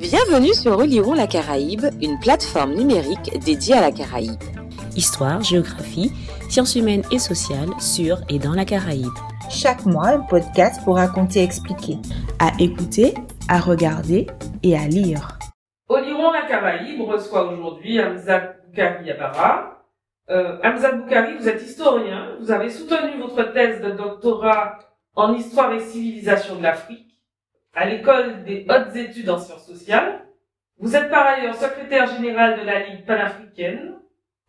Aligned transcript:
Bienvenue 0.00 0.54
sur 0.54 0.78
Relirons 0.78 1.12
la 1.12 1.26
Caraïbe, 1.26 1.84
une 2.00 2.18
plateforme 2.18 2.72
numérique 2.72 3.38
dédiée 3.44 3.74
à 3.74 3.82
la 3.82 3.92
Caraïbe. 3.92 4.40
Histoire, 4.96 5.42
géographie, 5.42 6.10
sciences 6.48 6.74
humaines 6.74 7.02
et 7.12 7.18
sociales 7.18 7.68
sur 7.78 8.16
et 8.30 8.38
dans 8.38 8.54
la 8.54 8.64
Caraïbe. 8.64 9.12
Chaque 9.50 9.84
mois, 9.84 10.08
un 10.08 10.20
podcast 10.20 10.82
pour 10.84 10.96
raconter 10.96 11.40
et 11.40 11.42
expliquer. 11.42 11.98
À 12.38 12.50
écouter, 12.58 13.12
à 13.50 13.60
regarder 13.60 14.26
et 14.62 14.74
à 14.74 14.88
lire. 14.88 15.38
Oliron 15.90 16.32
la 16.32 16.46
Caraïbe 16.46 17.02
reçoit 17.02 17.52
aujourd'hui 17.52 18.00
Hamza 18.00 18.38
Boukari 18.38 19.10
Abara. 19.10 19.84
Euh, 20.30 20.56
Hamza 20.64 20.92
Boukari, 20.92 21.36
vous 21.36 21.46
êtes 21.46 21.62
historien, 21.62 22.36
vous 22.40 22.50
avez 22.50 22.70
soutenu 22.70 23.20
votre 23.20 23.52
thèse 23.52 23.82
de 23.82 23.90
doctorat 23.90 24.78
en 25.14 25.34
histoire 25.34 25.74
et 25.74 25.80
civilisation 25.80 26.56
de 26.56 26.62
l'Afrique 26.62 27.09
à 27.74 27.86
l'école 27.86 28.44
des 28.44 28.66
hautes 28.68 28.96
études 28.96 29.30
en 29.30 29.38
sciences 29.38 29.66
sociales. 29.66 30.26
Vous 30.78 30.96
êtes 30.96 31.10
par 31.10 31.26
ailleurs 31.26 31.54
secrétaire 31.54 32.06
général 32.06 32.58
de 32.60 32.64
la 32.64 32.86
Ligue 32.86 33.04
panafricaine, 33.04 33.94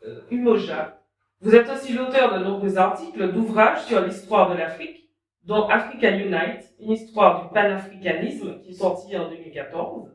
euh, 0.06 0.22
UMOJA. 0.32 1.02
Vous 1.42 1.56
êtes 1.56 1.70
aussi 1.70 1.94
l'auteur 1.94 2.38
de 2.38 2.44
nombreux 2.44 2.78
articles 2.78 3.32
d'ouvrages 3.32 3.84
sur 3.86 4.02
l'histoire 4.02 4.52
de 4.52 4.58
l'Afrique, 4.58 5.10
dont 5.44 5.68
Africa 5.68 6.12
Unite, 6.12 6.74
une 6.80 6.92
histoire 6.92 7.44
du 7.44 7.54
panafricanisme, 7.54 8.60
qui 8.62 8.70
est 8.70 8.74
sorti 8.74 9.18
en 9.18 9.30
2014. 9.30 10.10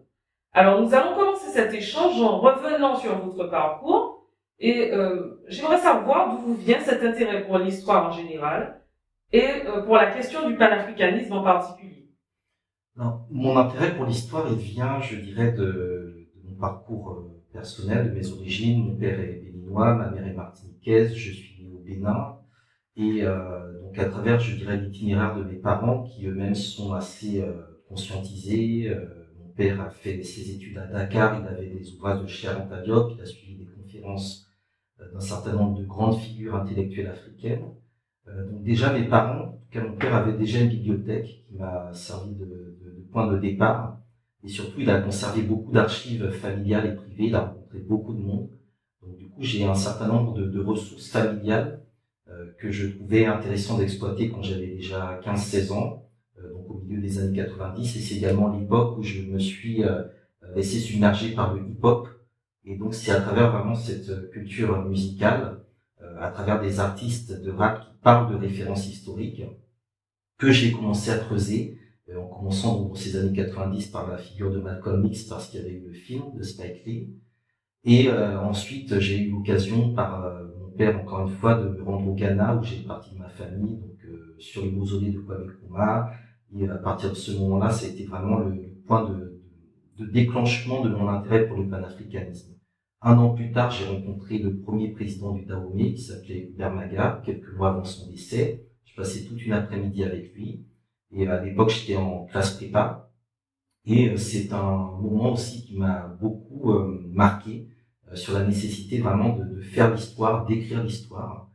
Alors 0.52 0.80
nous 0.80 0.94
allons 0.94 1.14
commencer 1.14 1.50
cet 1.50 1.74
échange 1.74 2.20
en 2.22 2.38
revenant 2.38 2.96
sur 2.96 3.14
votre 3.18 3.50
parcours 3.50 4.26
et 4.58 4.92
euh, 4.92 5.42
j'aimerais 5.48 5.78
savoir 5.78 6.30
d'où 6.30 6.38
vous 6.38 6.54
vient 6.54 6.80
cet 6.80 7.02
intérêt 7.02 7.44
pour 7.44 7.58
l'histoire 7.58 8.08
en 8.08 8.12
général 8.12 8.80
et 9.32 9.66
euh, 9.66 9.82
pour 9.82 9.96
la 9.96 10.06
question 10.06 10.48
du 10.48 10.56
panafricanisme 10.56 11.34
en 11.34 11.42
particulier. 11.42 11.95
Mon 13.30 13.56
intérêt 13.58 13.94
pour 13.94 14.06
l'histoire, 14.06 14.46
il 14.50 14.56
vient, 14.56 15.00
je 15.00 15.16
dirais, 15.16 15.52
de, 15.52 16.28
mon 16.44 16.54
parcours 16.54 17.12
euh, 17.12 17.42
personnel, 17.52 18.08
de 18.08 18.14
mes 18.14 18.32
origines. 18.32 18.86
Mon 18.86 18.96
père 18.96 19.20
est 19.20 19.42
béninois, 19.44 19.94
ma 19.94 20.10
mère 20.10 20.26
est 20.26 20.32
martiniquaise, 20.32 21.14
je 21.14 21.32
suis 21.32 21.62
né 21.62 21.70
au 21.74 21.78
Bénin. 21.78 22.38
Et 22.96 23.22
euh, 23.22 23.82
donc 23.82 23.98
à 23.98 24.06
travers, 24.06 24.40
je 24.40 24.56
dirais, 24.56 24.78
l'itinéraire 24.78 25.36
de 25.36 25.44
mes 25.44 25.56
parents, 25.56 26.04
qui 26.04 26.26
eux-mêmes 26.26 26.54
sont 26.54 26.94
assez 26.94 27.42
euh, 27.42 27.52
conscientisés. 27.88 28.90
Mon 29.38 29.48
père 29.50 29.80
a 29.82 29.90
fait 29.90 30.22
ses 30.22 30.52
études 30.52 30.78
à 30.78 30.86
Dakar, 30.86 31.40
il 31.40 31.46
avait 31.46 31.68
des 31.68 31.92
ouvrages 31.92 32.22
de 32.22 32.26
Cheikh 32.26 32.50
Diop, 32.84 33.12
il 33.14 33.20
a 33.20 33.26
suivi 33.26 33.56
des 33.56 33.66
conférences 33.66 34.46
d'un 35.12 35.20
certain 35.20 35.52
nombre 35.52 35.78
de 35.78 35.84
grandes 35.84 36.18
figures 36.18 36.56
intellectuelles 36.56 37.08
africaines. 37.08 37.66
donc 38.26 38.62
déjà, 38.62 38.92
mes 38.92 39.06
parents, 39.06 39.56
mon 39.78 39.92
père 39.92 40.14
avait 40.14 40.36
déjà 40.36 40.60
une 40.60 40.68
bibliothèque 40.68 41.44
qui 41.46 41.54
m'a 41.54 41.92
servi 41.92 42.34
de, 42.34 42.65
point 43.10 43.30
de 43.30 43.38
départ. 43.38 44.00
Et 44.44 44.48
surtout, 44.48 44.80
il 44.80 44.90
a 44.90 45.00
conservé 45.00 45.42
beaucoup 45.42 45.72
d'archives 45.72 46.30
familiales 46.30 46.86
et 46.86 46.94
privées. 46.94 47.26
Il 47.26 47.34
a 47.34 47.46
rencontré 47.46 47.78
beaucoup 47.80 48.14
de 48.14 48.20
monde. 48.20 48.48
Donc, 49.02 49.16
du 49.16 49.28
coup, 49.28 49.42
j'ai 49.42 49.64
un 49.64 49.74
certain 49.74 50.08
nombre 50.08 50.34
de, 50.34 50.46
de 50.46 50.60
ressources 50.60 51.08
familiales 51.08 51.82
euh, 52.28 52.52
que 52.58 52.70
je 52.70 52.88
trouvais 52.88 53.26
intéressant 53.26 53.78
d'exploiter 53.78 54.30
quand 54.30 54.42
j'avais 54.42 54.66
déjà 54.66 55.20
15-16 55.24 55.72
ans, 55.72 56.10
euh, 56.38 56.52
donc 56.52 56.70
au 56.70 56.78
milieu 56.80 57.00
des 57.00 57.18
années 57.18 57.36
90. 57.36 57.96
Et 57.96 58.00
c'est 58.00 58.16
également 58.16 58.56
l'époque 58.56 58.98
où 58.98 59.02
je 59.02 59.22
me 59.22 59.38
suis 59.38 59.84
euh, 59.84 60.02
laissé 60.54 60.78
submerger 60.78 61.34
par 61.34 61.54
le 61.54 61.62
hip-hop. 61.62 62.08
Et 62.64 62.76
donc, 62.76 62.94
c'est 62.94 63.12
à 63.12 63.20
travers 63.20 63.52
vraiment 63.52 63.76
cette 63.76 64.30
culture 64.30 64.84
musicale, 64.84 65.60
à 66.18 66.30
travers 66.30 66.60
des 66.60 66.80
artistes 66.80 67.42
de 67.42 67.50
rap 67.50 67.80
qui 67.80 67.96
parlent 68.02 68.30
de 68.32 68.36
références 68.36 68.88
historiques, 68.88 69.42
que 70.36 70.50
j'ai 70.50 70.72
commencé 70.72 71.10
à 71.10 71.18
creuser, 71.18 71.78
en 72.14 72.26
commençant 72.26 72.82
dans 72.82 72.94
ces 72.94 73.16
années 73.16 73.32
90 73.32 73.88
par 73.88 74.10
la 74.10 74.18
figure 74.18 74.50
de 74.50 74.60
Malcolm 74.60 75.04
X, 75.06 75.24
parce 75.24 75.48
qu'il 75.48 75.60
y 75.60 75.62
avait 75.64 75.74
eu 75.74 75.86
le 75.86 75.92
film 75.92 76.22
de 76.36 76.42
Spike 76.42 76.84
Lee. 76.84 77.14
Et 77.84 78.08
euh, 78.08 78.40
ensuite, 78.40 78.98
j'ai 78.98 79.18
eu 79.18 79.30
l'occasion, 79.30 79.94
par 79.94 80.24
euh, 80.24 80.44
mon 80.60 80.70
père, 80.70 81.00
encore 81.00 81.28
une 81.28 81.34
fois, 81.34 81.54
de 81.54 81.68
me 81.68 81.82
rendre 81.82 82.08
au 82.08 82.14
Ghana, 82.14 82.56
où 82.56 82.62
j'ai 82.62 82.82
partie 82.82 83.14
de 83.14 83.18
ma 83.18 83.28
famille, 83.28 83.76
donc 83.76 83.96
sur 84.38 84.64
le 84.64 84.70
mausolée 84.70 85.10
de 85.10 85.20
Kwame 85.20 85.46
Nkrumah. 85.46 86.10
Et 86.54 86.68
à 86.68 86.76
partir 86.76 87.10
de 87.10 87.14
ce 87.14 87.32
moment-là, 87.32 87.70
ça 87.70 87.86
a 87.86 87.88
été 87.88 88.04
vraiment 88.04 88.38
le, 88.38 88.50
le 88.50 88.82
point 88.86 89.08
de, 89.08 89.14
de, 89.98 90.04
de, 90.04 90.10
déclenchement 90.10 90.82
de 90.82 90.90
mon 90.90 91.08
intérêt 91.08 91.48
pour 91.48 91.58
le 91.58 91.68
panafricanisme. 91.68 92.54
Un 93.02 93.18
an 93.18 93.34
plus 93.34 93.52
tard, 93.52 93.70
j'ai 93.70 93.86
rencontré 93.86 94.38
le 94.38 94.58
premier 94.60 94.88
président 94.92 95.32
du 95.32 95.44
Dahomey, 95.44 95.94
qui 95.94 96.02
s'appelait 96.02 96.48
Hubert 96.50 96.72
Maga, 96.72 97.22
quelques 97.24 97.54
mois 97.56 97.70
avant 97.70 97.84
son 97.84 98.10
décès. 98.10 98.66
Je 98.84 98.94
passais 98.96 99.24
toute 99.24 99.44
une 99.44 99.52
après-midi 99.52 100.04
avec 100.04 100.34
lui. 100.34 100.64
Et 101.12 101.26
à 101.26 101.42
l'époque, 101.42 101.70
j'étais 101.70 101.96
en 101.96 102.24
classe 102.24 102.54
prépa. 102.56 103.10
Et 103.84 104.10
euh, 104.10 104.16
c'est 104.16 104.52
un 104.52 104.90
moment 105.00 105.32
aussi 105.32 105.64
qui 105.64 105.76
m'a 105.76 106.08
beaucoup 106.20 106.72
euh, 106.72 107.00
marqué 107.12 107.68
euh, 108.10 108.16
sur 108.16 108.34
la 108.34 108.44
nécessité 108.44 108.98
vraiment 108.98 109.36
de, 109.36 109.44
de 109.44 109.60
faire 109.60 109.94
l'histoire, 109.94 110.44
d'écrire 110.46 110.82
l'histoire 110.82 111.50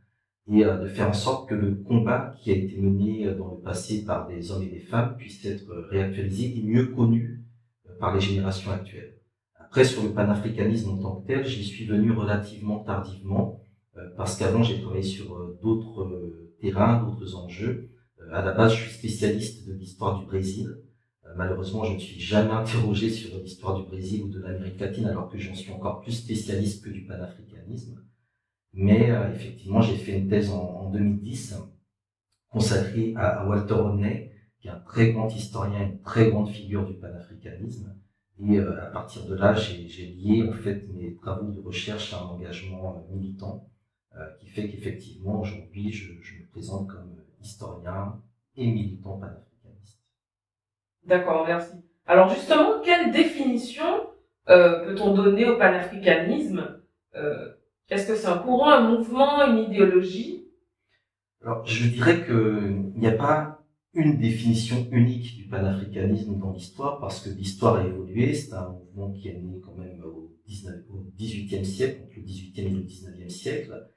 et 0.48 0.64
de 0.64 0.88
faire 0.88 1.08
en 1.08 1.12
sorte 1.12 1.48
que 1.48 1.54
le 1.54 1.76
combat 1.76 2.34
qui 2.40 2.50
a 2.50 2.56
été 2.56 2.76
mené 2.76 3.32
dans 3.36 3.52
le 3.52 3.60
passé 3.60 4.04
par 4.04 4.26
des 4.26 4.50
hommes 4.50 4.64
et 4.64 4.70
des 4.70 4.80
femmes 4.80 5.16
puisse 5.16 5.44
être 5.44 5.72
réactualisé 5.88 6.58
et 6.58 6.62
mieux 6.64 6.86
connu 6.86 7.44
par 8.00 8.12
les 8.12 8.20
générations 8.20 8.72
actuelles. 8.72 9.20
Après, 9.54 9.84
sur 9.84 10.02
le 10.02 10.08
panafricanisme 10.08 10.90
en 10.90 10.96
tant 10.98 11.20
que 11.20 11.28
tel, 11.28 11.46
j'y 11.46 11.62
suis 11.62 11.86
venu 11.86 12.10
relativement 12.10 12.80
tardivement, 12.80 13.60
parce 14.16 14.36
qu'avant, 14.36 14.64
j'ai 14.64 14.80
travaillé 14.80 15.04
sur 15.04 15.38
d'autres 15.62 16.10
terrain, 16.60 17.04
d'autres 17.04 17.36
enjeux. 17.36 17.91
À 18.32 18.40
la 18.40 18.52
base, 18.52 18.72
je 18.72 18.84
suis 18.84 18.92
spécialiste 18.92 19.68
de 19.68 19.74
l'histoire 19.74 20.18
du 20.18 20.24
Brésil. 20.24 20.66
Euh, 21.26 21.34
malheureusement, 21.36 21.84
je 21.84 21.92
ne 21.92 21.98
suis 21.98 22.18
jamais 22.18 22.50
interrogé 22.50 23.10
sur 23.10 23.36
l'histoire 23.38 23.78
du 23.78 23.86
Brésil 23.86 24.22
ou 24.22 24.28
de 24.30 24.40
l'Amérique 24.40 24.80
latine, 24.80 25.04
alors 25.04 25.28
que 25.28 25.36
j'en 25.36 25.54
suis 25.54 25.70
encore 25.70 26.00
plus 26.00 26.12
spécialiste 26.12 26.82
que 26.82 26.88
du 26.88 27.04
panafricanisme. 27.04 28.02
Mais 28.72 29.10
euh, 29.10 29.30
effectivement, 29.34 29.82
j'ai 29.82 29.96
fait 29.96 30.18
une 30.18 30.28
thèse 30.28 30.48
en, 30.48 30.62
en 30.62 30.90
2010 30.90 31.56
consacrée 32.48 33.12
à, 33.16 33.46
Walter 33.46 33.74
Rodney, 33.74 34.32
qui 34.60 34.68
est 34.68 34.70
un 34.70 34.80
très 34.80 35.12
grand 35.12 35.28
historien, 35.28 35.82
une 35.82 36.00
très 36.00 36.30
grande 36.30 36.48
figure 36.48 36.86
du 36.86 36.94
panafricanisme. 36.94 37.94
Et 38.40 38.56
euh, 38.56 38.82
à 38.82 38.86
partir 38.86 39.26
de 39.26 39.34
là, 39.34 39.52
j'ai 39.52 40.06
lié 40.06 40.48
en 40.48 40.54
fait 40.54 40.88
mes 40.94 41.16
travaux 41.16 41.50
de 41.50 41.60
recherche 41.60 42.14
à 42.14 42.22
un 42.22 42.28
engagement 42.28 43.06
militant 43.10 43.68
qui 44.38 44.46
fait 44.46 44.68
qu'effectivement, 44.68 45.40
aujourd'hui, 45.40 45.90
je, 45.90 46.12
me 46.12 46.46
présente 46.50 46.86
comme 46.86 47.01
historien 47.42 48.20
et 48.56 48.66
militant 48.66 49.18
panafricaniste. 49.18 50.00
D'accord, 51.04 51.44
merci. 51.46 51.74
Alors 52.06 52.28
justement, 52.28 52.80
quelle 52.84 53.12
définition 53.12 53.84
euh, 54.48 54.84
peut-on 54.86 55.14
donner 55.14 55.48
au 55.48 55.56
panafricanisme 55.56 56.80
euh, 57.14 57.52
Est-ce 57.88 58.06
que 58.06 58.16
c'est 58.16 58.26
un 58.26 58.38
courant, 58.38 58.70
un 58.70 58.96
mouvement, 58.96 59.44
une 59.46 59.58
idéologie? 59.58 60.48
Alors, 61.44 61.66
je 61.66 61.88
dirais 61.88 62.24
qu'il 62.24 62.92
n'y 62.96 63.06
a 63.06 63.12
pas 63.12 63.64
une 63.94 64.18
définition 64.18 64.86
unique 64.90 65.36
du 65.36 65.44
panafricanisme 65.48 66.38
dans 66.38 66.52
l'histoire, 66.52 66.98
parce 67.00 67.20
que 67.20 67.30
l'histoire 67.30 67.76
a 67.76 67.84
évolué. 67.84 68.34
C'est 68.34 68.54
un 68.54 68.70
mouvement 68.70 69.12
qui 69.12 69.28
est 69.28 69.38
né 69.38 69.60
quand 69.60 69.76
même 69.76 70.02
au, 70.04 70.32
19, 70.46 70.74
au 70.90 71.04
18e 71.18 71.64
siècle, 71.64 72.02
entre 72.04 72.16
le 72.16 72.22
18e 72.22 72.60
et 72.60 72.70
le 72.70 72.80
19e 72.80 73.28
siècle. 73.28 73.88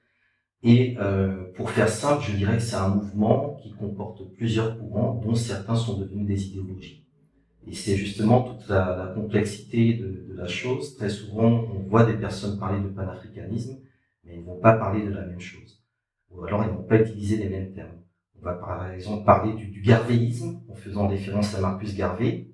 Et 0.67 0.97
euh, 0.97 1.43
pour 1.53 1.69
faire 1.69 1.87
simple, 1.87 2.23
je 2.23 2.35
dirais 2.35 2.57
que 2.57 2.63
c'est 2.63 2.75
un 2.75 2.89
mouvement 2.89 3.59
qui 3.61 3.71
comporte 3.73 4.33
plusieurs 4.33 4.79
courants, 4.79 5.21
dont 5.23 5.35
certains 5.35 5.75
sont 5.75 5.99
devenus 5.99 6.25
des 6.25 6.47
idéologies. 6.47 7.05
Et 7.67 7.75
c'est 7.75 7.95
justement 7.95 8.41
toute 8.41 8.67
la, 8.67 9.11
complexité 9.13 9.93
de, 9.93 10.33
la 10.33 10.47
chose. 10.47 10.95
Très 10.95 11.09
souvent, 11.09 11.65
on 11.71 11.87
voit 11.87 12.03
des 12.03 12.17
personnes 12.17 12.57
parler 12.57 12.81
de 12.81 12.87
panafricanisme, 12.87 13.77
mais 14.23 14.37
ils 14.37 14.41
ne 14.41 14.45
vont 14.45 14.59
pas 14.59 14.73
parler 14.73 15.05
de 15.05 15.11
la 15.11 15.27
même 15.27 15.39
chose. 15.39 15.83
Ou 16.31 16.43
alors, 16.43 16.63
ils 16.63 16.71
ne 16.71 16.77
vont 16.77 16.83
pas 16.83 16.99
utiliser 16.99 17.37
les 17.37 17.49
mêmes 17.49 17.71
termes. 17.71 18.01
On 18.39 18.43
va 18.43 18.55
par 18.55 18.91
exemple 18.91 19.23
parler 19.23 19.53
du, 19.53 19.67
du 19.67 19.81
garvéisme, 19.81 20.61
en 20.67 20.73
faisant 20.73 21.07
référence 21.07 21.53
à 21.53 21.61
Marcus 21.61 21.95
Garvey, 21.95 22.47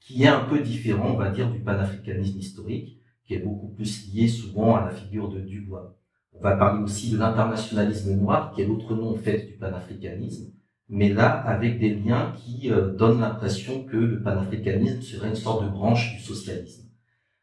qui 0.00 0.22
est 0.22 0.28
un 0.28 0.46
peu 0.46 0.60
différent, 0.60 1.10
on 1.10 1.18
va 1.18 1.30
dire, 1.30 1.50
du 1.50 1.60
panafricanisme 1.60 2.38
historique, 2.38 3.02
qui 3.26 3.34
est 3.34 3.40
beaucoup 3.40 3.68
plus 3.68 4.10
lié 4.14 4.28
souvent 4.28 4.76
à 4.76 4.86
la 4.86 4.90
figure 4.92 5.28
de 5.28 5.40
Dubois. 5.40 5.94
On 6.32 6.40
va 6.40 6.56
parler 6.56 6.82
aussi 6.82 7.10
de 7.10 7.18
l'internationalisme 7.18 8.14
noir, 8.14 8.52
qui 8.52 8.62
est 8.62 8.66
l'autre 8.66 8.94
nom 8.94 9.10
en 9.10 9.16
fait 9.16 9.46
du 9.46 9.54
panafricanisme, 9.54 10.52
mais 10.88 11.12
là 11.12 11.30
avec 11.30 11.80
des 11.80 11.94
liens 11.94 12.32
qui 12.36 12.70
euh, 12.70 12.94
donnent 12.94 13.20
l'impression 13.20 13.84
que 13.84 13.96
le 13.96 14.22
panafricanisme 14.22 15.02
serait 15.02 15.28
une 15.28 15.34
sorte 15.34 15.64
de 15.64 15.70
branche 15.70 16.16
du 16.16 16.22
socialisme. 16.22 16.88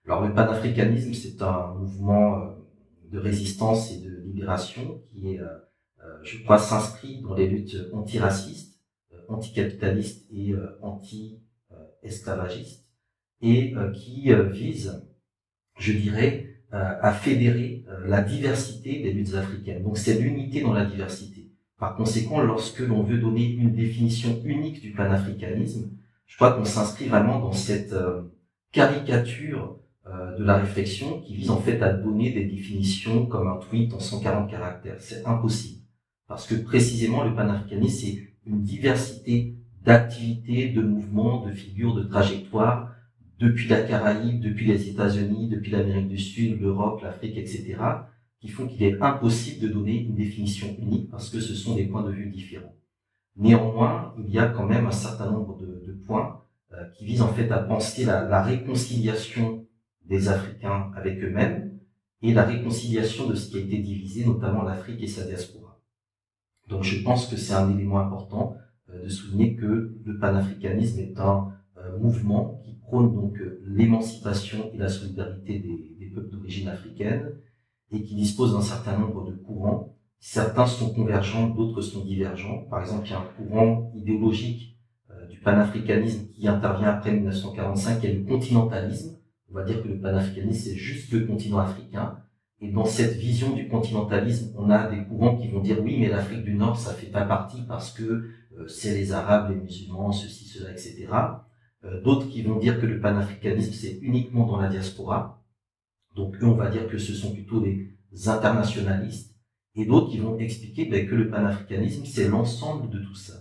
Alors 0.06 0.26
le 0.26 0.34
panafricanisme, 0.34 1.14
c'est 1.14 1.42
un 1.42 1.74
mouvement 1.76 2.40
euh, 2.40 2.52
de 3.12 3.20
résistance 3.20 3.92
et 3.92 4.00
de 4.00 4.22
libération 4.24 5.04
qui 5.10 5.34
est, 5.34 5.40
euh, 5.40 5.58
euh 6.04 6.18
je 6.24 6.42
crois, 6.44 6.58
s'inscrit 6.58 7.22
dans 7.22 7.34
les 7.34 7.48
luttes 7.48 7.78
antiracistes, 7.94 8.80
anticapitalistes 9.28 10.26
et 10.32 10.54
anti-esclavagistes, 10.82 12.88
et 13.42 13.74
qui 13.94 14.34
vise, 14.52 15.04
je 15.78 15.94
dirais, 15.94 16.55
à 16.72 17.14
fédérer 17.14 17.86
euh, 17.90 18.08
la 18.08 18.22
diversité 18.22 19.02
des 19.02 19.12
luttes 19.12 19.36
africaines. 19.36 19.84
Donc 19.84 19.98
c'est 19.98 20.20
l'unité 20.20 20.62
dans 20.62 20.74
la 20.74 20.86
diversité. 20.86 21.52
Par 21.80 21.96
conséquent, 21.96 22.42
lorsque 22.42 22.80
l'on 22.80 23.04
veut 23.04 23.18
donner 23.18 23.46
une 23.46 23.74
définition 23.74 24.42
unique 24.44 24.82
du 24.82 24.92
panafricanisme, 24.92 25.90
je 26.26 26.36
crois 26.36 26.54
qu'on 26.54 26.66
s'inscrit 26.66 27.08
vraiment 27.08 27.40
dans 27.40 27.52
cette 27.52 27.94
euh, 27.94 28.24
caricature 28.72 29.78
euh, 30.08 30.38
de 30.38 30.44
la 30.44 30.58
réflexion 30.58 31.22
qui 31.22 31.36
vise 31.36 31.50
en 31.50 31.60
fait 31.60 31.82
à 31.82 31.94
donner 31.94 32.32
des 32.32 32.46
définitions 32.46 33.26
comme 33.26 33.48
un 33.48 33.58
tweet 33.58 33.94
en 33.94 34.00
140 34.00 34.50
caractères. 34.50 34.98
C'est 35.00 35.26
impossible. 35.26 35.82
Parce 36.28 36.48
que 36.48 36.56
précisément 36.56 37.24
le 37.24 37.36
panafricanisme, 37.36 38.06
c'est 38.06 38.18
une 38.48 38.64
diversité 38.64 39.56
d'activités, 39.84 40.70
de 40.70 40.82
mouvements, 40.82 41.46
de 41.46 41.52
figures, 41.52 41.94
de 41.94 42.04
trajectoires, 42.04 42.95
depuis 43.40 43.68
la 43.68 43.82
Caraïbe, 43.82 44.42
depuis 44.42 44.66
les 44.66 44.90
États-Unis, 44.90 45.50
depuis 45.50 45.72
l'Amérique 45.72 46.08
du 46.08 46.18
Sud, 46.18 46.62
l'Europe, 46.62 47.02
l'Afrique, 47.02 47.38
etc., 47.38 47.78
qui 48.40 48.48
font 48.50 48.68
qu'il 48.68 48.84
est 48.84 49.02
impossible 49.02 49.68
de 49.68 49.74
donner 49.74 50.04
une 50.04 50.16
définition 50.16 50.68
unique 50.80 51.10
parce 51.10 51.30
que 51.30 51.40
ce 51.40 51.56
sont 51.56 51.76
des 51.76 51.86
points 51.86 52.04
de 52.04 52.12
vue 52.12 52.30
différents. 52.30 52.76
Néanmoins, 53.38 54.14
il 54.18 54.30
y 54.30 54.40
a 54.40 54.48
quand 54.48 54.66
même 54.66 54.86
un 54.86 54.92
certain 54.92 55.32
nombre 55.32 55.58
de, 55.58 55.76
points 56.06 56.44
euh, 56.74 56.86
qui 56.94 57.06
visent 57.06 57.24
en 57.24 57.34
fait 57.34 57.52
à 57.52 57.58
penser 57.58 58.06
la, 58.06 58.26
la 58.26 58.44
réconciliation 58.44 59.66
des 60.06 60.30
Africains 60.30 60.92
avec 60.96 61.24
eux-mêmes 61.24 61.80
et 62.22 62.34
la 62.34 62.44
réconciliation 62.44 63.28
de 63.28 63.36
ce 63.36 63.50
qui 63.50 63.58
a 63.58 63.62
été 63.62 63.80
divisé, 63.80 64.26
notamment 64.26 64.62
l'Afrique 64.62 65.02
et 65.02 65.08
sa 65.08 65.26
diaspora. 65.26 65.80
Donc 66.68 66.84
je 66.84 67.02
pense 67.04 67.28
que 67.28 67.38
c'est 67.38 67.54
un 67.54 67.72
élément 67.72 68.00
important 68.00 68.56
euh, 68.90 69.04
de 69.04 69.10
souligner 69.10 69.56
que 69.56 69.98
le 70.04 70.20
panafricanisme 70.20 71.00
est 71.00 71.20
un 71.20 71.52
euh, 71.78 71.98
mouvement 71.98 72.62
qui 72.64 72.75
prône 72.88 73.14
donc 73.14 73.38
l'émancipation 73.66 74.72
et 74.74 74.78
la 74.78 74.90
solidarité 74.90 75.60
des, 75.60 75.96
des 76.00 76.12
peuples 76.14 76.32
d'origine 76.32 76.68
africaine 76.68 77.32
et 77.92 78.04
qui 78.04 78.16
dispose 78.16 78.54
d'un 78.54 78.62
certain 78.62 78.98
nombre 78.98 79.26
de 79.26 79.36
courants 79.36 79.96
Certains 80.28 80.66
sont 80.66 80.90
convergents, 80.90 81.50
d'autres 81.50 81.82
sont 81.82 82.04
divergents. 82.04 82.66
Par 82.68 82.82
exemple, 82.82 83.06
il 83.06 83.12
y 83.12 83.14
a 83.14 83.20
un 83.20 83.28
courant 83.38 83.92
idéologique 83.96 84.76
euh, 85.12 85.28
du 85.28 85.38
panafricanisme 85.38 86.28
qui 86.34 86.48
intervient 86.48 86.90
après 86.90 87.12
1945, 87.12 88.00
qui 88.00 88.08
est 88.08 88.14
le 88.14 88.26
continentalisme. 88.26 89.20
On 89.52 89.54
va 89.54 89.64
dire 89.64 89.84
que 89.84 89.88
le 89.88 90.00
panafricanisme, 90.00 90.64
c'est 90.64 90.76
juste 90.76 91.12
le 91.12 91.28
continent 91.28 91.60
africain. 91.60 92.18
Et 92.60 92.72
dans 92.72 92.86
cette 92.86 93.18
vision 93.18 93.54
du 93.54 93.68
continentalisme, 93.68 94.52
on 94.58 94.72
a 94.72 94.90
des 94.90 95.04
courants 95.04 95.38
qui 95.38 95.48
vont 95.50 95.60
dire 95.60 95.78
oui, 95.84 95.98
mais 96.00 96.10
l'Afrique 96.10 96.44
du 96.44 96.56
Nord, 96.56 96.76
ça 96.76 96.94
fait 96.94 97.12
pas 97.12 97.26
partie 97.26 97.62
parce 97.68 97.92
que 97.92 98.04
euh, 98.58 98.68
c'est 98.68 98.96
les 98.96 99.12
Arabes, 99.12 99.52
les 99.52 99.62
musulmans, 99.62 100.12
ceci, 100.12 100.46
cela, 100.46 100.72
etc. 100.72 101.06
Euh, 101.86 102.02
d'autres 102.02 102.28
qui 102.30 102.42
vont 102.42 102.58
dire 102.58 102.80
que 102.80 102.86
le 102.86 103.00
panafricanisme, 103.00 103.74
c'est 103.74 104.00
uniquement 104.02 104.46
dans 104.46 104.60
la 104.60 104.70
diaspora. 104.70 105.44
Donc 106.16 106.36
eux, 106.42 106.46
on 106.46 106.56
va 106.56 106.70
dire 106.70 106.88
que 106.88 106.98
ce 106.98 107.14
sont 107.14 107.34
plutôt 107.34 107.60
des 107.60 107.96
internationalistes 108.28 109.36
et 109.76 109.86
d'autres 109.86 110.10
qui 110.10 110.20
vont 110.20 110.38
expliquer 110.40 110.86
ben, 110.86 111.08
que 111.08 111.16
le 111.16 111.30
panafricanisme, 111.30 112.06
c'est 112.06 112.30
l'ensemble 112.30 112.90
de 112.90 113.00
tout 113.00 113.16
ça. 113.16 113.34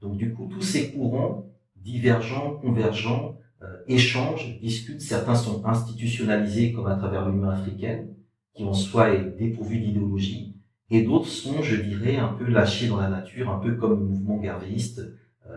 Donc 0.00 0.16
du 0.16 0.34
coup, 0.34 0.48
tous 0.50 0.62
ces 0.62 0.92
courants 0.92 1.46
divergents, 1.76 2.56
convergents, 2.56 3.38
euh, 3.62 3.82
échangent, 3.86 4.58
discutent, 4.60 5.00
certains 5.00 5.36
sont 5.36 5.64
institutionnalisés 5.64 6.72
comme 6.72 6.88
à 6.88 6.96
travers 6.96 7.28
l'Union 7.28 7.48
africaine, 7.48 8.14
qui 8.54 8.64
en 8.64 8.74
soi 8.74 9.14
est 9.14 9.36
dépourvu 9.38 9.78
d'idéologie, 9.78 10.56
et 10.90 11.02
d'autres 11.02 11.28
sont, 11.28 11.62
je 11.62 11.76
dirais, 11.76 12.16
un 12.16 12.28
peu 12.28 12.44
lâchés 12.44 12.88
dans 12.88 13.00
la 13.00 13.08
nature, 13.08 13.50
un 13.50 13.58
peu 13.58 13.76
comme 13.76 13.98
le 13.98 14.04
mouvement 14.04 14.38
garvéiste 14.38 15.02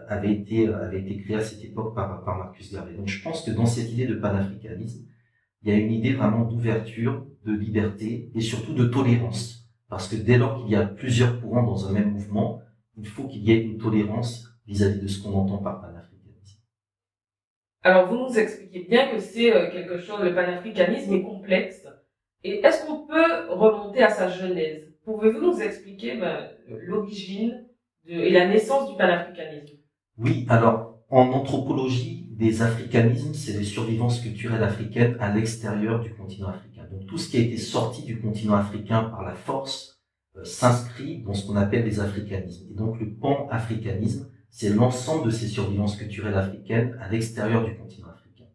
avait 0.08 0.34
été 0.34 0.68
avait 0.68 1.02
été 1.02 1.18
créé 1.22 1.36
à 1.38 1.44
cette 1.44 1.64
époque 1.64 1.96
par, 1.96 2.24
par 2.24 2.38
Marcus 2.38 2.72
Garvey. 2.72 2.94
Donc 2.94 3.08
je 3.08 3.24
pense 3.24 3.44
que 3.44 3.52
dans 3.52 3.66
cette 3.66 3.92
idée 3.92 4.08
de 4.08 4.16
panafricanisme, 4.16 5.06
il 5.62 5.70
y 5.70 5.72
a 5.72 5.78
une 5.78 5.92
idée 5.92 6.14
vraiment 6.14 6.46
d'ouverture, 6.46 7.28
de 7.46 7.54
liberté 7.54 8.32
et 8.34 8.42
surtout 8.42 8.74
de 8.74 8.86
tolérance 8.86 9.60
parce 9.90 10.08
que 10.08 10.16
dès 10.16 10.38
lors 10.38 10.62
qu'il 10.62 10.72
y 10.72 10.76
a 10.76 10.86
plusieurs 10.86 11.42
courants 11.42 11.64
dans 11.64 11.88
un 11.88 11.92
même 11.92 12.12
mouvement, 12.12 12.62
il 12.96 13.08
faut 13.08 13.28
qu'il 13.28 13.42
y 13.42 13.52
ait 13.52 13.62
une 13.62 13.80
tolérance 13.80 14.48
vis-à-vis 14.68 15.02
de 15.02 15.08
ce 15.08 15.22
qu'on 15.22 15.34
entend 15.34 15.58
par 15.58 15.82
panafricanisme. 15.82 16.60
Alors, 17.82 18.08
vous 18.08 18.18
nous 18.18 18.38
expliquez 18.38 18.86
bien 18.88 19.10
que 19.10 19.20
c'est 19.20 19.52
euh, 19.52 19.72
quelque 19.72 20.00
chose, 20.00 20.22
le 20.22 20.36
panafricanisme 20.36 21.14
est 21.14 21.24
complexe. 21.24 21.88
Et 22.44 22.64
est-ce 22.64 22.86
qu'on 22.86 23.08
peut 23.08 23.50
remonter 23.50 24.04
à 24.04 24.10
sa 24.10 24.30
genèse? 24.30 24.94
Pouvez-vous 25.04 25.42
nous 25.42 25.62
expliquer 25.62 26.18
ben, 26.18 26.52
l'origine 26.68 27.66
et 28.06 28.30
la 28.30 28.48
naissance 28.48 28.92
du 28.92 28.98
panafricanisme? 28.98 29.79
Oui, 30.20 30.46
alors, 30.50 31.00
en 31.10 31.28
anthropologie 31.30 32.28
des 32.32 32.62
africanismes, 32.62 33.34
c'est 33.34 33.58
les 33.58 33.64
survivances 33.64 34.20
culturelles 34.20 34.64
africaines 34.64 35.16
à 35.20 35.34
l'extérieur 35.34 36.02
du 36.02 36.14
continent 36.14 36.50
africain. 36.50 36.86
Donc 36.92 37.06
tout 37.08 37.18
ce 37.18 37.30
qui 37.30 37.38
a 37.38 37.42
été 37.42 37.58
sorti 37.58 38.04
du 38.04 38.20
continent 38.20 38.56
africain 38.56 39.04
par 39.04 39.24
la 39.24 39.34
force 39.34 40.02
euh, 40.38 40.44
s'inscrit 40.44 41.22
dans 41.24 41.34
ce 41.34 41.46
qu'on 41.46 41.56
appelle 41.56 41.86
les 41.86 42.00
africanismes. 42.00 42.68
Et 42.72 42.76
donc 42.76 43.00
le 43.00 43.14
pan-africanisme, 43.14 44.30
c'est 44.50 44.70
l'ensemble 44.70 45.28
de 45.28 45.32
ces 45.32 45.48
survivances 45.48 45.96
culturelles 45.96 46.36
africaines 46.36 46.98
à 47.00 47.10
l'extérieur 47.10 47.66
du 47.66 47.78
continent 47.78 48.10
africain. 48.10 48.50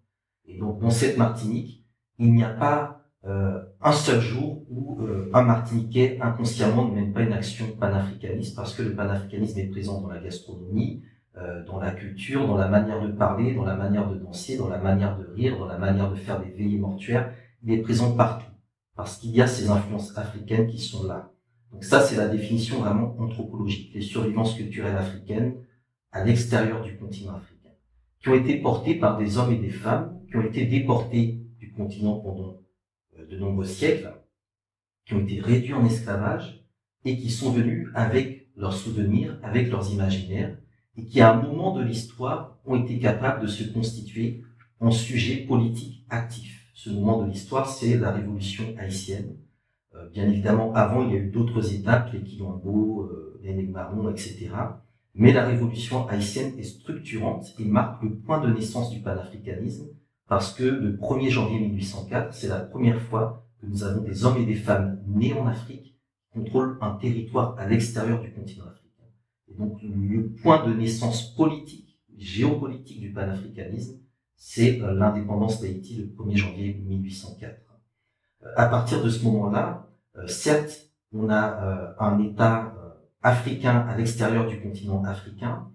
Et 0.46 0.58
donc 0.58 0.80
dans 0.80 0.90
cette 0.90 1.16
Martinique, 1.16 1.84
il 2.18 2.32
n'y 2.32 2.44
a 2.44 2.50
pas 2.50 3.06
euh, 3.26 3.58
un 3.80 3.92
seul 3.92 4.20
jour 4.20 4.64
où 4.68 5.00
euh, 5.02 5.30
un 5.32 5.42
Martiniquais 5.42 6.18
inconsciemment 6.20 6.88
ne 6.88 6.94
mène 6.94 7.12
pas 7.12 7.22
une 7.22 7.32
action 7.32 7.66
panafricaniste 7.78 8.54
parce 8.54 8.74
que 8.74 8.82
le 8.82 8.94
panafricanisme 8.94 9.58
est 9.58 9.68
présent 9.68 10.00
dans 10.00 10.08
la 10.08 10.20
gastronomie, 10.20 11.02
dans 11.66 11.80
la 11.80 11.90
culture, 11.90 12.46
dans 12.46 12.56
la 12.56 12.68
manière 12.68 13.02
de 13.02 13.08
parler, 13.10 13.54
dans 13.54 13.64
la 13.64 13.74
manière 13.74 14.08
de 14.08 14.16
danser, 14.16 14.56
dans 14.56 14.68
la 14.68 14.78
manière 14.78 15.18
de 15.18 15.26
rire, 15.34 15.58
dans 15.58 15.66
la 15.66 15.78
manière 15.78 16.10
de 16.10 16.14
faire 16.14 16.40
des 16.40 16.50
veillées 16.50 16.78
mortuaires 16.78 17.32
il 17.64 17.72
est 17.72 17.82
présent 17.82 18.14
partout, 18.14 18.52
parce 18.94 19.16
qu'il 19.16 19.30
y 19.30 19.40
a 19.40 19.46
ces 19.46 19.70
influences 19.70 20.16
africaines 20.18 20.66
qui 20.66 20.78
sont 20.78 21.06
là. 21.06 21.32
Donc 21.72 21.82
ça, 21.82 22.00
c'est 22.00 22.16
la 22.16 22.28
définition 22.28 22.80
vraiment 22.80 23.16
anthropologique, 23.18 23.92
les 23.94 24.02
survivances 24.02 24.54
culturelles 24.54 24.96
africaines 24.96 25.56
à 26.12 26.24
l'extérieur 26.24 26.82
du 26.82 26.96
continent 26.96 27.34
africain, 27.34 27.70
qui 28.20 28.28
ont 28.28 28.34
été 28.34 28.58
portées 28.58 28.96
par 28.96 29.18
des 29.18 29.38
hommes 29.38 29.52
et 29.52 29.58
des 29.58 29.70
femmes, 29.70 30.20
qui 30.28 30.36
ont 30.36 30.42
été 30.42 30.66
déportés 30.66 31.40
du 31.58 31.72
continent 31.72 32.20
pendant 32.20 32.60
euh, 33.18 33.26
de 33.26 33.38
nombreux 33.38 33.64
siècles, 33.64 34.12
qui 35.06 35.14
ont 35.14 35.20
été 35.20 35.40
réduits 35.40 35.74
en 35.74 35.84
esclavage, 35.84 36.64
et 37.06 37.16
qui 37.16 37.30
sont 37.30 37.50
venus 37.50 37.88
avec 37.94 38.48
leurs 38.56 38.72
souvenirs, 38.72 39.38
avec 39.42 39.70
leurs 39.70 39.90
imaginaires, 39.90 40.56
et 40.96 41.04
qui 41.04 41.20
à 41.20 41.32
un 41.32 41.42
moment 41.42 41.76
de 41.76 41.82
l'histoire 41.82 42.58
ont 42.64 42.82
été 42.82 42.98
capables 42.98 43.42
de 43.42 43.46
se 43.46 43.64
constituer 43.64 44.42
en 44.80 44.90
sujet 44.90 45.46
politique 45.46 46.04
actif 46.08 46.64
ce 46.84 46.90
moment 46.90 47.22
de 47.22 47.30
l'histoire, 47.30 47.66
c'est 47.66 47.96
la 47.96 48.10
révolution 48.10 48.64
haïtienne. 48.78 49.36
Euh, 49.94 50.06
bien 50.10 50.28
évidemment, 50.28 50.74
avant, 50.74 51.02
il 51.02 51.14
y 51.14 51.16
a 51.16 51.20
eu 51.20 51.30
d'autres 51.30 51.72
étapes, 51.72 52.12
les 52.12 52.20
Quilombo, 52.20 53.04
euh, 53.04 53.40
les 53.42 53.54
Nègmarons, 53.54 54.10
etc. 54.10 54.50
Mais 55.14 55.32
la 55.32 55.46
révolution 55.46 56.06
haïtienne 56.08 56.52
est 56.58 56.64
structurante 56.64 57.54
et 57.58 57.64
marque 57.64 58.02
le 58.02 58.14
point 58.16 58.38
de 58.38 58.52
naissance 58.52 58.90
du 58.90 59.00
panafricanisme 59.00 59.86
parce 60.28 60.52
que 60.52 60.64
le 60.64 60.96
1er 60.96 61.30
janvier 61.30 61.60
1804, 61.60 62.34
c'est 62.34 62.48
la 62.48 62.60
première 62.60 63.00
fois 63.00 63.46
que 63.60 63.66
nous 63.66 63.82
avons 63.84 64.02
des 64.02 64.24
hommes 64.24 64.42
et 64.42 64.46
des 64.46 64.54
femmes 64.54 65.00
nés 65.06 65.32
en 65.32 65.46
Afrique 65.46 65.96
qui 66.32 66.38
contrôlent 66.38 66.76
un 66.82 66.96
territoire 66.96 67.56
à 67.58 67.66
l'extérieur 67.66 68.20
du 68.20 68.30
continent 68.30 68.64
donc, 69.58 69.78
le 69.82 70.32
point 70.42 70.66
de 70.66 70.74
naissance 70.74 71.34
politique, 71.34 71.98
géopolitique 72.16 73.00
du 73.00 73.12
panafricanisme, 73.12 73.98
c'est 74.36 74.80
euh, 74.82 74.92
l'indépendance 74.94 75.60
d'Haïti 75.60 75.96
le 75.96 76.06
1er 76.06 76.36
janvier 76.36 76.84
1804. 76.86 77.54
Euh, 78.42 78.46
à 78.56 78.66
partir 78.66 79.02
de 79.02 79.08
ce 79.08 79.24
moment-là, 79.24 79.88
euh, 80.16 80.26
certes, 80.26 80.90
on 81.12 81.30
a 81.30 81.94
un 82.00 82.18
État 82.18 82.74
africain 83.22 83.86
à 83.88 83.96
l'extérieur 83.96 84.48
du 84.48 84.60
continent 84.60 85.04
africain. 85.04 85.70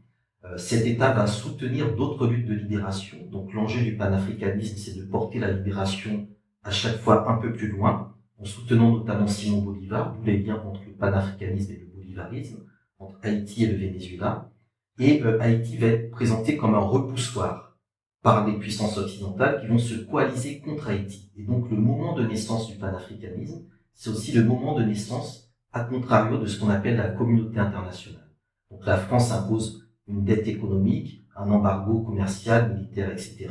Cet 0.57 0.85
État 0.85 1.13
va 1.13 1.27
soutenir 1.27 1.95
d'autres 1.95 2.27
luttes 2.27 2.45
de 2.45 2.55
libération. 2.55 3.17
Donc 3.31 3.53
l'enjeu 3.53 3.81
du 3.81 3.95
panafricanisme, 3.95 4.75
c'est 4.75 4.99
de 4.99 5.05
porter 5.05 5.39
la 5.39 5.53
libération 5.53 6.27
à 6.63 6.71
chaque 6.71 6.97
fois 6.97 7.31
un 7.31 7.37
peu 7.37 7.53
plus 7.53 7.69
loin, 7.69 8.13
en 8.37 8.43
soutenant 8.43 8.91
notamment 8.91 9.27
Simon 9.27 9.61
Bolivar, 9.61 10.13
d'où 10.13 10.25
les 10.25 10.43
liens 10.43 10.61
entre 10.65 10.81
le 10.85 10.91
panafricanisme 10.91 11.71
et 11.71 11.77
le 11.77 11.85
bolivarisme, 11.95 12.57
entre 12.99 13.19
Haïti 13.23 13.63
et 13.63 13.67
le 13.67 13.77
Venezuela. 13.77 14.51
Et 14.99 15.23
Haïti 15.23 15.77
va 15.77 15.87
être 15.87 16.11
présenté 16.11 16.57
comme 16.57 16.75
un 16.75 16.79
repoussoir 16.79 17.77
par 18.21 18.45
les 18.45 18.57
puissances 18.57 18.97
occidentales 18.97 19.61
qui 19.61 19.67
vont 19.67 19.77
se 19.77 19.95
coaliser 19.95 20.59
contre 20.59 20.89
Haïti. 20.89 21.31
Et 21.37 21.43
donc 21.43 21.69
le 21.69 21.77
moment 21.77 22.13
de 22.13 22.27
naissance 22.27 22.67
du 22.67 22.75
panafricanisme, 22.75 23.63
c'est 23.93 24.09
aussi 24.09 24.31
le 24.33 24.43
moment 24.43 24.77
de 24.77 24.83
naissance, 24.83 25.51
à 25.71 25.81
contrario 25.81 26.37
de 26.37 26.45
ce 26.45 26.59
qu'on 26.59 26.69
appelle 26.69 26.97
la 26.97 27.09
communauté 27.09 27.59
internationale. 27.59 28.29
Donc 28.71 28.85
la 28.85 28.97
France 28.97 29.31
impose 29.31 29.89
une 30.07 30.25
dette 30.25 30.47
économique, 30.47 31.25
un 31.35 31.49
embargo 31.51 32.01
commercial, 32.01 32.73
militaire, 32.73 33.11
etc. 33.11 33.47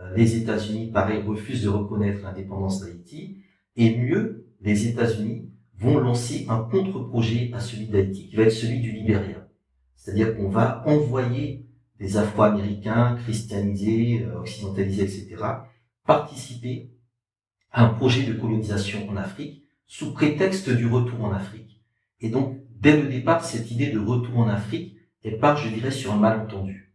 Euh, 0.00 0.14
les 0.16 0.36
États-Unis, 0.36 0.90
pareil, 0.90 1.22
refusent 1.22 1.64
de 1.64 1.68
reconnaître 1.68 2.22
l'indépendance 2.22 2.80
d'Haïti. 2.80 3.38
Et 3.76 3.96
mieux, 3.96 4.46
les 4.60 4.88
États-Unis 4.88 5.51
vont 5.82 5.98
lancer 5.98 6.46
un 6.48 6.58
contre-projet 6.58 7.50
à 7.52 7.60
celui 7.60 7.86
d'Haïti, 7.86 8.28
qui 8.28 8.36
va 8.36 8.44
être 8.44 8.52
celui 8.52 8.80
du 8.80 8.92
Libéria. 8.92 9.48
C'est-à-dire 9.96 10.36
qu'on 10.36 10.48
va 10.48 10.82
envoyer 10.86 11.66
des 11.98 12.16
Afro-Américains 12.16 13.16
christianisés, 13.22 14.24
euh, 14.24 14.40
occidentalisés, 14.40 15.02
etc., 15.02 15.36
participer 16.06 16.90
à 17.70 17.84
un 17.84 17.88
projet 17.88 18.24
de 18.24 18.32
colonisation 18.32 19.08
en 19.08 19.16
Afrique 19.16 19.64
sous 19.86 20.12
prétexte 20.12 20.70
du 20.70 20.86
retour 20.86 21.22
en 21.24 21.32
Afrique. 21.32 21.82
Et 22.20 22.28
donc, 22.28 22.58
dès 22.70 23.00
le 23.00 23.08
départ, 23.08 23.44
cette 23.44 23.70
idée 23.70 23.90
de 23.90 23.98
retour 23.98 24.38
en 24.38 24.48
Afrique 24.48 24.96
est 25.24 25.32
part, 25.32 25.56
je 25.56 25.68
dirais, 25.68 25.90
sur 25.90 26.12
un 26.12 26.18
malentendu. 26.18 26.94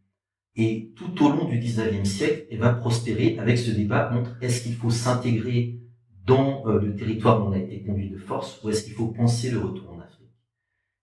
Et 0.56 0.91
tout 0.96 1.24
au 1.24 1.29
long 1.29 1.46
du 1.46 1.60
19e 1.60 2.06
siècle, 2.06 2.48
elle 2.51 2.60
va 2.60 2.74
prospérer 2.74 3.38
avec 3.38 3.58
ce 3.58 3.72
débat 3.72 4.12
entre 4.13 4.38
est-ce 4.41 4.63
qu'il 4.63 4.75
faut 4.75 4.89
s'intégrer 4.89 5.79
dans 6.27 6.67
euh, 6.67 6.79
le 6.79 6.93
territoire 6.93 7.41
où 7.41 7.50
on 7.50 7.53
a 7.53 7.57
été 7.57 7.81
conduit 7.81 8.10
de 8.10 8.17
force 8.17 8.62
ou 8.62 8.69
est-ce 8.69 8.84
qu'il 8.84 8.93
faut 8.93 9.07
penser 9.07 9.50
le 9.50 9.60
retour 9.60 9.93
en 9.93 10.00
Afrique? 10.01 10.36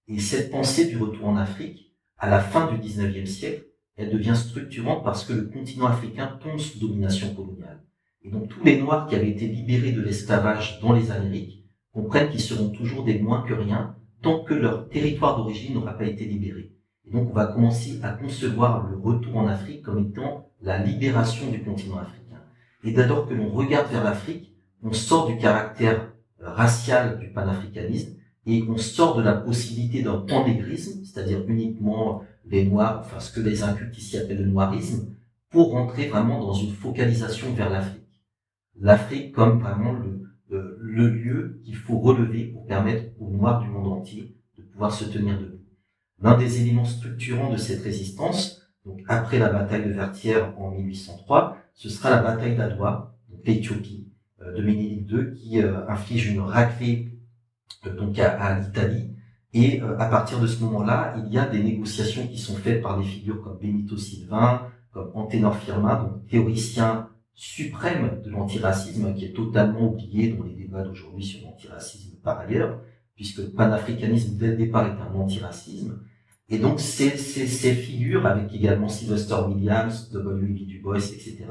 Et 0.06 0.20
cette 0.20 0.50
pensée 0.50 0.86
du 0.86 0.98
retour 0.98 1.26
en 1.26 1.36
Afrique, 1.36 1.96
à 2.18 2.28
la 2.28 2.40
fin 2.40 2.70
du 2.70 2.76
19e 2.76 3.24
siècle, 3.24 3.64
elle 3.96 4.12
devient 4.12 4.36
structurante 4.36 5.02
parce 5.02 5.24
que 5.24 5.32
le 5.32 5.46
continent 5.46 5.86
africain 5.86 6.38
tombe 6.42 6.58
sous 6.58 6.78
domination 6.78 7.34
coloniale. 7.34 7.82
Et 8.22 8.30
donc 8.30 8.48
tous 8.48 8.62
les 8.64 8.78
Noirs 8.78 9.06
qui 9.06 9.16
avaient 9.16 9.30
été 9.30 9.46
libérés 9.46 9.92
de 9.92 10.02
l'esclavage 10.02 10.78
dans 10.80 10.92
les 10.92 11.10
Amériques 11.10 11.64
comprennent 11.92 12.30
qu'ils 12.30 12.40
seront 12.40 12.68
toujours 12.70 13.04
des 13.04 13.18
moins 13.18 13.42
que 13.42 13.54
rien 13.54 13.96
tant 14.20 14.44
que 14.44 14.54
leur 14.54 14.88
territoire 14.90 15.38
d'origine 15.38 15.74
n'aura 15.74 15.96
pas 15.96 16.06
été 16.06 16.26
libéré. 16.26 16.72
Et 17.06 17.10
donc 17.10 17.30
on 17.30 17.34
va 17.34 17.46
commencer 17.46 17.98
à 18.02 18.10
concevoir 18.10 18.86
le 18.88 18.98
retour 18.98 19.38
en 19.38 19.46
Afrique 19.46 19.82
comme 19.82 20.06
étant 20.06 20.50
la 20.60 20.78
libération 20.78 21.50
du 21.50 21.62
continent 21.62 21.98
africain. 21.98 22.42
Et 22.82 22.92
lors 22.92 23.26
que 23.26 23.34
l'on 23.34 23.48
regarde 23.48 23.90
vers 23.90 24.04
l'Afrique, 24.04 24.53
on 24.84 24.92
sort 24.92 25.26
du 25.26 25.38
caractère 25.38 26.12
euh, 26.42 26.50
racial 26.50 27.18
du 27.18 27.30
panafricanisme 27.30 28.16
et 28.46 28.62
on 28.68 28.76
sort 28.76 29.16
de 29.16 29.22
la 29.22 29.32
possibilité 29.32 30.02
d'un 30.02 30.18
pandégrisme, 30.18 31.02
c'est-à-dire 31.02 31.42
uniquement 31.48 32.22
les 32.44 32.66
Noirs, 32.66 33.00
enfin 33.00 33.18
ce 33.18 33.32
que 33.32 33.40
les 33.40 33.62
incultes 33.62 33.96
ici 33.96 34.18
appellent 34.18 34.44
le 34.44 34.50
noirisme, 34.50 35.14
pour 35.48 35.72
rentrer 35.72 36.08
vraiment 36.08 36.40
dans 36.40 36.52
une 36.52 36.72
focalisation 36.72 37.54
vers 37.54 37.70
l'Afrique. 37.70 38.02
L'Afrique 38.78 39.32
comme 39.32 39.60
vraiment 39.60 39.92
le, 39.92 40.20
lieu 41.08 41.60
qu'il 41.64 41.74
faut 41.74 41.98
relever 41.98 42.44
pour 42.44 42.66
permettre 42.66 43.06
aux 43.18 43.28
Noirs 43.28 43.60
du 43.60 43.68
monde 43.68 43.88
entier 43.88 44.36
de 44.56 44.62
pouvoir 44.62 44.92
se 44.92 45.04
tenir 45.04 45.40
debout. 45.40 45.64
L'un 46.22 46.38
des 46.38 46.60
éléments 46.60 46.84
structurants 46.84 47.50
de 47.50 47.56
cette 47.56 47.82
résistance, 47.82 48.62
donc 48.86 49.00
après 49.08 49.40
la 49.40 49.48
bataille 49.48 49.84
de 49.84 49.92
Vertières 49.92 50.54
en 50.60 50.70
1803, 50.70 51.56
ce 51.72 51.88
sera 51.88 52.10
la 52.10 52.22
bataille 52.22 52.56
d'Adwa, 52.56 53.16
l'Éthiopie, 53.44 54.13
de 54.52 54.62
Ménélique 54.62 55.10
II, 55.10 55.34
qui 55.34 55.62
euh, 55.62 55.88
inflige 55.88 56.28
une 56.28 56.40
raclée 56.40 57.08
euh, 57.86 57.94
donc 57.94 58.18
à, 58.18 58.58
l'Italie. 58.58 59.10
Et 59.52 59.80
à 59.80 60.06
partir 60.06 60.40
de 60.40 60.48
ce 60.48 60.64
moment-là, 60.64 61.14
il 61.24 61.32
y 61.32 61.38
a 61.38 61.46
des 61.46 61.62
négociations 61.62 62.26
qui 62.26 62.38
sont 62.38 62.56
faites 62.56 62.82
par 62.82 62.98
des 62.98 63.04
figures 63.04 63.40
comme 63.40 63.56
Benito 63.58 63.96
Sylvain, 63.96 64.62
comme 64.92 65.12
Anténor 65.14 65.56
Firmin, 65.56 66.02
donc 66.02 66.26
théoricien 66.26 67.08
suprême 67.34 68.20
de 68.24 68.30
l'antiracisme, 68.30 69.14
qui 69.14 69.26
est 69.26 69.32
totalement 69.32 69.92
oublié 69.92 70.32
dans 70.32 70.42
les 70.42 70.54
débats 70.54 70.82
d'aujourd'hui 70.82 71.24
sur 71.24 71.46
l'antiracisme 71.46 72.16
par 72.24 72.40
ailleurs, 72.40 72.80
puisque 73.14 73.38
le 73.38 73.50
panafricanisme 73.50 74.36
dès 74.36 74.48
le 74.48 74.56
départ 74.56 74.86
est 74.88 75.00
un 75.00 75.14
antiracisme. 75.14 76.00
Et 76.48 76.58
donc 76.58 76.80
ces, 76.80 77.10
ces, 77.10 77.46
ces 77.46 77.74
figures, 77.74 78.26
avec 78.26 78.52
également 78.52 78.88
Sylvester 78.88 79.36
Williams, 79.46 80.10
W.E.B. 80.10 80.66
Du 80.66 80.80
Bois, 80.80 80.98
etc., 80.98 81.46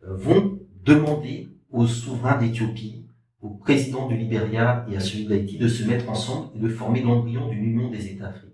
vont 0.00 0.58
demander 0.84 1.55
aux 1.76 1.86
souverains 1.86 2.38
d'Éthiopie 2.38 3.04
au 3.42 3.50
président 3.50 4.08
du 4.08 4.16
Libéria 4.16 4.86
et 4.90 4.96
à 4.96 5.00
celui 5.00 5.26
d'Haïti 5.26 5.58
de 5.58 5.68
se 5.68 5.84
mettre 5.84 6.08
ensemble 6.08 6.48
et 6.56 6.58
de 6.58 6.68
former 6.68 7.02
l'embryon 7.02 7.48
d'une 7.48 7.64
union 7.64 7.90
des 7.90 8.06
États 8.06 8.28
africains. 8.28 8.52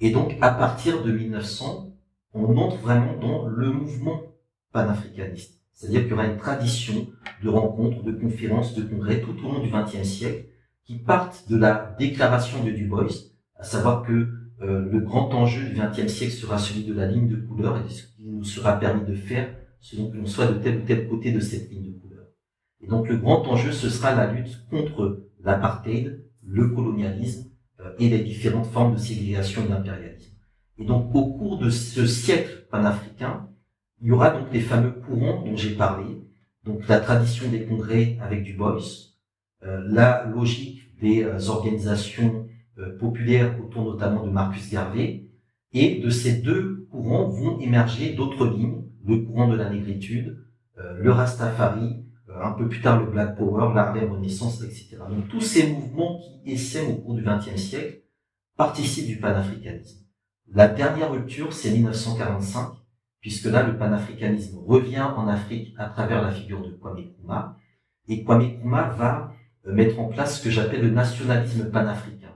Et 0.00 0.10
donc, 0.10 0.36
à 0.40 0.50
partir 0.50 1.04
de 1.04 1.12
1900, 1.12 1.92
on 2.34 2.56
entre 2.56 2.78
vraiment 2.78 3.16
dans 3.16 3.46
le 3.46 3.70
mouvement 3.70 4.20
panafricaniste. 4.72 5.60
C'est-à-dire 5.72 6.02
qu'il 6.02 6.10
y 6.10 6.14
aura 6.14 6.26
une 6.26 6.36
tradition 6.36 7.06
de 7.42 7.48
rencontres, 7.48 8.02
de 8.02 8.12
conférences, 8.12 8.74
de 8.74 8.82
congrès 8.82 9.20
tout 9.20 9.36
au 9.38 9.52
long 9.52 9.60
du 9.60 9.70
XXe 9.70 10.02
siècle 10.02 10.46
qui 10.84 10.98
partent 10.98 11.48
de 11.48 11.56
la 11.56 11.94
déclaration 11.98 12.64
de 12.64 12.72
Du 12.72 12.86
Bois, 12.86 13.06
à 13.56 13.62
savoir 13.62 14.02
que 14.02 14.28
euh, 14.60 14.88
le 14.90 15.00
grand 15.00 15.32
enjeu 15.34 15.68
du 15.68 15.80
XXe 15.80 16.12
siècle 16.12 16.32
sera 16.32 16.58
celui 16.58 16.84
de 16.84 16.94
la 16.94 17.06
ligne 17.06 17.28
de 17.28 17.36
couleur 17.36 17.78
et 17.78 17.84
de 17.84 17.88
ce 17.88 18.02
qui 18.02 18.24
nous 18.24 18.44
sera 18.44 18.78
permis 18.78 19.06
de 19.06 19.14
faire 19.14 19.54
selon 19.80 20.10
que 20.10 20.16
l'on 20.16 20.26
soit 20.26 20.46
de 20.46 20.58
tel 20.62 20.78
ou 20.78 20.80
tel 20.80 21.08
côté 21.08 21.30
de 21.30 21.40
cette 21.40 21.70
ligne 21.70 21.92
de 21.92 21.98
couleur. 21.98 22.03
Et 22.84 22.86
donc 22.86 23.08
le 23.08 23.16
grand 23.16 23.46
enjeu, 23.48 23.72
ce 23.72 23.88
sera 23.88 24.14
la 24.14 24.30
lutte 24.30 24.66
contre 24.68 25.24
l'apartheid, 25.42 26.22
le 26.42 26.68
colonialisme 26.68 27.50
euh, 27.80 27.92
et 27.98 28.10
les 28.10 28.18
différentes 28.18 28.66
formes 28.66 28.94
de 28.94 29.00
civilisation 29.00 29.64
et 29.64 29.68
d'impérialisme. 29.68 30.36
Et 30.76 30.84
donc 30.84 31.14
au 31.14 31.32
cours 31.32 31.58
de 31.58 31.70
ce 31.70 32.06
siècle 32.06 32.66
panafricain, 32.70 33.48
il 34.02 34.08
y 34.08 34.12
aura 34.12 34.30
donc 34.30 34.52
les 34.52 34.60
fameux 34.60 34.90
courants 34.90 35.42
dont 35.42 35.56
j'ai 35.56 35.74
parlé, 35.74 36.04
donc 36.64 36.86
la 36.86 37.00
tradition 37.00 37.50
des 37.50 37.64
congrès 37.64 38.18
avec 38.20 38.42
Du 38.42 38.52
Bois, 38.52 38.78
euh, 39.62 39.82
la 39.88 40.26
logique 40.26 40.98
des 41.00 41.24
euh, 41.24 41.38
organisations 41.48 42.46
populaires 42.98 43.54
autour 43.64 43.84
notamment 43.84 44.26
de 44.26 44.32
Marcus 44.32 44.68
Garvey, 44.68 45.28
et 45.72 46.00
de 46.00 46.10
ces 46.10 46.42
deux 46.42 46.88
courants 46.90 47.28
vont 47.28 47.60
émerger 47.60 48.14
d'autres 48.14 48.48
lignes, 48.48 48.82
le 49.06 49.18
courant 49.18 49.46
de 49.46 49.56
la 49.56 49.70
négritude, 49.70 50.44
le 50.76 51.12
Rastafari 51.12 52.04
un 52.42 52.52
peu 52.52 52.68
plus 52.68 52.80
tard 52.80 53.00
le 53.00 53.10
Black 53.10 53.36
Power, 53.36 53.74
l'Harlem 53.74 54.12
Renaissance, 54.12 54.62
etc. 54.62 54.98
Donc 55.08 55.28
tous 55.28 55.40
ces 55.40 55.72
mouvements 55.72 56.18
qui 56.18 56.52
essaiment 56.52 56.90
au 56.90 56.96
cours 56.96 57.14
du 57.14 57.22
XXe 57.22 57.56
siècle 57.56 58.02
participent 58.56 59.06
du 59.06 59.18
panafricanisme. 59.18 60.04
La 60.52 60.68
dernière 60.68 61.10
rupture, 61.10 61.52
c'est 61.52 61.70
1945, 61.70 62.74
puisque 63.20 63.46
là, 63.46 63.62
le 63.62 63.76
panafricanisme 63.78 64.58
revient 64.58 65.06
en 65.16 65.26
Afrique 65.28 65.74
à 65.78 65.88
travers 65.88 66.22
la 66.22 66.30
figure 66.30 66.62
de 66.62 66.70
Kwame 66.72 66.98
Nkrumah, 66.98 67.56
et 68.08 68.22
Kwame 68.22 68.42
Nkrumah 68.42 68.90
va 68.90 69.32
euh, 69.66 69.72
mettre 69.72 69.98
en 69.98 70.06
place 70.06 70.38
ce 70.38 70.44
que 70.44 70.50
j'appelle 70.50 70.82
le 70.82 70.90
nationalisme 70.90 71.70
panafricain. 71.70 72.34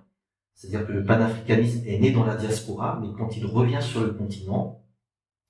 C'est-à-dire 0.55 0.87
que 0.87 0.93
le 0.93 1.05
panafricanisme 1.05 1.87
est 1.87 1.99
né 1.99 2.11
dans 2.11 2.25
la 2.25 2.37
diaspora, 2.37 2.99
mais 3.01 3.09
quand 3.17 3.37
il 3.37 3.47
revient 3.47 3.83
sur 3.83 4.01
le 4.01 4.13
continent, 4.13 4.83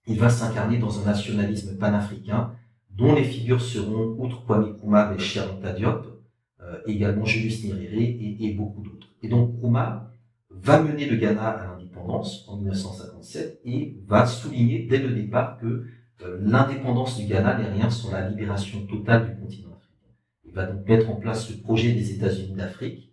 il 0.06 0.18
va 0.18 0.28
s'incarner 0.28 0.78
dans 0.78 1.00
un 1.00 1.04
nationalisme 1.04 1.78
panafricain 1.78 2.52
dont 2.98 3.14
les 3.14 3.24
figures 3.24 3.60
seront, 3.60 4.16
outre 4.18 4.44
Kwame 4.44 4.72
Nkrumah 4.72 5.14
et 5.14 5.18
Chiaranta 5.20 5.72
Diop, 5.72 6.04
euh, 6.60 6.80
également 6.86 7.24
Julius 7.24 7.64
Nyerere 7.64 8.00
et, 8.00 8.36
et 8.40 8.54
beaucoup 8.54 8.82
d'autres. 8.82 9.06
Et 9.22 9.28
donc 9.28 9.54
Nkrumah 9.54 10.10
va 10.50 10.82
mener 10.82 11.06
le 11.06 11.16
Ghana 11.16 11.48
à 11.48 11.66
l'indépendance 11.66 12.44
en 12.48 12.56
1957 12.56 13.60
et 13.64 13.96
va 14.06 14.26
souligner 14.26 14.88
dès 14.90 14.98
le 14.98 15.14
départ 15.14 15.58
que 15.58 15.84
euh, 16.22 16.38
l'indépendance 16.42 17.16
du 17.16 17.26
Ghana 17.26 17.58
n'est 17.58 17.70
rien 17.70 17.88
sans 17.88 18.10
la 18.10 18.28
libération 18.28 18.84
totale 18.86 19.28
du 19.28 19.40
continent 19.40 19.76
africain. 19.76 20.12
Il 20.44 20.52
va 20.52 20.66
donc 20.66 20.84
mettre 20.88 21.08
en 21.08 21.14
place 21.14 21.48
le 21.50 21.58
projet 21.58 21.92
des 21.92 22.12
États-Unis 22.16 22.56
d'Afrique 22.56 23.12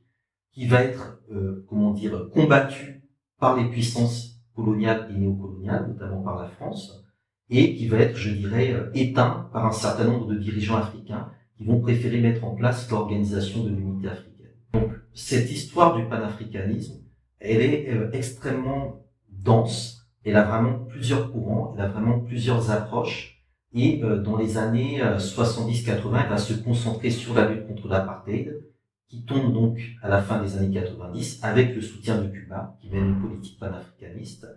qui 0.52 0.66
va 0.66 0.82
être, 0.82 1.20
euh, 1.32 1.64
comment 1.70 1.92
dire, 1.92 2.30
combattu 2.34 3.04
par 3.40 3.56
les 3.56 3.70
puissances 3.70 4.42
coloniales 4.56 5.08
et 5.12 5.20
néocoloniales, 5.20 5.88
notamment 5.90 6.24
par 6.24 6.42
la 6.42 6.48
France, 6.48 7.05
et 7.50 7.76
qui 7.76 7.88
va 7.88 8.00
être, 8.00 8.18
je 8.18 8.32
dirais, 8.32 8.74
euh, 8.74 8.90
éteint 8.94 9.50
par 9.54 9.66
un 9.66 9.72
certain 9.72 10.06
nombre 10.06 10.28
de 10.28 10.36
dirigeants 10.36 10.78
africains 10.78 11.32
qui 11.58 11.66
vont 11.66 11.80
préférer 11.80 12.20
mettre 12.20 12.44
en 12.44 12.56
place 12.56 12.90
l'organisation 12.90 13.64
de 13.64 13.70
l'unité 13.70 14.08
africaine. 14.08 14.52
Donc, 14.74 14.92
cette 15.14 15.52
histoire 15.52 15.96
du 15.96 16.06
panafricanisme, 16.06 17.02
elle 17.40 17.62
est 17.62 17.90
euh, 17.90 18.10
extrêmement 18.12 19.06
dense, 19.30 20.08
elle 20.24 20.38
a 20.38 20.44
vraiment 20.44 20.80
plusieurs 20.90 21.32
courants, 21.32 21.74
elle 21.76 21.86
a 21.86 21.88
vraiment 21.88 22.20
plusieurs 22.20 22.72
approches, 22.72 23.44
et 23.74 24.04
euh, 24.04 24.22
dans 24.22 24.38
les 24.38 24.58
années 24.58 25.02
70-80, 25.02 26.24
elle 26.24 26.30
va 26.30 26.38
se 26.38 26.54
concentrer 26.54 27.12
sur 27.12 27.36
la 27.36 27.48
lutte 27.48 27.68
contre 27.68 27.88
l'apartheid, 27.88 28.60
qui 29.08 29.24
tombe 29.24 29.54
donc 29.54 29.80
à 30.02 30.10
la 30.10 30.22
fin 30.22 30.42
des 30.42 30.58
années 30.58 30.74
90 30.74 31.42
avec 31.44 31.76
le 31.76 31.82
soutien 31.82 32.20
de 32.22 32.28
Cuba, 32.28 32.76
qui 32.82 32.90
mène 32.90 33.10
une 33.10 33.22
politique 33.22 33.60
panafricaniste, 33.60 34.48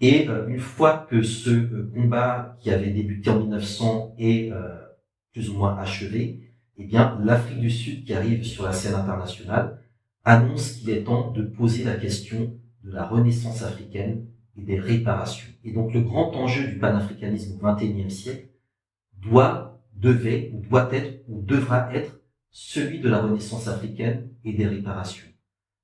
et 0.00 0.28
euh, 0.28 0.48
une 0.48 0.60
fois 0.60 1.06
que 1.08 1.22
ce 1.22 1.50
euh, 1.50 1.90
combat 1.94 2.56
qui 2.60 2.70
avait 2.70 2.90
débuté 2.90 3.30
en 3.30 3.40
1900 3.40 4.16
est 4.18 4.52
euh, 4.52 4.74
plus 5.32 5.50
ou 5.50 5.54
moins 5.54 5.76
achevé, 5.78 6.40
eh 6.76 6.84
bien 6.84 7.18
l'Afrique 7.24 7.60
du 7.60 7.70
Sud 7.70 8.04
qui 8.04 8.12
arrive 8.12 8.44
sur 8.44 8.64
la 8.64 8.72
scène 8.72 8.94
internationale 8.94 9.80
annonce 10.24 10.72
qu'il 10.72 10.90
est 10.90 11.04
temps 11.04 11.30
de 11.30 11.42
poser 11.42 11.84
la 11.84 11.94
question 11.94 12.58
de 12.82 12.90
la 12.90 13.06
renaissance 13.06 13.62
africaine 13.62 14.26
et 14.56 14.62
des 14.62 14.78
réparations. 14.78 15.48
Et 15.64 15.72
donc 15.72 15.92
le 15.94 16.00
grand 16.00 16.34
enjeu 16.34 16.66
du 16.66 16.78
panafricanisme 16.78 17.58
au 17.60 17.72
XXIe 17.72 18.10
siècle 18.10 18.48
doit, 19.20 19.80
devait, 19.94 20.50
ou 20.54 20.60
doit 20.60 20.92
être, 20.92 21.22
ou 21.28 21.42
devra 21.42 21.94
être 21.94 22.20
celui 22.50 23.00
de 23.00 23.08
la 23.08 23.20
renaissance 23.20 23.68
africaine 23.68 24.28
et 24.44 24.52
des 24.52 24.66
réparations. 24.66 25.26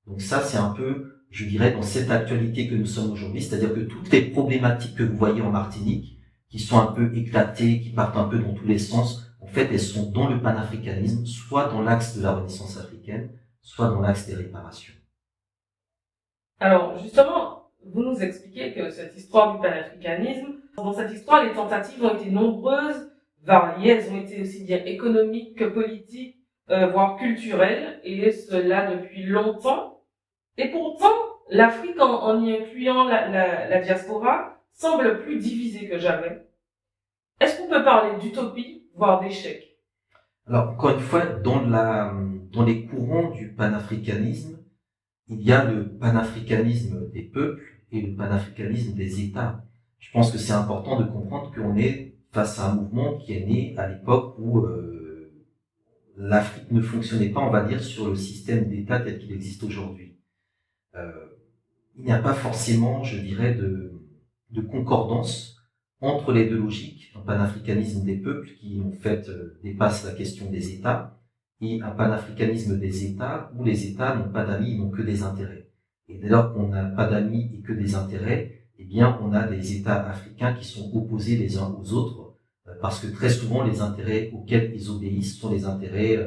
Donc 0.07 0.21
ça, 0.21 0.41
c'est 0.43 0.59
un 0.59 0.71
peu 0.71 1.20
je 1.31 1.45
dirais, 1.45 1.73
dans 1.73 1.83
cette 1.83 2.11
actualité 2.11 2.69
que 2.69 2.75
nous 2.75 2.87
sommes 2.87 3.13
aujourd'hui, 3.13 3.43
c'est-à-dire 3.43 3.73
que 3.73 3.81
toutes 3.81 4.11
les 4.11 4.23
problématiques 4.23 4.97
que 4.97 5.05
vous 5.05 5.17
voyez 5.17 5.41
en 5.41 5.51
Martinique, 5.51 6.19
qui 6.49 6.59
sont 6.59 6.79
un 6.79 6.93
peu 6.93 7.17
éclatées, 7.17 7.81
qui 7.81 7.91
partent 7.91 8.17
un 8.17 8.25
peu 8.25 8.39
dans 8.39 8.53
tous 8.53 8.67
les 8.67 8.79
sens, 8.79 9.33
en 9.41 9.47
fait, 9.47 9.69
elles 9.73 9.81
sont 9.81 10.11
dans 10.11 10.29
le 10.29 10.41
panafricanisme, 10.41 11.25
soit 11.25 11.69
dans 11.69 11.83
l'axe 11.83 12.17
de 12.17 12.23
la 12.23 12.35
Renaissance 12.35 12.77
africaine, 12.77 13.31
soit 13.63 13.89
dans 13.89 14.01
l'axe 14.01 14.27
des 14.27 14.35
réparations. 14.35 14.93
Alors, 16.59 16.99
justement, 16.99 17.71
vous 17.85 18.03
nous 18.03 18.19
expliquez 18.23 18.75
que 18.75 18.91
cette 18.91 19.17
histoire 19.17 19.55
du 19.55 19.63
panafricanisme, 19.63 20.57
dans 20.77 20.93
cette 20.93 21.13
histoire, 21.13 21.45
les 21.45 21.53
tentatives 21.53 22.03
ont 22.03 22.15
été 22.15 22.31
nombreuses, 22.31 23.11
variées, 23.43 23.93
elles 23.93 24.13
ont 24.13 24.21
été 24.21 24.43
aussi 24.43 24.65
bien 24.65 24.85
économiques 24.85 25.57
que 25.57 25.65
politiques, 25.65 26.37
euh, 26.71 26.89
voire 26.89 27.17
culturelles, 27.17 28.01
et 28.05 28.31
cela 28.33 28.95
depuis 28.95 29.23
longtemps. 29.23 30.00
Et 30.57 30.69
pourtant, 30.71 31.15
l'Afrique, 31.51 32.01
en, 32.01 32.43
y 32.43 32.57
incluant 32.57 33.05
la, 33.05 33.81
diaspora, 33.81 34.63
semble 34.73 35.23
plus 35.23 35.39
divisé 35.39 35.89
que 35.89 35.99
jamais. 35.99 36.47
Est-ce 37.41 37.59
qu'on 37.59 37.69
peut 37.69 37.85
parler 37.85 38.19
d'utopie, 38.21 38.89
voire 38.95 39.21
d'échec? 39.21 39.79
Alors, 40.47 40.71
encore 40.71 40.91
une 40.91 41.01
fois, 41.01 41.25
dans 41.27 42.65
les 42.65 42.87
courants 42.87 43.31
du 43.31 43.53
panafricanisme, 43.55 44.59
il 45.29 45.43
y 45.43 45.53
a 45.53 45.65
le 45.65 45.97
panafricanisme 45.97 47.09
des 47.13 47.23
peuples 47.23 47.63
et 47.93 48.01
le 48.01 48.17
panafricanisme 48.17 48.95
des 48.95 49.25
États. 49.25 49.65
Je 49.99 50.11
pense 50.11 50.33
que 50.33 50.39
c'est 50.39 50.53
important 50.53 50.99
de 50.99 51.05
comprendre 51.05 51.53
qu'on 51.55 51.77
est 51.77 52.17
face 52.33 52.59
à 52.59 52.71
un 52.71 52.75
mouvement 52.75 53.17
qui 53.19 53.35
est 53.35 53.47
né 53.47 53.75
à 53.77 53.89
l'époque 53.89 54.35
où 54.39 54.59
euh, 54.59 55.33
l'Afrique 56.17 56.71
ne 56.71 56.81
fonctionnait 56.81 57.29
pas, 57.29 57.41
on 57.41 57.51
va 57.51 57.63
dire, 57.63 57.83
sur 57.83 58.09
le 58.09 58.17
système 58.17 58.69
d'État 58.69 59.01
tel 59.01 59.19
qu'il 59.19 59.33
existe 59.33 59.63
aujourd'hui. 59.63 60.10
Euh, 60.97 61.11
il 61.97 62.05
n'y 62.05 62.13
a 62.13 62.19
pas 62.19 62.35
forcément, 62.35 63.05
je 63.05 63.19
dirais, 63.19 63.55
de, 63.55 63.89
concordance 64.71 65.57
entre 66.01 66.33
les 66.33 66.49
deux 66.49 66.59
logiques, 66.59 67.13
un 67.17 67.21
panafricanisme 67.21 68.05
des 68.05 68.17
peuples 68.17 68.49
qui 68.61 68.81
en 68.81 68.91
fait 68.91 69.29
euh, 69.29 69.59
dépasse 69.63 70.05
la 70.05 70.13
question 70.13 70.51
des 70.51 70.75
États 70.75 71.19
et 71.61 71.81
un 71.83 71.91
panafricanisme 71.91 72.79
des 72.79 73.07
États 73.07 73.51
où 73.57 73.65
les 73.65 73.87
États 73.87 74.17
n'ont 74.17 74.31
pas 74.31 74.45
d'amis, 74.45 74.77
n'ont 74.77 74.91
que 74.91 75.03
des 75.03 75.23
intérêts. 75.23 75.71
Et 76.09 76.19
dès 76.19 76.29
lors 76.29 76.53
qu'on 76.53 76.69
n'a 76.69 76.85
pas 76.85 77.07
d'amis 77.07 77.51
et 77.55 77.61
que 77.61 77.73
des 77.73 77.95
intérêts, 77.95 78.67
eh 78.79 78.85
bien 78.85 79.19
on 79.23 79.33
a 79.33 79.47
des 79.47 79.77
États 79.77 80.09
africains 80.09 80.55
qui 80.55 80.65
sont 80.65 80.91
opposés 80.95 81.37
les 81.37 81.59
uns 81.59 81.75
aux 81.81 81.93
autres 81.93 82.35
euh, 82.67 82.73
parce 82.81 83.01
que 83.01 83.09
très 83.09 83.31
souvent 83.31 83.65
les 83.65 83.81
intérêts 83.81 84.31
auxquels 84.33 84.73
ils 84.75 84.91
obéissent 84.91 85.39
sont 85.39 85.51
les 85.51 85.65
intérêts 85.65 86.19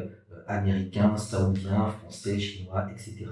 américains, 0.48 1.16
saoudiens, 1.18 1.88
français, 1.88 2.40
chinois, 2.40 2.88
etc. 2.92 3.26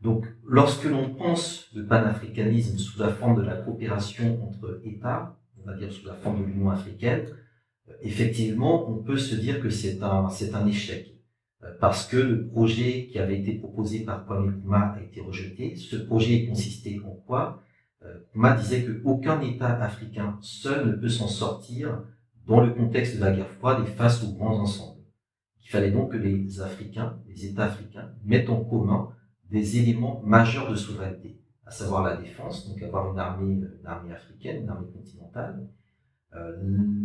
Donc, 0.00 0.26
lorsque 0.46 0.84
l'on 0.84 1.14
pense 1.14 1.68
le 1.74 1.86
panafricanisme 1.86 2.78
sous 2.78 2.98
la 2.98 3.08
forme 3.08 3.36
de 3.36 3.42
la 3.42 3.56
coopération 3.56 4.42
entre 4.46 4.80
États, 4.84 5.36
on 5.62 5.66
va 5.66 5.76
dire 5.76 5.92
sous 5.92 6.06
la 6.06 6.14
forme 6.14 6.40
de 6.40 6.46
l'Union 6.46 6.70
africaine, 6.70 7.26
euh, 7.88 7.92
effectivement, 8.02 8.90
on 8.90 9.02
peut 9.02 9.18
se 9.18 9.34
dire 9.34 9.60
que 9.60 9.68
c'est 9.68 10.02
un, 10.02 10.30
c'est 10.30 10.54
un 10.54 10.66
échec. 10.66 11.14
Euh, 11.62 11.68
parce 11.80 12.06
que 12.06 12.16
le 12.16 12.46
projet 12.46 13.08
qui 13.12 13.18
avait 13.18 13.38
été 13.38 13.52
proposé 13.52 14.00
par 14.00 14.24
Kwame 14.24 14.50
Nkrumah 14.50 14.94
a 14.96 15.02
été 15.02 15.20
rejeté. 15.20 15.76
Ce 15.76 15.96
projet 15.96 16.46
consistait 16.46 16.98
en 17.04 17.14
quoi? 17.26 17.62
Euh, 18.02 18.20
Nkrumah 18.28 18.56
disait 18.56 18.86
qu'aucun 18.86 19.40
État 19.42 19.82
africain 19.82 20.38
seul 20.40 20.86
ne 20.86 20.92
peut 20.92 21.10
s'en 21.10 21.28
sortir 21.28 22.02
dans 22.46 22.60
le 22.60 22.72
contexte 22.72 23.16
de 23.16 23.20
la 23.20 23.32
guerre 23.32 23.50
froide 23.50 23.84
et 23.86 23.90
face 23.90 24.24
aux 24.24 24.32
grands 24.32 24.58
ensembles. 24.60 25.02
Il 25.62 25.68
fallait 25.68 25.90
donc 25.90 26.12
que 26.12 26.16
les 26.16 26.60
Africains, 26.62 27.20
les 27.28 27.46
États 27.46 27.64
africains, 27.64 28.10
mettent 28.24 28.48
en 28.48 28.64
commun 28.64 29.10
des 29.50 29.78
éléments 29.78 30.22
majeurs 30.24 30.70
de 30.70 30.76
souveraineté, 30.76 31.40
à 31.66 31.70
savoir 31.70 32.04
la 32.04 32.16
défense, 32.16 32.68
donc 32.68 32.82
avoir 32.82 33.12
une 33.12 33.18
armée, 33.18 33.54
une 33.54 33.86
armée 33.86 34.12
africaine, 34.12 34.62
une 34.62 34.68
armée 34.68 34.88
continentale, 34.92 35.68
euh, 36.34 36.56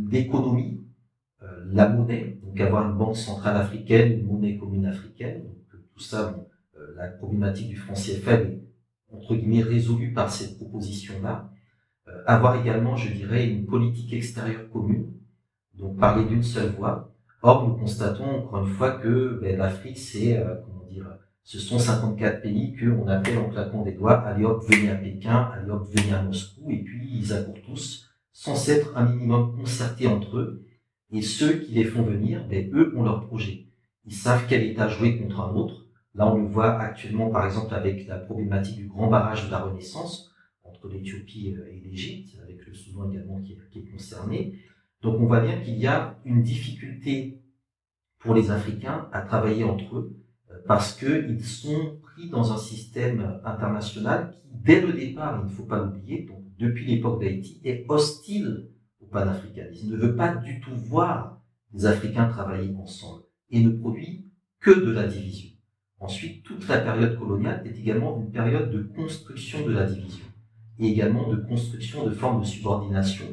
l'économie, 0.10 0.84
euh, 1.44 1.66
la 1.72 1.90
monnaie, 1.90 2.40
donc 2.44 2.60
avoir 2.60 2.90
une 2.90 2.98
banque 2.98 3.18
centrale 3.18 3.58
africaine, 3.58 4.20
une 4.20 4.28
monnaie 4.28 4.58
commune 4.58 4.86
africaine, 4.86 5.44
donc 5.44 5.58
euh, 5.74 5.78
tout 5.94 6.00
ça, 6.00 6.36
euh, 6.78 6.96
la 6.96 7.08
problématique 7.08 7.70
du 7.70 7.76
franc 7.76 7.94
CFA 7.94 8.34
est 8.34 8.62
entre 9.12 9.36
guillemets 9.36 9.64
résolue 9.64 10.14
par 10.14 10.32
cette 10.32 10.58
proposition-là. 10.58 11.52
Euh, 12.08 12.24
avoir 12.28 12.60
également, 12.60 12.96
je 12.96 13.12
dirais, 13.12 13.48
une 13.48 13.66
politique 13.66 14.14
extérieure 14.14 14.70
commune, 14.72 15.12
donc 15.74 15.98
parler 15.98 16.26
d'une 16.26 16.44
seule 16.44 16.72
voix. 16.72 17.12
Or, 17.42 17.68
nous 17.68 17.76
constatons 17.76 18.40
encore 18.40 18.66
une 18.66 18.74
fois 18.74 18.92
que 18.92 19.40
ben, 19.42 19.58
l'Afrique, 19.58 19.98
c'est, 19.98 20.44
comment 20.66 20.86
dire, 20.90 21.08
ce 21.46 21.60
sont 21.60 21.78
54 21.78 22.42
pays 22.42 22.76
qu'on 22.76 23.08
appelle 23.08 23.38
en 23.38 23.50
claquant 23.50 23.84
des 23.84 23.92
doigts, 23.92 24.20
allez 24.22 24.44
hop, 24.44 24.66
venez 24.68 24.90
à 24.90 24.96
Pékin, 24.96 25.52
allez 25.54 25.70
hop, 25.70 25.88
venez 25.94 26.12
à 26.12 26.24
Moscou, 26.24 26.72
et 26.72 26.80
puis 26.80 27.08
ils 27.08 27.34
accourent 27.34 27.62
tous, 27.64 28.10
sans 28.32 28.56
s'être 28.56 28.98
un 28.98 29.06
minimum 29.06 29.56
concertés 29.56 30.08
entre 30.08 30.38
eux. 30.38 30.66
Et 31.12 31.22
ceux 31.22 31.60
qui 31.60 31.74
les 31.74 31.84
font 31.84 32.02
venir, 32.02 32.44
ben, 32.50 32.68
eux 32.74 32.98
ont 32.98 33.04
leur 33.04 33.28
projet. 33.28 33.68
Ils 34.08 34.16
savent 34.16 34.46
quel 34.50 34.64
État 34.64 34.90
jouer 34.90 35.20
contre 35.20 35.40
un 35.40 35.54
autre. 35.54 35.86
Là, 36.16 36.34
on 36.34 36.38
le 36.38 36.48
voit 36.48 36.80
actuellement, 36.80 37.30
par 37.30 37.46
exemple, 37.46 37.76
avec 37.76 38.08
la 38.08 38.18
problématique 38.18 38.78
du 38.78 38.88
grand 38.88 39.08
barrage 39.08 39.46
de 39.46 39.52
la 39.52 39.60
Renaissance 39.60 40.32
entre 40.64 40.90
l'Éthiopie 40.90 41.50
et 41.50 41.80
l'Égypte, 41.88 42.40
avec 42.42 42.66
le 42.66 42.74
Soudan 42.74 43.12
également 43.12 43.40
qui 43.42 43.54
est 43.54 43.92
concerné. 43.92 44.60
Donc, 45.04 45.22
on 45.22 45.28
voit 45.28 45.42
bien 45.42 45.62
qu'il 45.62 45.78
y 45.78 45.86
a 45.86 46.18
une 46.26 46.42
difficulté 46.42 47.40
pour 48.18 48.34
les 48.34 48.50
Africains 48.50 49.08
à 49.12 49.22
travailler 49.22 49.64
entre 49.64 49.98
eux 49.98 50.25
parce 50.68 50.94
qu'ils 50.94 51.44
sont 51.44 52.00
pris 52.02 52.30
dans 52.30 52.52
un 52.52 52.58
système 52.58 53.40
international 53.44 54.32
qui, 54.32 54.48
dès 54.64 54.82
le 54.82 54.94
départ, 54.94 55.42
il 55.42 55.50
ne 55.50 55.56
faut 55.56 55.66
pas 55.66 55.84
l'oublier, 55.84 56.28
depuis 56.58 56.86
l'époque 56.86 57.22
d'Haïti, 57.22 57.62
est 57.64 57.86
hostile 57.90 58.70
au 59.00 59.06
panafricanisme, 59.06 59.92
ne 59.92 59.98
veut 59.98 60.16
pas 60.16 60.36
du 60.36 60.60
tout 60.60 60.76
voir 60.76 61.42
les 61.74 61.86
Africains 61.86 62.30
travailler 62.30 62.74
ensemble 62.76 63.24
et 63.50 63.64
ne 63.64 63.70
produit 63.70 64.32
que 64.60 64.72
de 64.72 64.92
la 64.92 65.08
division. 65.08 65.52
Ensuite, 66.00 66.44
toute 66.44 66.68
la 66.68 66.80
période 66.80 67.18
coloniale 67.18 67.62
est 67.66 67.78
également 67.78 68.18
une 68.20 68.32
période 68.32 68.72
de 68.72 68.84
construction 68.84 69.66
de 69.66 69.74
la 69.74 69.86
division 69.86 70.26
et 70.80 70.88
également 70.88 71.32
de 71.32 71.38
construction 71.38 72.06
de 72.06 72.12
formes 72.12 72.42
de 72.42 72.46
subordination 72.46 73.26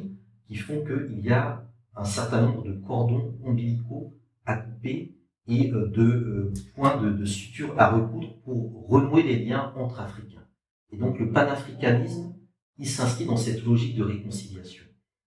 qui 0.47 0.57
font 0.57 0.85
qu'il 0.85 1.21
y 1.21 1.31
a 1.31 1.66
un 1.97 2.05
certain 2.05 2.42
nombre 2.42 2.64
de 2.64 2.73
cordons 2.73 3.35
ombilicaux 3.45 4.14
à 4.47 4.57
couper 4.57 5.16
et 5.48 5.70
euh, 5.72 5.88
de 5.88 6.02
euh, 6.02 6.52
points 6.74 7.00
de, 7.00 7.11
de 7.11 7.24
suture 7.24 7.74
à 7.78 7.90
recoudre 7.90 8.40
pour 8.44 8.87
renouer 8.88 9.22
les 9.22 9.44
liens 9.44 9.72
entre 9.76 10.00
Africains. 10.00 10.46
Et 10.92 10.96
donc 10.96 11.18
le 11.18 11.31
panafricanisme, 11.33 12.35
il 12.78 12.88
s'inscrit 12.88 13.26
dans 13.26 13.37
cette 13.37 13.64
logique 13.64 13.96
de 13.96 14.05
réconciliation. 14.05 14.85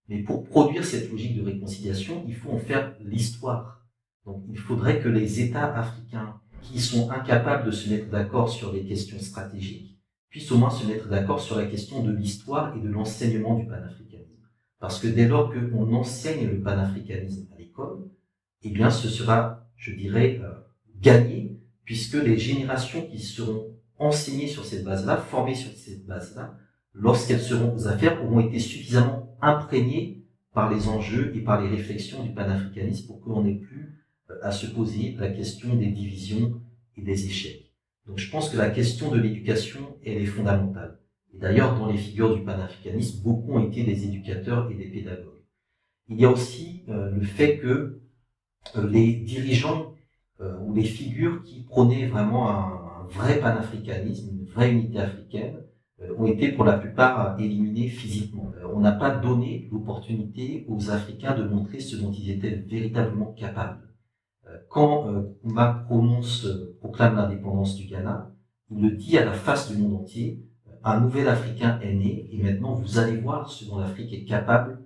Mais 0.07 0.21
pour 0.21 0.43
produire 0.43 0.85
cette 0.85 1.11
logique 1.11 1.37
de 1.37 1.43
réconciliation, 1.43 2.23
il 2.27 2.35
faut 2.35 2.51
en 2.51 2.59
faire 2.59 2.95
l'histoire. 2.99 3.85
Donc 4.25 4.43
il 4.49 4.57
faudrait 4.57 4.99
que 4.99 5.09
les 5.09 5.41
États 5.41 5.73
africains 5.73 6.39
qui 6.61 6.79
sont 6.79 7.11
incapables 7.11 7.65
de 7.65 7.71
se 7.71 7.89
mettre 7.89 8.09
d'accord 8.09 8.49
sur 8.49 8.71
les 8.71 8.85
questions 8.85 9.19
stratégiques 9.19 9.99
puissent 10.29 10.51
au 10.51 10.57
moins 10.57 10.69
se 10.69 10.85
mettre 10.85 11.07
d'accord 11.07 11.39
sur 11.39 11.57
la 11.57 11.65
question 11.65 12.03
de 12.03 12.11
l'histoire 12.11 12.75
et 12.75 12.81
de 12.81 12.89
l'enseignement 12.89 13.57
du 13.57 13.65
panafricanisme. 13.67 14.43
Parce 14.79 14.99
que 14.99 15.07
dès 15.07 15.27
lors 15.27 15.51
qu'on 15.51 15.93
enseigne 15.93 16.47
le 16.49 16.61
panafricanisme 16.61 17.47
à 17.53 17.57
l'école, 17.57 18.09
eh 18.61 18.69
bien 18.69 18.89
ce 18.89 19.07
sera 19.07 19.64
je 19.77 19.91
dirais, 19.93 20.41
euh, 20.43 20.51
puisque 21.83 22.15
les 22.15 22.37
générations 22.37 23.05
qui 23.05 23.19
seront 23.19 23.75
enseignées 23.97 24.47
sur 24.47 24.65
cette 24.65 24.83
base-là, 24.83 25.17
formées 25.17 25.55
sur 25.55 25.71
cette 25.71 26.05
base-là, 26.05 26.57
lorsqu'elles 26.93 27.41
seront 27.41 27.73
aux 27.75 27.87
affaires, 27.87 28.23
auront 28.23 28.39
été 28.39 28.59
suffisamment 28.59 29.37
imprégnées 29.41 30.23
par 30.53 30.73
les 30.73 30.87
enjeux 30.87 31.33
et 31.35 31.41
par 31.41 31.61
les 31.61 31.69
réflexions 31.69 32.23
du 32.23 32.31
panafricanisme 32.31 33.07
pour 33.07 33.21
qu'on 33.21 33.43
n'ait 33.43 33.55
plus 33.55 34.03
euh, 34.31 34.35
à 34.41 34.51
se 34.51 34.65
poser 34.65 35.15
la 35.19 35.29
question 35.29 35.75
des 35.75 35.87
divisions 35.87 36.61
et 36.97 37.01
des 37.01 37.25
échecs. 37.25 37.71
Donc 38.07 38.17
je 38.19 38.29
pense 38.29 38.49
que 38.49 38.57
la 38.57 38.69
question 38.69 39.11
de 39.11 39.19
l'éducation, 39.19 39.97
elle 40.05 40.17
est 40.17 40.25
fondamentale. 40.25 40.99
Et 41.33 41.39
d'ailleurs, 41.39 41.77
dans 41.77 41.91
les 41.91 41.97
figures 41.97 42.35
du 42.35 42.43
panafricanisme, 42.43 43.21
beaucoup 43.23 43.53
ont 43.53 43.67
été 43.67 43.83
des 43.83 44.05
éducateurs 44.05 44.71
et 44.71 44.75
des 44.75 44.85
pédagogues. 44.85 45.43
Il 46.07 46.19
y 46.19 46.25
a 46.25 46.29
aussi 46.29 46.83
euh, 46.87 47.09
le 47.11 47.21
fait 47.21 47.57
que 47.57 48.01
les 48.73 49.13
dirigeants 49.13 49.93
euh, 50.41 50.57
ou 50.59 50.73
les 50.73 50.83
figures 50.83 51.43
qui 51.43 51.63
prônaient 51.63 52.07
vraiment 52.07 52.49
un, 52.49 52.81
vrai 53.07 53.39
panafricanisme, 53.39 54.31
une 54.31 54.45
vraie 54.47 54.71
unité 54.71 54.99
africaine, 54.99 55.57
euh, 56.01 56.15
ont 56.17 56.25
été 56.25 56.51
pour 56.51 56.65
la 56.65 56.73
plupart 56.73 57.39
éliminés 57.39 57.87
physiquement. 57.87 58.51
on 58.73 58.79
n'a 58.79 58.93
pas 58.93 59.11
donné 59.11 59.69
l'opportunité 59.71 60.65
aux 60.67 60.89
Africains 60.89 61.35
de 61.35 61.43
montrer 61.43 61.79
ce 61.79 61.97
dont 61.97 62.11
ils 62.11 62.31
étaient 62.31 62.55
véritablement 62.55 63.31
capables. 63.33 63.87
quand 64.69 65.07
Kouma 65.43 65.83
prononce, 65.85 66.47
proclame 66.79 67.15
l'indépendance 67.15 67.75
du 67.75 67.85
Ghana, 67.85 68.31
il 68.71 68.81
le 68.81 68.91
dit 68.91 69.19
à 69.19 69.25
la 69.25 69.33
face 69.33 69.71
du 69.71 69.77
monde 69.77 70.01
entier, 70.01 70.43
un 70.83 70.99
nouvel 70.99 71.27
Africain 71.27 71.79
est 71.81 71.93
né 71.93 72.27
et 72.31 72.41
maintenant 72.41 72.73
vous 72.73 72.97
allez 72.97 73.17
voir 73.17 73.49
ce 73.49 73.65
dont 73.65 73.77
l'Afrique 73.77 74.13
est 74.13 74.25
capable 74.25 74.79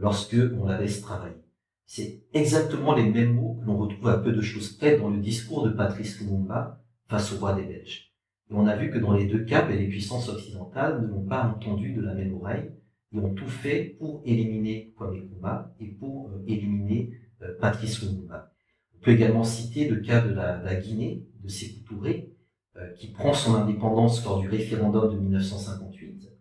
lorsque 0.00 0.36
on 0.60 0.66
la 0.66 0.78
laisse 0.80 1.00
travailler. 1.02 1.45
C'est 1.86 2.24
exactement 2.32 2.94
les 2.94 3.08
mêmes 3.08 3.34
mots 3.34 3.58
que 3.60 3.66
l'on 3.66 3.78
retrouve 3.78 4.08
à 4.08 4.18
peu 4.18 4.32
de 4.32 4.40
choses 4.40 4.72
près 4.76 4.98
dans 4.98 5.08
le 5.08 5.20
discours 5.20 5.64
de 5.64 5.70
Patrice 5.70 6.20
Lumumba 6.20 6.82
face 7.08 7.32
au 7.32 7.38
roi 7.38 7.54
des 7.54 7.62
Belges. 7.62 8.12
Et 8.50 8.54
on 8.54 8.66
a 8.66 8.76
vu 8.76 8.90
que 8.90 8.98
dans 8.98 9.12
les 9.12 9.26
deux 9.26 9.44
cas, 9.44 9.62
ben, 9.62 9.78
les 9.78 9.86
puissances 9.86 10.28
occidentales 10.28 11.00
ne 11.00 11.06
l'ont 11.06 11.24
pas 11.24 11.44
entendu 11.44 11.94
de 11.94 12.02
la 12.02 12.14
même 12.14 12.34
oreille 12.34 12.72
et 13.12 13.18
ont 13.18 13.34
tout 13.34 13.48
fait 13.48 13.96
pour 13.98 14.20
éliminer 14.24 14.92
Kwame 14.96 15.16
Nkrumah 15.16 15.74
et 15.78 15.86
pour 15.86 16.30
euh, 16.30 16.44
éliminer 16.48 17.12
euh, 17.42 17.56
Patrice 17.60 18.02
Lumumba. 18.02 18.52
On 18.96 19.04
peut 19.04 19.12
également 19.12 19.44
citer 19.44 19.88
le 19.88 20.00
cas 20.00 20.20
de 20.20 20.34
la, 20.34 20.74
Guinée, 20.74 21.24
de 21.40 21.48
Sékou 21.48 21.84
Touré, 21.84 22.32
euh, 22.76 22.92
qui 22.94 23.12
prend 23.12 23.32
son 23.32 23.54
indépendance 23.54 24.24
lors 24.24 24.40
du 24.40 24.48
référendum 24.48 25.14
de 25.14 25.20
1958, 25.20 26.32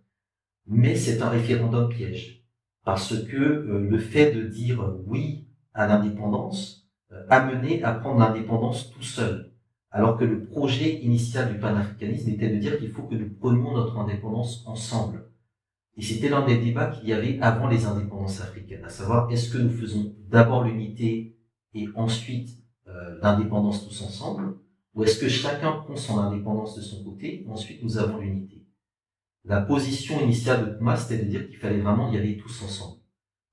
mais 0.67 0.95
c'est 0.95 1.21
un 1.21 1.29
référendum 1.29 1.88
piège 1.89 2.35
parce 2.86 3.26
que 3.26 3.36
euh, 3.36 3.88
le 3.89 3.98
fait 3.98 4.32
de 4.32 4.43
dire 4.43 4.95
oui 5.06 5.48
à 5.74 5.88
l'indépendance 5.88 6.88
euh, 7.12 7.26
a 7.30 7.45
mené 7.45 7.84
à 7.84 7.93
prendre 7.93 8.19
l'indépendance 8.19 8.91
tout 8.91 9.04
seul. 9.04 9.52
Alors 9.89 10.17
que 10.17 10.26
le 10.26 10.43
projet 10.43 11.00
initial 11.02 11.52
du 11.52 11.60
panafricanisme 11.60 12.30
était 12.30 12.50
de 12.50 12.58
dire 12.58 12.78
qu'il 12.78 12.91
faut 12.91 13.04
que 13.04 13.15
nous 13.15 13.30
prenions 13.30 13.74
notre 13.74 13.98
indépendance 13.98 14.63
ensemble. 14.67 15.26
Et 15.98 16.02
c'était 16.02 16.30
l'un 16.30 16.45
des 16.45 16.58
débats 16.58 16.88
qu'il 16.88 17.10
y 17.10 17.13
avait 17.13 17.39
avant 17.41 17.67
les 17.67 17.86
indépendances 17.86 18.41
africaines, 18.41 18.84
à 18.84 18.89
savoir 18.89 19.32
est-ce 19.32 19.52
que 19.52 19.58
nous 19.58 19.69
faisons 19.69 20.13
d'abord 20.30 20.65
l'unité 20.65 21.38
et 21.74 21.88
ensuite 21.95 22.50
euh, 22.88 23.17
l'indépendance 23.21 23.88
tous 23.88 24.02
ensemble, 24.04 24.58
ou 24.93 25.04
est-ce 25.04 25.19
que 25.19 25.30
chacun 25.30 25.71
prend 25.71 25.95
son 25.95 26.19
indépendance 26.19 26.76
de 26.76 26.82
son 26.82 27.04
côté 27.04 27.43
et 27.43 27.50
ensuite 27.50 27.82
nous 27.82 27.98
avons 27.98 28.19
l'unité? 28.19 28.64
La 29.47 29.62
position 29.62 30.19
initiale 30.21 30.65
de 30.65 30.77
Thomas, 30.77 30.97
c'était 30.97 31.23
de 31.23 31.29
dire 31.29 31.47
qu'il 31.47 31.58
fallait 31.58 31.79
vraiment 31.79 32.12
y 32.12 32.17
aller 32.17 32.36
tous 32.36 32.63
ensemble. 32.63 32.99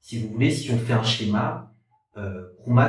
Si 0.01 0.21
vous 0.21 0.33
voulez, 0.33 0.51
si 0.51 0.71
on 0.71 0.79
fait 0.79 0.95
un 0.95 1.03
schéma, 1.03 1.75
euh, 2.17 2.45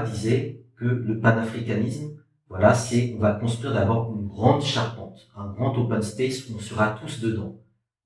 disait 0.09 0.63
que 0.77 0.85
le 0.85 1.19
panafricanisme, 1.19 2.17
voilà, 2.47 2.73
c'est 2.73 3.13
on 3.17 3.19
va 3.19 3.33
construire 3.33 3.73
d'abord 3.73 4.15
une 4.15 4.27
grande 4.27 4.61
charpente, 4.61 5.19
un 5.35 5.51
grand 5.51 5.77
open 5.77 6.01
space 6.01 6.47
où 6.47 6.55
on 6.55 6.59
sera 6.59 6.97
tous 7.01 7.19
dedans. 7.19 7.59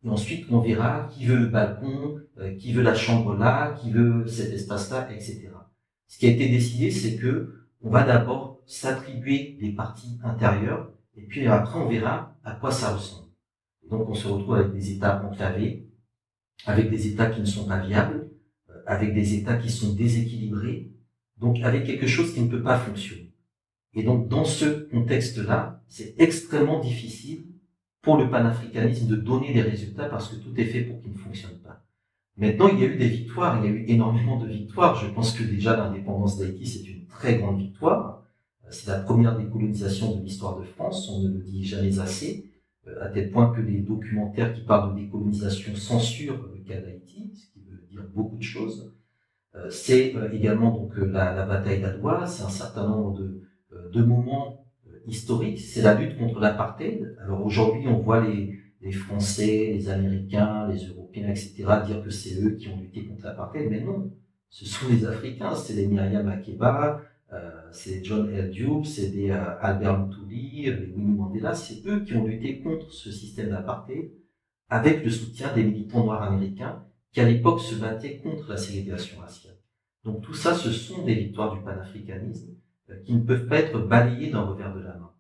Et 0.04 0.10
ensuite, 0.10 0.48
on 0.50 0.62
verra 0.62 1.08
qui 1.12 1.26
veut 1.26 1.38
le 1.38 1.48
balcon, 1.48 2.16
euh, 2.40 2.56
qui 2.56 2.74
veut 2.74 2.82
la 2.82 2.96
chambre 2.96 3.36
là, 3.36 3.74
qui 3.74 3.92
veut 3.92 4.26
cet 4.26 4.52
espace-là, 4.52 5.10
etc. 5.12 5.50
Ce 6.08 6.18
qui 6.18 6.26
a 6.26 6.32
été 6.32 6.50
décidé, 6.50 6.90
c'est 6.90 7.18
que 7.18 7.54
on 7.82 7.92
va 7.92 8.04
d'abord 8.04 8.62
s'attribuer 8.66 9.58
des 9.62 9.74
parties 9.74 10.18
intérieures, 10.24 10.92
et 11.16 11.22
puis 11.22 11.46
après, 11.46 11.80
on 11.80 11.88
verra 11.88 12.36
à 12.44 12.54
quoi 12.54 12.72
ça 12.72 12.96
ressemble. 12.96 13.27
Donc, 13.90 14.10
on 14.10 14.14
se 14.14 14.28
retrouve 14.28 14.56
avec 14.56 14.74
des 14.74 14.94
états 14.94 15.24
enclavés, 15.26 15.88
avec 16.66 16.90
des 16.90 17.08
états 17.08 17.28
qui 17.28 17.40
ne 17.40 17.46
sont 17.46 17.66
pas 17.66 17.80
viables, 17.80 18.30
euh, 18.70 18.82
avec 18.86 19.14
des 19.14 19.36
états 19.36 19.58
qui 19.58 19.70
sont 19.70 19.94
déséquilibrés, 19.94 20.92
donc 21.38 21.60
avec 21.64 21.86
quelque 21.86 22.08
chose 22.08 22.34
qui 22.34 22.42
ne 22.42 22.50
peut 22.50 22.64
pas 22.64 22.78
fonctionner. 22.78 23.34
Et 23.94 24.04
donc, 24.04 24.28
dans 24.28 24.46
ce 24.46 24.90
contexte-là, 24.90 25.84
c'est 25.88 26.16
extrêmement 26.20 26.80
difficile 26.80 27.46
pour 28.02 28.18
le 28.18 28.30
panafricanisme 28.30 29.08
de 29.08 29.16
donner 29.16 29.54
des 29.54 29.62
résultats 29.62 30.06
parce 30.06 30.30
que 30.30 30.36
tout 30.36 30.54
est 30.58 30.66
fait 30.66 30.82
pour 30.82 31.02
qu'il 31.02 31.12
ne 31.12 31.18
fonctionne 31.18 31.58
pas. 31.64 31.84
Maintenant, 32.38 32.70
il 32.70 32.80
y 32.80 32.84
a 32.84 32.88
eu 32.88 32.98
des 32.98 33.08
victoires, 33.08 33.60
il 33.64 33.70
y 33.70 33.74
a 33.74 33.76
eu 33.76 33.86
énormément 33.88 34.40
de 34.40 34.48
victoires. 34.48 34.96
Je 34.96 35.10
pense 35.12 35.32
que 35.32 35.44
déjà 35.44 35.76
l'indépendance 35.76 36.38
d'Haïti, 36.38 36.68
c'est 36.68 36.88
une 36.88 37.06
très 37.08 37.38
grande 37.38 37.60
victoire. 37.60 38.24
C'est 38.70 38.88
la 38.88 39.00
première 39.00 39.38
décolonisation 39.38 40.16
de 40.16 40.24
l'histoire 40.24 40.60
de 40.60 40.64
France, 40.66 41.10
on 41.10 41.24
ne 41.24 41.30
le 41.30 41.40
dit 41.40 41.66
jamais 41.66 42.00
assez, 42.00 42.46
euh, 42.46 42.57
à 43.02 43.10
tel 43.10 43.32
point 43.32 43.54
que 43.54 43.62
les 43.62 43.80
documentaires 43.82 44.54
qui 44.54 44.62
parlent 44.62 44.96
de 44.96 45.02
décolonisation 45.02 45.76
censurent 45.76 46.50
le 46.54 46.64
cas 46.64 46.80
d'Haïti, 46.80 47.32
ce 47.34 47.54
qui 47.54 47.66
veut 47.70 47.86
dire 47.90 48.04
beaucoup 48.14 48.38
de 48.38 48.44
choses. 48.44 48.94
Euh, 49.56 49.70
c'est 49.70 50.16
euh, 50.16 50.32
également 50.32 50.72
donc 50.72 50.94
la, 50.98 51.34
la 51.34 51.46
bataille 51.46 51.82
d'Adwa, 51.82 52.26
c'est 52.26 52.44
un 52.44 52.50
certain 52.50 52.88
nombre 52.88 53.20
de, 53.20 54.04
moments 54.04 54.66
historiques, 55.08 55.60
c'est 55.60 55.82
la 55.82 55.96
lutte 55.96 56.18
contre 56.18 56.40
l'apartheid. 56.40 57.16
Alors 57.24 57.46
aujourd'hui, 57.46 57.88
on 57.88 58.00
voit 58.00 58.22
les, 58.22 58.60
les 58.82 58.92
Français, 58.92 59.72
les 59.74 59.90
Américains, 59.90 60.68
les 60.68 60.86
Européens, 60.86 61.30
etc., 61.30 61.66
dire 61.86 62.04
que 62.04 62.10
c'est 62.10 62.40
eux 62.42 62.52
qui 62.52 62.68
ont 62.68 62.80
lutté 62.80 63.06
contre 63.06 63.26
l'apartheid, 63.26 63.70
mais 63.70 63.82
non, 63.82 64.12
ce 64.50 64.66
sont 64.66 64.88
les 64.90 65.06
Africains, 65.06 65.56
c'est 65.56 65.74
les 65.74 65.88
Myriam 65.88 66.26
Makeba, 66.26 66.86
euh, 66.86 67.04
c'est 67.72 68.04
John 68.04 68.30
L. 68.34 68.52
Dube, 68.52 68.86
c'est 68.86 69.10
des 69.10 69.30
euh, 69.30 69.60
Albert 69.62 70.00
Mutouli, 70.00 70.64
les 70.64 70.72
Winnie 70.72 71.18
Mandela, 71.18 71.54
c'est 71.54 71.86
eux 71.86 72.04
qui 72.04 72.14
ont 72.16 72.26
lutté 72.26 72.60
contre 72.60 72.92
ce 72.92 73.12
système 73.12 73.50
d'apartheid 73.50 74.12
avec 74.70 75.04
le 75.04 75.10
soutien 75.10 75.54
des 75.54 75.64
militants 75.64 76.04
noirs 76.04 76.24
américains 76.24 76.84
qui 77.12 77.22
à 77.22 77.30
l'époque 77.30 77.60
se 77.60 77.76
battaient 77.76 78.18
contre 78.18 78.50
la 78.50 78.58
ségrégation 78.58 79.20
raciale. 79.20 79.56
Donc 80.04 80.22
tout 80.22 80.34
ça, 80.34 80.54
ce 80.54 80.72
sont 80.72 81.04
des 81.04 81.16
victoires 81.16 81.54
du 81.54 81.62
panafricanisme 81.62 82.56
euh, 82.90 83.00
qui 83.04 83.14
ne 83.14 83.22
peuvent 83.22 83.48
pas 83.48 83.60
être 83.60 83.80
balayées 83.80 84.30
d'un 84.30 84.42
revers 84.42 84.74
de 84.74 84.82
la 84.82 84.96
main. 84.96 85.12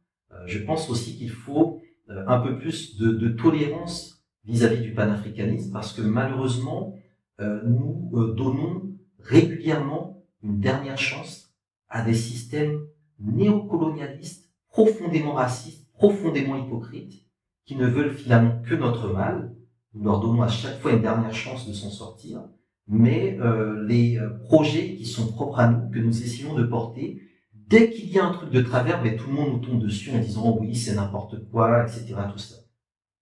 je 0.45 0.59
pense 0.59 0.89
aussi 0.89 1.17
qu'il 1.17 1.31
faut 1.31 1.81
un 2.09 2.39
peu 2.39 2.57
plus 2.57 2.97
de, 2.97 3.11
de 3.11 3.29
tolérance 3.29 4.23
vis-à-vis 4.45 4.81
du 4.81 4.93
panafricanisme 4.93 5.73
parce 5.73 5.91
que 5.93 6.01
malheureusement, 6.01 6.97
nous 7.39 8.33
donnons 8.33 8.93
régulièrement 9.19 10.23
une 10.41 10.59
dernière 10.59 10.97
chance 10.97 11.46
à 11.89 12.03
des 12.03 12.13
systèmes 12.13 12.79
néocolonialistes, 13.19 14.49
profondément 14.69 15.33
racistes, 15.33 15.87
profondément 15.93 16.57
hypocrites, 16.57 17.25
qui 17.65 17.75
ne 17.75 17.87
veulent 17.87 18.13
finalement 18.13 18.61
que 18.67 18.75
notre 18.75 19.11
mal. 19.11 19.55
Nous 19.93 20.03
leur 20.03 20.19
donnons 20.19 20.41
à 20.41 20.47
chaque 20.47 20.79
fois 20.79 20.93
une 20.93 21.01
dernière 21.01 21.33
chance 21.33 21.67
de 21.67 21.73
s'en 21.73 21.89
sortir, 21.89 22.43
mais 22.87 23.37
euh, 23.39 23.85
les 23.85 24.17
euh, 24.17 24.29
projets 24.45 24.95
qui 24.95 25.05
sont 25.05 25.27
propres 25.27 25.59
à 25.59 25.69
nous, 25.69 25.89
que 25.89 25.99
nous 25.99 26.23
essayons 26.23 26.53
de 26.53 26.63
porter, 26.63 27.21
dès 27.53 27.89
qu'il 27.89 28.09
y 28.09 28.19
a 28.19 28.25
un 28.25 28.31
truc 28.31 28.51
de 28.51 28.61
travers, 28.61 29.03
mais 29.03 29.15
tout 29.15 29.27
le 29.27 29.33
monde 29.33 29.53
nous 29.53 29.67
tombe 29.67 29.81
dessus 29.81 30.11
en 30.11 30.19
disant 30.19 30.57
oui, 30.59 30.75
c'est 30.75 30.95
n'importe 30.95 31.49
quoi, 31.49 31.83
etc. 31.83 32.15
Tout 32.31 32.37
ça. 32.37 32.55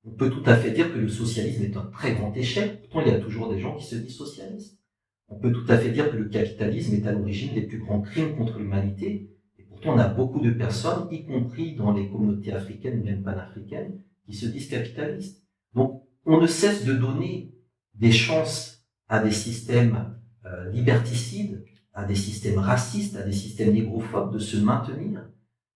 On 0.05 0.11
peut 0.11 0.29
tout 0.29 0.43
à 0.45 0.55
fait 0.55 0.71
dire 0.71 0.93
que 0.93 0.99
le 0.99 1.09
socialisme 1.09 1.63
est 1.63 1.77
un 1.77 1.85
très 1.91 2.13
grand 2.13 2.31
échec. 2.35 2.81
Pourtant, 2.81 3.01
il 3.01 3.11
y 3.11 3.15
a 3.15 3.19
toujours 3.19 3.49
des 3.51 3.59
gens 3.59 3.75
qui 3.75 3.85
se 3.85 3.95
disent 3.95 4.17
socialistes. 4.17 4.77
On 5.27 5.39
peut 5.39 5.51
tout 5.51 5.65
à 5.69 5.77
fait 5.77 5.91
dire 5.91 6.11
que 6.11 6.17
le 6.17 6.29
capitalisme 6.29 6.93
est 6.95 7.07
à 7.07 7.11
l'origine 7.11 7.53
des 7.53 7.63
plus 7.63 7.79
grands 7.79 8.01
crimes 8.01 8.35
contre 8.35 8.59
l'humanité. 8.59 9.31
Et 9.57 9.63
pourtant, 9.63 9.95
on 9.95 9.99
a 9.99 10.07
beaucoup 10.07 10.39
de 10.39 10.51
personnes, 10.51 11.07
y 11.11 11.25
compris 11.25 11.75
dans 11.75 11.93
les 11.93 12.09
communautés 12.09 12.53
africaines, 12.53 13.03
même 13.03 13.23
panafricaines, 13.23 14.01
qui 14.25 14.33
se 14.35 14.45
disent 14.45 14.69
capitalistes. 14.69 15.43
Donc, 15.73 16.03
on 16.25 16.39
ne 16.39 16.47
cesse 16.47 16.85
de 16.85 16.93
donner 16.93 17.53
des 17.95 18.11
chances 18.11 18.85
à 19.07 19.23
des 19.23 19.31
systèmes 19.31 20.15
euh, 20.45 20.69
liberticides, 20.71 21.63
à 21.93 22.05
des 22.05 22.15
systèmes 22.15 22.59
racistes, 22.59 23.15
à 23.15 23.23
des 23.23 23.31
systèmes 23.31 23.73
négrophobes 23.73 24.33
de 24.33 24.39
se 24.39 24.57
maintenir. 24.57 25.27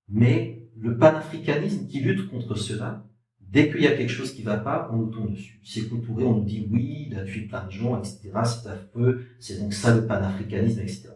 Mais 0.09 0.67
le 0.75 0.97
panafricanisme 0.97 1.87
qui 1.87 2.01
lutte 2.01 2.29
contre 2.29 2.55
cela 2.55 3.05
Dès 3.51 3.71
qu'il 3.71 3.81
y 3.81 3.87
a 3.87 3.97
quelque 3.97 4.11
chose 4.11 4.33
qui 4.33 4.43
va 4.43 4.57
pas, 4.57 4.89
on 4.93 4.97
nous 4.97 5.09
tombe 5.09 5.31
dessus. 5.31 5.59
C'est 5.63 5.89
Touré, 5.89 6.23
on 6.23 6.37
nous 6.37 6.43
dit 6.43 6.67
oui, 6.69 7.07
il 7.09 7.17
a 7.17 7.23
tué 7.23 7.41
plein 7.41 7.65
de 7.65 7.71
gens, 7.71 7.97
etc. 7.97 8.31
C'est 8.45 8.69
affreux, 8.69 9.25
c'est 9.39 9.59
donc 9.59 9.73
ça 9.73 9.95
le 9.95 10.05
panafricanisme, 10.05 10.81
etc. 10.81 11.09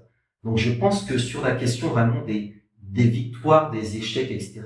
Donc 0.44 0.58
je 0.58 0.72
pense 0.72 1.04
que 1.06 1.20
sur 1.20 1.44
la 1.44 1.56
question 1.56 1.90
vraiment 1.90 2.26
des, 2.26 2.56
des 2.82 3.08
victoires, 3.08 3.70
des 3.70 3.98
échecs, 3.98 4.32
etc., 4.32 4.64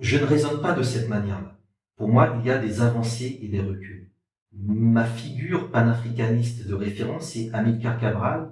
je 0.00 0.16
ne 0.18 0.24
raisonne 0.24 0.60
pas 0.60 0.72
de 0.72 0.82
cette 0.82 1.08
manière-là. 1.08 1.56
Pour 1.96 2.08
moi, 2.08 2.36
il 2.40 2.46
y 2.46 2.50
a 2.50 2.58
des 2.58 2.80
avancées 2.80 3.38
et 3.40 3.46
des 3.46 3.60
reculs. 3.60 4.10
Ma 4.52 5.04
figure 5.04 5.70
panafricaniste 5.70 6.66
de 6.66 6.74
référence, 6.74 7.30
c'est 7.30 7.50
Amilcar 7.52 8.00
Cabral, 8.00 8.50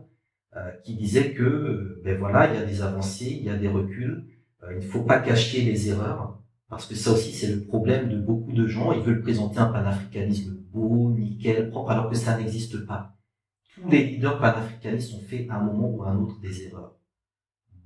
euh, 0.56 0.70
qui 0.84 0.94
disait 0.94 1.32
que, 1.32 1.42
euh, 1.42 2.02
ben 2.04 2.16
voilà, 2.16 2.52
il 2.52 2.54
y 2.54 2.62
a 2.62 2.64
des 2.64 2.82
avancées, 2.82 3.36
il 3.40 3.44
y 3.44 3.50
a 3.50 3.56
des 3.56 3.68
reculs, 3.68 4.24
euh, 4.62 4.74
il 4.74 4.86
ne 4.86 4.90
faut 4.90 5.02
pas 5.02 5.18
cacher 5.18 5.62
les 5.62 5.88
erreurs, 5.88 6.41
parce 6.72 6.86
que 6.86 6.94
ça 6.94 7.12
aussi, 7.12 7.32
c'est 7.32 7.54
le 7.54 7.64
problème 7.64 8.08
de 8.08 8.16
beaucoup 8.16 8.50
de 8.50 8.66
gens. 8.66 8.94
Ils 8.94 9.02
veulent 9.02 9.20
présenter 9.20 9.58
un 9.58 9.66
panafricanisme 9.66 10.56
beau, 10.72 11.10
nickel, 11.10 11.68
propre, 11.68 11.90
alors 11.90 12.08
que 12.08 12.16
ça 12.16 12.38
n'existe 12.38 12.86
pas. 12.86 13.14
Tous 13.74 13.90
les 13.90 14.02
leaders 14.04 14.40
panafricanistes 14.40 15.12
ont 15.12 15.20
fait 15.20 15.46
à 15.50 15.56
un 15.56 15.64
moment 15.64 15.90
ou 15.90 16.02
à 16.02 16.08
un 16.08 16.18
autre 16.18 16.40
des 16.40 16.62
erreurs. 16.62 16.96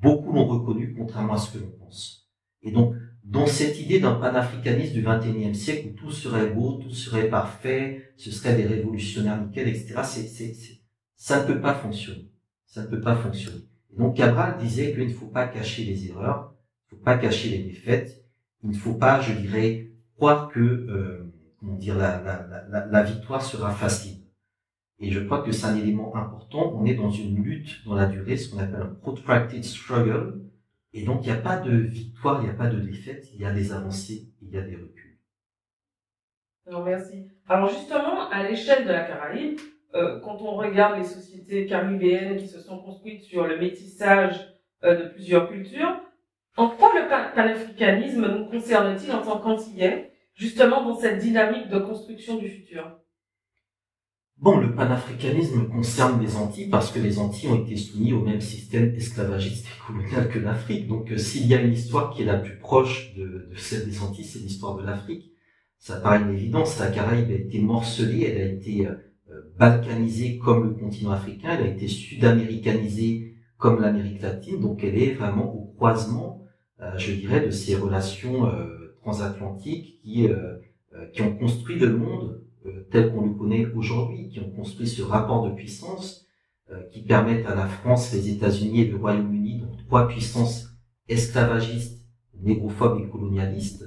Beaucoup 0.00 0.30
l'ont 0.30 0.46
reconnu, 0.46 0.94
contrairement 0.96 1.32
à 1.32 1.38
ce 1.38 1.52
que 1.52 1.64
l'on 1.64 1.72
pense. 1.80 2.30
Et 2.62 2.70
donc, 2.70 2.94
dans 3.24 3.48
cette 3.48 3.80
idée 3.80 3.98
d'un 3.98 4.14
panafricanisme 4.14 4.94
du 4.94 5.02
XXIe 5.02 5.52
siècle 5.52 5.88
où 5.88 5.92
tout 5.94 6.12
serait 6.12 6.50
beau, 6.50 6.74
tout 6.74 6.94
serait 6.94 7.28
parfait, 7.28 8.12
ce 8.16 8.30
serait 8.30 8.54
des 8.54 8.66
révolutionnaires 8.66 9.44
nickel, 9.44 9.66
etc., 9.66 9.96
c'est, 10.04 10.28
c'est, 10.28 10.54
ça 11.16 11.42
ne 11.42 11.52
peut 11.52 11.60
pas 11.60 11.74
fonctionner. 11.74 12.30
Ça 12.66 12.82
ne 12.82 12.86
peut 12.86 13.00
pas 13.00 13.16
fonctionner. 13.16 13.64
Et 13.92 13.98
donc, 13.98 14.16
Cabral 14.16 14.58
disait 14.58 14.92
qu'il 14.92 15.08
ne 15.08 15.12
faut 15.12 15.26
pas 15.26 15.48
cacher 15.48 15.82
les 15.82 16.06
erreurs, 16.06 16.54
il 16.84 16.94
ne 16.94 16.98
faut 16.98 17.04
pas 17.04 17.18
cacher 17.18 17.48
les 17.48 17.64
défaites, 17.64 18.25
il 18.66 18.76
ne 18.76 18.80
faut 18.80 18.94
pas, 18.94 19.20
je 19.20 19.32
dirais, 19.32 19.90
croire 20.16 20.48
que 20.48 20.60
euh, 20.60 21.32
la, 22.90 23.02
victoire 23.02 23.42
sera 23.42 23.70
facile. 23.70 24.22
Et 24.98 25.10
je 25.10 25.20
crois 25.20 25.42
que 25.42 25.52
c'est 25.52 25.66
un 25.66 25.76
élément 25.76 26.16
important. 26.16 26.72
On 26.74 26.84
est 26.84 26.94
dans 26.94 27.10
une 27.10 27.42
lutte 27.42 27.84
dans 27.84 27.94
la 27.94 28.06
durée, 28.06 28.36
ce 28.36 28.50
qu'on 28.50 28.58
appelle 28.58 28.82
un 28.82 28.94
protracted 28.94 29.62
struggle. 29.62 30.42
Et 30.92 31.04
donc, 31.04 31.20
il 31.22 31.32
n'y 31.32 31.38
a 31.38 31.40
pas 31.40 31.58
de 31.58 31.76
victoire, 31.76 32.40
il 32.40 32.44
n'y 32.44 32.50
a 32.50 32.54
pas 32.54 32.68
de 32.68 32.80
défaite, 32.80 33.28
il 33.34 33.40
y 33.40 33.44
a 33.44 33.52
des 33.52 33.72
avancées, 33.72 34.32
il 34.40 34.50
y 34.50 34.58
a 34.58 34.62
des 34.62 34.74
reculs. 34.74 35.18
Alors, 36.66 36.84
merci. 36.84 37.28
Alors, 37.48 37.68
justement, 37.68 38.28
à 38.30 38.48
l'échelle 38.48 38.84
de 38.84 38.90
la 38.90 39.04
Caraïbe, 39.04 39.60
euh, 39.94 40.18
quand 40.20 40.40
on 40.40 40.56
regarde 40.56 40.98
les 40.98 41.04
sociétés 41.04 41.66
caribéennes 41.66 42.36
qui 42.36 42.48
se 42.48 42.60
sont 42.60 42.78
construites 42.78 43.22
sur 43.22 43.46
le 43.46 43.58
métissage 43.58 44.56
euh, 44.82 45.04
de 45.04 45.08
plusieurs 45.10 45.48
cultures, 45.48 46.00
en 46.56 46.68
quoi 46.68 46.92
le 46.94 47.08
panafricanisme 47.34 48.26
nous 48.26 48.46
concerne-t-il 48.46 49.12
en 49.12 49.22
tant 49.22 49.38
qu'Antillais, 49.38 50.12
justement 50.34 50.84
dans 50.84 50.98
cette 50.98 51.18
dynamique 51.18 51.68
de 51.68 51.78
construction 51.78 52.38
du 52.38 52.48
futur? 52.48 52.98
Bon, 54.38 54.58
le 54.58 54.74
panafricanisme 54.74 55.66
concerne 55.68 56.20
les 56.20 56.36
Antilles 56.36 56.68
parce 56.68 56.90
que 56.90 56.98
les 56.98 57.18
Antilles 57.18 57.48
ont 57.48 57.64
été 57.64 57.74
soumis 57.76 58.12
au 58.12 58.20
même 58.20 58.42
système 58.42 58.94
esclavagiste 58.94 59.66
et 59.66 59.86
colonial 59.86 60.28
que 60.28 60.38
l'Afrique. 60.38 60.88
Donc, 60.88 61.10
euh, 61.10 61.16
s'il 61.16 61.46
y 61.46 61.54
a 61.54 61.60
une 61.62 61.72
histoire 61.72 62.10
qui 62.10 62.20
est 62.20 62.26
la 62.26 62.36
plus 62.36 62.58
proche 62.58 63.14
de, 63.14 63.48
celle 63.56 63.86
des 63.86 64.02
Antilles, 64.02 64.26
c'est 64.26 64.40
l'histoire 64.40 64.76
de 64.76 64.84
l'Afrique. 64.84 65.32
Ça 65.78 65.96
paraît 65.96 66.20
une 66.20 66.34
évidence. 66.34 66.78
La 66.78 66.88
Caraïbe 66.88 67.30
a 67.30 67.34
été 67.34 67.60
morcelée, 67.60 68.24
elle 68.24 68.42
a 68.42 68.52
été 68.52 68.86
euh, 68.86 68.94
balkanisée 69.58 70.36
comme 70.36 70.64
le 70.64 70.74
continent 70.74 71.12
africain, 71.12 71.56
elle 71.58 71.66
a 71.66 71.70
été 71.70 71.88
sud-américanisée 71.88 73.36
comme 73.56 73.80
l'Amérique 73.80 74.20
latine. 74.20 74.60
Donc, 74.60 74.84
elle 74.84 74.98
est 74.98 75.14
vraiment 75.14 75.50
au 75.54 75.72
croisement 75.76 76.45
je 76.96 77.12
dirais, 77.12 77.44
de 77.44 77.50
ces 77.50 77.74
relations 77.74 78.46
euh, 78.46 78.94
transatlantiques 79.02 80.00
qui, 80.02 80.28
euh, 80.28 80.58
qui 81.12 81.22
ont 81.22 81.36
construit 81.36 81.78
le 81.78 81.96
monde 81.96 82.42
tel 82.90 83.12
qu'on 83.12 83.26
le 83.26 83.34
connaît 83.34 83.66
aujourd'hui, 83.66 84.28
qui 84.28 84.40
ont 84.40 84.50
construit 84.50 84.88
ce 84.88 85.00
rapport 85.00 85.48
de 85.48 85.54
puissance 85.54 86.26
qui 86.90 87.02
permettent 87.02 87.46
à 87.46 87.54
la 87.54 87.68
France, 87.68 88.12
les 88.12 88.28
États-Unis 88.28 88.80
et 88.80 88.88
le 88.88 88.96
Royaume-Uni, 88.96 89.60
donc 89.60 89.76
trois 89.86 90.08
puissances 90.08 90.66
esclavagistes, 91.08 92.04
négrophobes 92.42 93.00
et 93.00 93.08
colonialistes, 93.08 93.84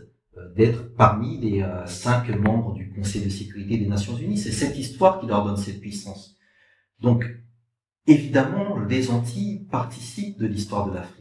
d'être 0.55 0.95
parmi 0.95 1.39
les 1.39 1.65
cinq 1.87 2.29
membres 2.29 2.73
du 2.73 2.89
Conseil 2.93 3.25
de 3.25 3.29
sécurité 3.29 3.77
des 3.77 3.87
Nations 3.87 4.15
Unies. 4.15 4.37
C'est 4.37 4.53
cette 4.53 4.77
histoire 4.77 5.19
qui 5.19 5.27
leur 5.27 5.43
donne 5.43 5.57
cette 5.57 5.81
puissance. 5.81 6.37
Donc, 7.01 7.25
évidemment, 8.07 8.79
les 8.79 9.11
Antilles 9.11 9.67
participent 9.69 10.39
de 10.39 10.47
l'histoire 10.47 10.89
de 10.89 10.95
l'Afrique 10.95 11.18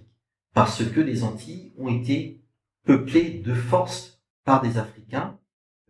parce 0.55 0.85
que 0.85 1.01
les 1.01 1.25
Antilles 1.25 1.73
ont 1.79 1.89
été 1.89 2.43
peuplées 2.85 3.41
de 3.41 3.55
force 3.55 4.23
par 4.45 4.63
des 4.63 4.79
Africains 4.79 5.39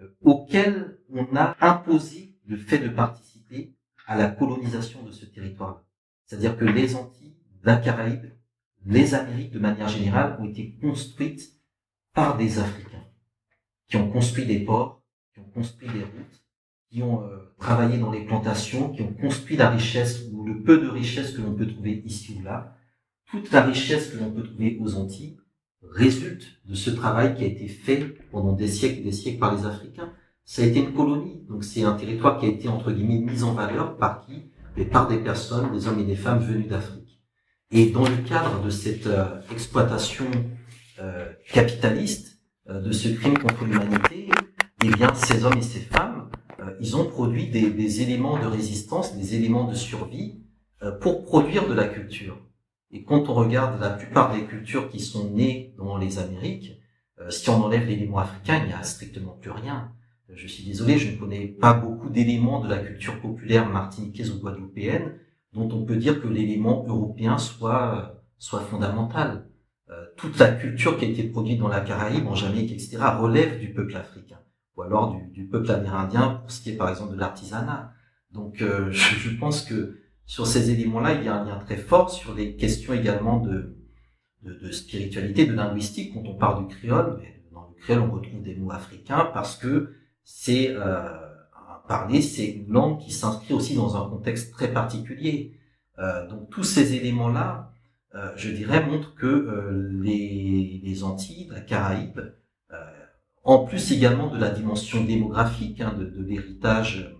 euh, 0.00 0.08
auxquels 0.22 0.98
on 1.10 1.34
a 1.36 1.56
imposé 1.60 2.36
le 2.46 2.56
fait 2.56 2.78
de 2.78 2.88
participer 2.88 3.74
à 4.06 4.16
la 4.16 4.28
colonisation 4.28 5.02
de 5.02 5.12
ce 5.12 5.26
territoire. 5.26 5.84
C'est-à-dire 6.24 6.56
que 6.56 6.64
les 6.64 6.96
Antilles, 6.96 7.36
la 7.62 7.76
Caraïbe, 7.76 8.32
les 8.84 9.14
Amériques 9.14 9.52
de 9.52 9.58
manière 9.58 9.88
générale 9.88 10.38
ont 10.40 10.46
été 10.46 10.76
construites 10.80 11.52
par 12.14 12.36
des 12.36 12.58
Africains 12.58 13.04
qui 13.88 13.96
ont 13.96 14.10
construit 14.10 14.46
des 14.46 14.60
ports, 14.60 15.02
qui 15.32 15.40
ont 15.40 15.50
construit 15.54 15.88
des 15.88 16.04
routes, 16.04 16.44
qui 16.90 17.02
ont 17.02 17.22
euh, 17.22 17.54
travaillé 17.58 17.98
dans 17.98 18.10
les 18.10 18.24
plantations, 18.24 18.90
qui 18.90 19.02
ont 19.02 19.12
construit 19.12 19.56
la 19.56 19.70
richesse 19.70 20.24
ou 20.32 20.44
le 20.44 20.62
peu 20.62 20.78
de 20.78 20.88
richesse 20.88 21.32
que 21.32 21.42
l'on 21.42 21.54
peut 21.54 21.66
trouver 21.66 22.02
ici 22.04 22.36
ou 22.38 22.42
là. 22.42 22.77
Toute 23.30 23.50
la 23.52 23.62
richesse 23.62 24.10
que 24.10 24.18
l'on 24.18 24.30
peut 24.30 24.42
trouver 24.42 24.78
aux 24.80 24.94
Antilles 24.94 25.36
résulte 25.82 26.46
de 26.66 26.74
ce 26.74 26.90
travail 26.90 27.34
qui 27.36 27.44
a 27.44 27.46
été 27.46 27.68
fait 27.68 28.16
pendant 28.30 28.52
des 28.52 28.68
siècles 28.68 29.00
et 29.00 29.04
des 29.04 29.12
siècles 29.12 29.38
par 29.38 29.54
les 29.54 29.64
Africains. 29.66 30.12
Ça 30.44 30.62
a 30.62 30.64
été 30.64 30.80
une 30.80 30.94
colonie, 30.94 31.44
donc 31.48 31.62
c'est 31.64 31.82
un 31.82 31.92
territoire 31.94 32.38
qui 32.38 32.46
a 32.46 32.48
été 32.48 32.68
entre 32.68 32.90
guillemets 32.90 33.20
mis 33.20 33.42
en 33.42 33.52
valeur 33.52 33.96
par 33.96 34.24
qui? 34.24 34.50
Mais 34.76 34.84
par 34.84 35.08
des 35.08 35.18
personnes, 35.18 35.72
des 35.72 35.88
hommes 35.88 35.98
et 35.98 36.04
des 36.04 36.16
femmes 36.16 36.38
venus 36.38 36.68
d'Afrique. 36.68 37.20
Et 37.70 37.86
dans 37.90 38.08
le 38.08 38.16
cadre 38.28 38.62
de 38.62 38.70
cette 38.70 39.06
euh, 39.06 39.40
exploitation 39.50 40.26
euh, 41.00 41.32
capitaliste, 41.52 42.38
de 42.68 42.92
ce 42.92 43.08
crime 43.08 43.38
contre 43.38 43.64
l'humanité, 43.64 44.28
eh 44.84 44.90
bien, 44.90 45.14
ces 45.14 45.42
hommes 45.42 45.56
et 45.56 45.62
ces 45.62 45.80
femmes 45.80 46.28
euh, 46.60 46.76
ils 46.80 46.96
ont 46.96 47.04
produit 47.04 47.48
des, 47.48 48.02
éléments 48.02 48.38
de 48.38 48.46
résistance, 48.46 49.16
des 49.16 49.34
éléments 49.34 49.68
de 49.68 49.74
survie 49.74 50.40
euh, 50.82 50.92
pour 50.92 51.24
produire 51.24 51.68
de 51.68 51.74
la 51.74 51.86
culture. 51.86 52.38
Et 52.90 53.04
quand 53.04 53.28
on 53.28 53.34
regarde 53.34 53.80
la 53.80 53.90
plupart 53.90 54.34
des 54.34 54.44
cultures 54.44 54.88
qui 54.88 55.00
sont 55.00 55.30
nées 55.30 55.74
dans 55.76 55.96
les 55.98 56.18
Amériques, 56.18 56.80
euh, 57.20 57.30
si 57.30 57.48
on 57.50 57.64
enlève 57.64 57.86
l'élément 57.86 58.18
africain, 58.18 58.60
il 58.62 58.68
n'y 58.68 58.72
a 58.72 58.82
strictement 58.82 59.32
plus 59.32 59.50
rien. 59.50 59.92
Je 60.32 60.46
suis 60.46 60.64
désolé, 60.64 60.98
je 60.98 61.10
ne 61.10 61.16
connais 61.16 61.46
pas 61.46 61.72
beaucoup 61.72 62.10
d'éléments 62.10 62.60
de 62.60 62.68
la 62.68 62.78
culture 62.78 63.20
populaire 63.20 63.68
martiniquaise 63.68 64.30
ou 64.30 64.40
guadeloupéenne 64.40 65.14
dont 65.54 65.70
on 65.72 65.84
peut 65.84 65.96
dire 65.96 66.20
que 66.20 66.28
l'élément 66.28 66.84
européen 66.86 67.38
soit, 67.38 68.22
soit 68.38 68.60
fondamental. 68.60 69.46
toute 70.18 70.38
la 70.38 70.50
culture 70.50 70.98
qui 70.98 71.06
a 71.06 71.08
été 71.08 71.24
produite 71.24 71.58
dans 71.58 71.68
la 71.68 71.80
Caraïbe, 71.80 72.26
en 72.26 72.34
Jamaïque, 72.34 72.72
etc., 72.72 72.98
relève 73.18 73.58
du 73.58 73.72
peuple 73.72 73.96
africain 73.96 74.38
ou 74.78 74.82
alors 74.82 75.14
du, 75.14 75.26
du, 75.28 75.46
peuple 75.46 75.70
amérindien 75.72 76.40
pour 76.40 76.50
ce 76.50 76.62
qui 76.62 76.70
est 76.70 76.76
par 76.76 76.88
exemple 76.88 77.14
de 77.14 77.18
l'artisanat. 77.18 77.92
Donc 78.30 78.62
euh, 78.62 78.90
je, 78.90 79.16
je, 79.16 79.36
pense 79.36 79.62
que 79.62 79.98
sur 80.28 80.46
ces 80.46 80.70
éléments-là, 80.70 81.14
il 81.14 81.24
y 81.24 81.28
a 81.28 81.34
un 81.34 81.44
lien 81.46 81.56
très 81.56 81.78
fort 81.78 82.10
sur 82.10 82.34
les 82.34 82.54
questions 82.54 82.92
également 82.92 83.38
de, 83.40 83.78
de, 84.42 84.52
de, 84.52 84.70
spiritualité, 84.70 85.46
de 85.46 85.54
linguistique. 85.54 86.12
Quand 86.12 86.22
on 86.26 86.36
parle 86.36 86.68
du 86.68 86.76
créole, 86.76 87.16
mais 87.18 87.42
dans 87.50 87.66
le 87.66 87.82
créole, 87.82 88.02
on 88.02 88.10
retrouve 88.12 88.42
des 88.42 88.54
mots 88.54 88.70
africains 88.70 89.30
parce 89.32 89.56
que 89.56 89.94
c'est 90.24 90.68
euh, 90.68 91.08
parler, 91.88 92.20
c'est 92.20 92.46
une 92.46 92.70
langue 92.70 93.00
qui 93.00 93.10
s'inscrit 93.10 93.54
aussi 93.54 93.74
dans 93.74 93.96
un 93.96 94.06
contexte 94.10 94.52
très 94.52 94.70
particulier. 94.70 95.58
Euh, 95.98 96.28
donc 96.28 96.50
tous 96.50 96.62
ces 96.62 96.94
éléments-là, 96.94 97.72
euh, 98.14 98.30
je 98.36 98.50
dirais, 98.50 98.84
montrent 98.84 99.14
que 99.14 99.26
euh, 99.26 99.88
les, 100.02 100.82
les 100.84 101.04
Antilles, 101.04 101.48
la 101.50 101.60
Caraïbe, 101.60 102.20
en 103.44 103.64
plus 103.64 103.92
également 103.92 104.30
de 104.30 104.38
la 104.38 104.50
dimension 104.50 105.02
démographique, 105.02 105.80
hein, 105.80 105.94
de 105.98 106.22
l'héritage 106.22 107.16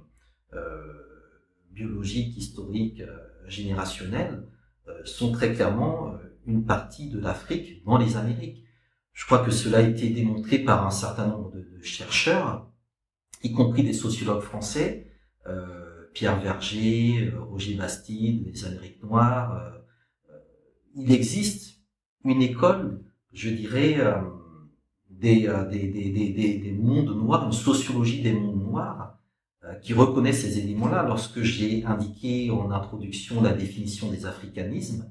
euh, 1.81 1.87
biologique, 1.87 2.37
historique, 2.37 3.01
euh, 3.01 3.17
générationnel, 3.47 4.45
euh, 4.89 5.05
sont 5.05 5.33
très 5.33 5.53
clairement 5.53 6.13
euh, 6.13 6.17
une 6.47 6.65
partie 6.65 7.09
de 7.09 7.19
l'Afrique 7.19 7.85
dans 7.85 7.99
les 7.99 8.17
Amériques. 8.17 8.65
Je 9.13 9.27
crois 9.27 9.45
que 9.45 9.51
cela 9.51 9.79
a 9.79 9.83
été 9.83 10.11
démontré 10.11 10.59
par 10.59 10.87
un 10.87 10.91
certain 10.91 11.27
nombre 11.27 11.53
de, 11.53 11.83
chercheurs, 11.83 12.71
y 13.45 13.53
compris 13.53 13.85
des 13.85 13.93
sociologues 13.93 14.43
français, 14.43 15.07
Pierre 16.13 16.41
Verger, 16.41 17.33
Roger 17.49 17.75
Bastide, 17.75 18.47
les 18.47 18.65
Amériques 18.65 19.03
noires. 19.03 19.81
il 20.97 21.13
existe 21.13 21.81
une 22.25 22.43
école, 22.43 23.01
je 23.33 23.49
dirais, 23.49 23.97
des, 25.09 25.49
des, 25.71 25.89
des, 25.89 26.59
des, 26.59 26.73
mondes 26.73 27.17
noirs, 27.17 27.47
une 27.47 27.53
sociologie 27.53 28.23
des 28.23 28.33
mondes 28.33 28.63
noirs 28.63 29.18
qui 29.77 29.95
reconnaît 29.95 30.33
ces 30.33 30.59
éléments-là. 30.59 31.05
Lorsque 31.07 31.43
j'ai 31.43 31.85
indiqué 31.85 32.51
en 32.51 32.71
introduction 32.71 33.43
la 33.43 33.53
définition 33.53 34.11
des 34.11 34.27
africanismes, 34.27 35.11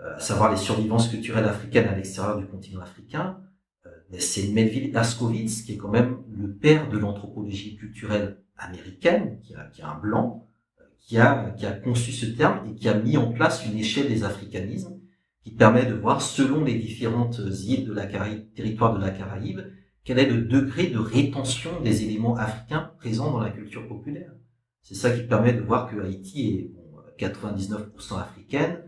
euh, 0.00 0.16
à 0.16 0.20
savoir 0.20 0.50
les 0.50 0.56
survivances 0.56 1.08
culturelles 1.08 1.44
africaines 1.44 1.88
à 1.88 1.94
l'extérieur 1.94 2.38
du 2.38 2.46
continent 2.46 2.80
africain, 2.80 3.38
ben, 4.12 4.20
c'est 4.20 4.48
Melville 4.48 4.96
Ascovitz 4.96 5.62
qui 5.62 5.72
est 5.72 5.76
quand 5.76 5.90
même 5.90 6.18
le 6.30 6.54
père 6.54 6.88
de 6.90 6.98
l'anthropologie 6.98 7.76
culturelle 7.76 8.42
américaine, 8.58 9.40
qui, 9.42 9.54
a, 9.54 9.64
qui 9.64 9.82
a 9.82 9.90
un 9.90 9.98
blanc, 9.98 10.48
qui 10.98 11.18
a, 11.18 11.50
qui 11.56 11.66
a 11.66 11.72
conçu 11.72 12.12
ce 12.12 12.26
terme 12.26 12.68
et 12.68 12.74
qui 12.74 12.88
a 12.88 12.94
mis 12.94 13.16
en 13.16 13.32
place 13.32 13.66
une 13.66 13.78
échelle 13.78 14.08
des 14.08 14.22
africanismes 14.22 15.00
qui 15.42 15.50
permet 15.50 15.86
de 15.86 15.94
voir 15.94 16.22
selon 16.22 16.62
les 16.62 16.74
différentes 16.74 17.40
îles 17.64 17.86
de 17.86 17.92
la 17.92 18.06
Caraïbe, 18.06 18.52
territoire 18.54 18.94
de 18.94 19.00
la 19.00 19.10
Caraïbe, 19.10 19.60
quel 20.04 20.18
est 20.18 20.28
le 20.28 20.42
degré 20.42 20.88
de 20.88 20.98
rétention 20.98 21.80
des 21.82 22.04
éléments 22.04 22.36
africains 22.36 22.92
présents 22.98 23.30
dans 23.30 23.40
la 23.40 23.50
culture 23.50 23.86
populaire. 23.86 24.32
C'est 24.82 24.94
ça 24.94 25.10
qui 25.10 25.22
permet 25.22 25.52
de 25.52 25.60
voir 25.60 25.90
que 25.90 26.00
Haïti 26.00 26.50
est 26.50 26.70
bon, 26.74 26.98
99% 27.18 28.20
africaine, 28.20 28.80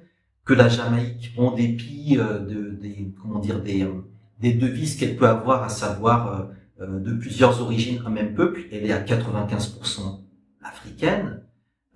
que 0.44 0.55
la 0.55 0.68
Jamaïque, 0.68 1.33
en 1.37 1.53
dépit 1.53 2.16
euh, 2.18 2.40
de, 2.40 2.70
des, 2.70 3.14
comment 3.20 3.38
dire, 3.38 3.62
des, 3.62 3.83
euh, 3.83 3.92
des 4.40 4.53
devises 4.53 4.96
qu'elle 4.96 5.16
peut 5.16 5.29
avoir, 5.29 5.62
à 5.62 5.68
savoir 5.68 6.50
euh, 6.81 6.98
de 6.98 7.12
plusieurs 7.14 7.62
origines, 7.62 8.03
un 8.05 8.11
même 8.11 8.35
peuple, 8.35 8.62
elle 8.72 8.85
est 8.85 8.92
à 8.92 9.03
95% 9.03 10.24
africaine. 10.62 11.44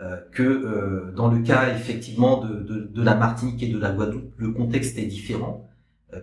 Euh, 0.01 0.17
que 0.31 0.45
euh, 0.45 1.13
dans 1.17 1.27
le 1.29 1.43
cas 1.43 1.75
effectivement 1.75 2.41
de, 2.45 2.61
de, 2.61 3.03
la 3.03 3.17
Martinique 3.17 3.61
et 3.65 3.69
de 3.69 3.81
la 3.81 3.91
Guadeloupe, 3.91 4.33
le 4.37 4.53
contexte 4.53 4.97
est 4.97 5.07
différent, 5.07 5.68
euh, 5.68 5.68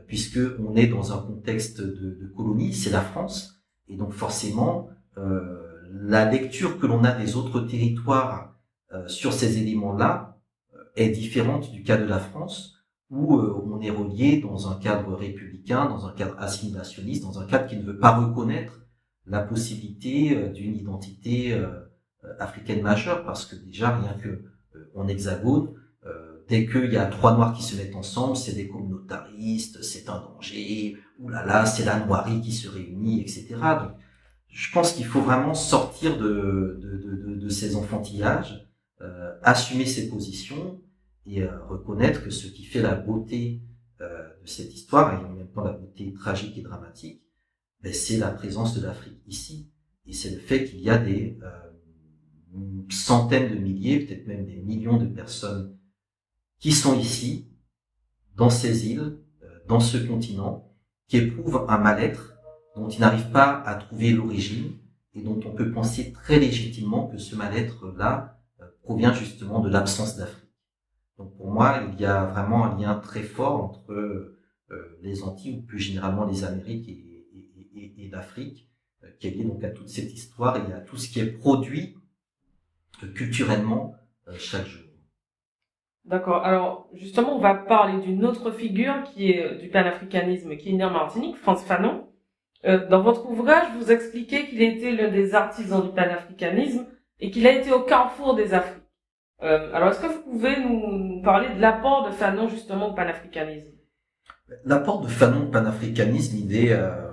puisque 0.08 0.40
on 0.60 0.76
est 0.76 0.88
dans 0.88 1.14
un 1.14 1.22
contexte 1.22 1.82
de, 1.82 2.32
colonie, 2.36 2.74
c'est 2.74 2.90
la 2.90 3.02
France, 3.02 3.62
et 3.88 3.98
donc 3.98 4.14
forcément 4.14 4.90
la 5.92 6.30
lecture 6.30 6.80
que 6.80 6.88
l'on 6.88 7.04
a 7.04 7.12
des 7.12 7.36
autres 7.36 7.62
territoires 7.62 8.56
sur 9.08 9.32
ces 9.32 9.60
éléments-là 9.60 10.40
est 10.96 11.10
différente 11.10 11.72
du 11.72 11.84
cas 11.84 11.98
de 11.98 12.06
la 12.06 12.20
France, 12.20 12.76
où 13.10 13.36
on 13.36 13.80
est 13.82 13.92
relié 13.92 14.38
dans 14.42 14.72
un 14.72 14.80
cadre 14.80 15.14
républicain, 15.14 15.86
dans 15.86 16.08
un 16.08 16.14
cadre 16.14 16.36
assimilationniste, 16.40 17.24
dans 17.24 17.40
un 17.40 17.46
cadre 17.46 17.68
qui 17.68 17.78
ne 17.78 17.84
veut 17.84 18.00
pas 18.00 18.16
reconnaître 18.16 18.86
la 19.28 19.42
possibilité 19.42 20.50
d'une 20.50 20.76
identité 20.76 21.54
euh, 22.26 22.36
africaine 22.40 22.82
majeure 22.82 23.24
parce 23.26 23.46
que 23.46 23.56
déjà 23.56 23.96
rien 23.96 24.14
que 24.14 24.30
euh, 24.76 24.92
en 24.96 25.08
hexagone, 25.08 25.70
euh, 25.70 25.85
dès 26.50 26.66
qu'il 26.66 26.92
y 26.94 26.98
a 26.98 27.06
trois 27.06 27.36
noirs 27.36 27.54
qui 27.54 27.64
se 27.64 27.76
mettent 27.76 27.96
ensemble, 27.96 28.36
c'est 28.36 28.54
des 28.54 28.68
communautaristes, 28.68 29.82
c'est 29.84 30.10
un 30.10 30.20
danger, 30.20 30.98
oulala, 31.20 31.46
là 31.46 31.54
là, 31.62 31.66
c'est 31.66 31.86
la 31.86 32.06
noirie 32.06 32.42
qui 32.42 32.52
se 32.52 32.68
réunit, 32.68 33.22
etc. 33.22 33.56
Je 34.48 34.72
pense 34.72 34.94
qu'il 34.94 35.06
faut 35.06 35.22
vraiment 35.22 35.54
sortir 35.54 36.18
de, 36.18 36.80
de, 36.82 36.98
de, 36.98 37.36
de 37.36 37.50
ces 37.50 37.76
enfantillages, 37.76 38.70
euh, 39.02 39.34
assumer 39.44 39.86
ses 39.86 40.08
positions 40.10 40.82
et 41.26 41.42
euh, 41.42 41.66
reconnaître 41.66 42.24
que 42.24 42.30
ce 42.30 42.48
qui 42.48 42.64
fait 42.64 42.82
la 42.82 42.96
beauté 42.96 43.62
euh, 44.02 44.30
de 44.42 44.48
cette 44.48 44.74
histoire, 44.74 45.14
et 45.14 45.26
en 45.26 45.34
même 45.34 45.50
temps 45.50 45.64
la 45.64 45.74
beauté 45.74 46.14
tragique 46.14 46.58
et 46.58 46.62
dramatique, 46.62 47.22
ben, 47.82 47.94
c'est 47.94 48.18
la 48.18 48.30
présence 48.30 48.80
de 48.80 48.86
l'Afrique 48.86 49.22
ici. 49.28 49.70
Et 50.06 50.14
c'est 50.14 50.30
le 50.30 50.40
fait 50.40 50.66
qu'il 50.66 50.82
y 50.82 50.90
a 50.90 50.98
des, 50.98 51.38
centaines 52.90 53.54
de 53.54 53.60
milliers, 53.60 54.00
peut-être 54.00 54.28
même 54.28 54.46
des 54.46 54.58
millions 54.58 54.98
de 54.98 55.08
personnes 55.08 55.78
qui 56.66 56.72
sont 56.72 56.98
ici, 56.98 57.48
dans 58.34 58.50
ces 58.50 58.90
îles, 58.90 59.20
euh, 59.44 59.60
dans 59.68 59.80
ce 59.80 59.98
continent, 59.98 60.76
qui 61.08 61.18
éprouvent 61.18 61.64
un 61.70 61.78
mal-être 61.78 62.40
dont 62.76 62.90
ils 62.90 63.02
n'arrivent 63.02 63.30
pas 63.30 63.62
à 63.62 63.76
trouver 63.76 64.10
l'origine 64.14 64.72
et 65.14 65.22
dont 65.22 65.40
on 65.46 65.52
peut 65.52 65.72
penser 65.72 66.12
très 66.12 66.40
légitimement 66.40 67.06
que 67.06 67.20
ce 67.20 67.36
mal-être-là 67.36 68.42
euh, 68.62 68.66
provient 68.82 69.14
justement 69.14 69.60
de 69.60 69.70
l'absence 69.70 70.18
d'Afrique. 70.18 70.50
Donc 71.20 71.38
pour 71.38 71.52
moi, 71.52 71.84
il 71.94 72.02
y 72.02 72.06
a 72.06 72.26
vraiment 72.26 72.66
un 72.66 72.82
lien 72.82 72.96
très 72.96 73.22
fort 73.22 73.64
entre 73.64 73.92
euh, 73.92 74.40
les 75.04 75.22
Antilles 75.22 75.60
ou 75.60 75.62
plus 75.68 75.78
généralement 75.78 76.26
les 76.26 76.46
Amériques 76.46 76.90
et, 76.90 77.28
et, 77.32 77.70
et, 77.76 78.06
et 78.06 78.10
l'Afrique 78.10 78.72
qui 79.20 79.28
est 79.28 79.32
lié 79.36 79.44
donc 79.44 79.64
à 79.64 79.70
toute 79.70 79.90
cette 79.90 80.12
histoire 80.12 80.58
et 80.58 80.74
à 80.74 80.80
tout 80.80 80.98
ce 80.98 81.10
qui 81.10 81.20
est 81.20 81.28
produit 81.28 81.96
culturellement 83.14 83.94
chaque 84.40 84.66
jour. 84.66 84.85
D'accord. 86.06 86.46
Alors, 86.46 86.88
justement, 86.94 87.36
on 87.36 87.40
va 87.40 87.56
parler 87.56 88.00
d'une 88.02 88.26
autre 88.26 88.52
figure 88.52 89.04
qui 89.04 89.32
est 89.32 89.56
du 89.56 89.70
panafricanisme, 89.70 90.56
qui 90.56 90.70
est 90.70 90.74
né 90.74 90.84
en 90.84 90.92
Martinique, 90.92 91.38
France 91.38 91.64
Fanon. 91.64 92.08
Euh, 92.66 92.88
dans 92.88 93.02
votre 93.02 93.28
ouvrage, 93.30 93.68
vous 93.78 93.92
expliquez 93.92 94.46
qu'il 94.48 94.62
était 94.62 94.92
l'un 94.92 95.10
des 95.10 95.34
artisans 95.34 95.84
du 95.84 95.90
panafricanisme 95.90 96.86
et 97.20 97.32
qu'il 97.32 97.48
a 97.48 97.52
été 97.52 97.72
au 97.72 97.82
carrefour 97.82 98.36
des 98.36 98.54
Afriques. 98.54 98.84
Euh, 99.44 99.74
alors, 99.74 99.90
est-ce 99.90 100.00
que 100.00 100.08
vous 100.08 100.22
pouvez 100.22 100.60
nous, 100.60 101.22
parler 101.24 101.54
de 101.56 101.60
l'apport 101.60 102.08
de 102.08 102.12
Fanon 102.12 102.48
justement 102.50 102.92
au 102.92 102.94
panafricanisme? 102.94 103.74
L'apport 104.64 105.02
de 105.02 105.08
Fanon 105.08 105.48
au 105.48 105.52
panafricanisme, 105.52 106.38
il 106.38 106.56
est 106.56 106.72
euh, 106.72 107.12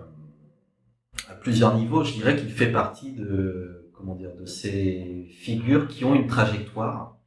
à 1.31 1.35
plusieurs 1.35 1.75
niveaux. 1.77 2.05
Je 2.05 2.13
dirais 2.13 2.37
qu'il 2.37 2.51
fait 2.51 2.71
partie 2.71 3.13
de 3.13 3.91
comment 3.95 4.15
dire 4.15 4.35
de 4.35 4.45
ces 4.45 5.27
figures 5.31 5.89
qui 5.89 6.05
ont 6.05 6.15
une 6.15 6.27
trajectoire 6.27 7.17
euh, 7.17 7.22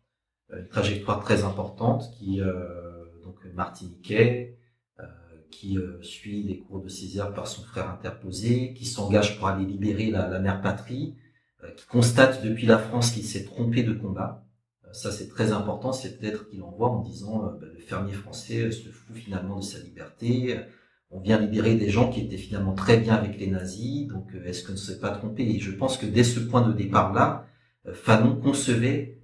une 0.53 0.67
trajectoire 0.67 1.19
très 1.23 1.43
importante 1.43 2.11
qui 2.17 2.41
euh, 2.41 3.05
donc 3.23 3.37
martiniquais 3.53 4.57
euh, 4.99 5.03
qui 5.51 5.77
suit 6.01 6.43
les 6.43 6.59
cours 6.59 6.81
de 6.81 6.89
Césaire 6.89 7.33
par 7.33 7.47
son 7.47 7.63
frère 7.63 7.89
interposé, 7.89 8.73
qui 8.73 8.85
s'engage 8.85 9.37
pour 9.37 9.47
aller 9.47 9.65
libérer 9.65 10.11
la, 10.11 10.27
la 10.27 10.39
mère 10.39 10.61
patrie, 10.61 11.15
qui 11.77 11.87
constate 11.87 12.43
depuis 12.43 12.67
la 12.67 12.77
France 12.77 13.11
qu'il 13.11 13.23
s'est 13.23 13.45
trompé 13.45 13.83
de 13.83 13.93
combat. 13.93 14.45
Ça, 14.91 15.11
c'est 15.11 15.27
très 15.27 15.51
important. 15.51 15.91
C'est 15.91 16.19
peut-être 16.19 16.47
qu'il 16.47 16.61
envoie 16.61 16.89
en 16.89 17.01
disant 17.01 17.39
bah, 17.39 17.67
le 17.73 17.79
fermier 17.79 18.13
français 18.13 18.71
se 18.71 18.89
fout 18.89 19.15
finalement 19.15 19.57
de 19.57 19.63
sa 19.63 19.79
liberté. 19.79 20.59
On 21.09 21.19
vient 21.19 21.39
libérer 21.39 21.75
des 21.75 21.89
gens 21.89 22.09
qui 22.09 22.21
étaient 22.21 22.37
finalement 22.37 22.73
très 22.73 22.97
bien 22.97 23.15
avec 23.15 23.39
les 23.39 23.47
nazis. 23.47 24.07
Donc, 24.07 24.29
est-ce 24.45 24.65
qu'on 24.65 24.73
ne 24.73 24.77
s'est 24.77 24.99
pas 24.99 25.11
trompé? 25.11 25.43
Et 25.43 25.59
je 25.59 25.71
pense 25.71 25.97
que 25.97 26.05
dès 26.05 26.23
ce 26.23 26.39
point 26.39 26.67
de 26.67 26.73
départ-là, 26.73 27.47
Fanon 27.93 28.35
concevait 28.35 28.99
euh, 29.09 29.14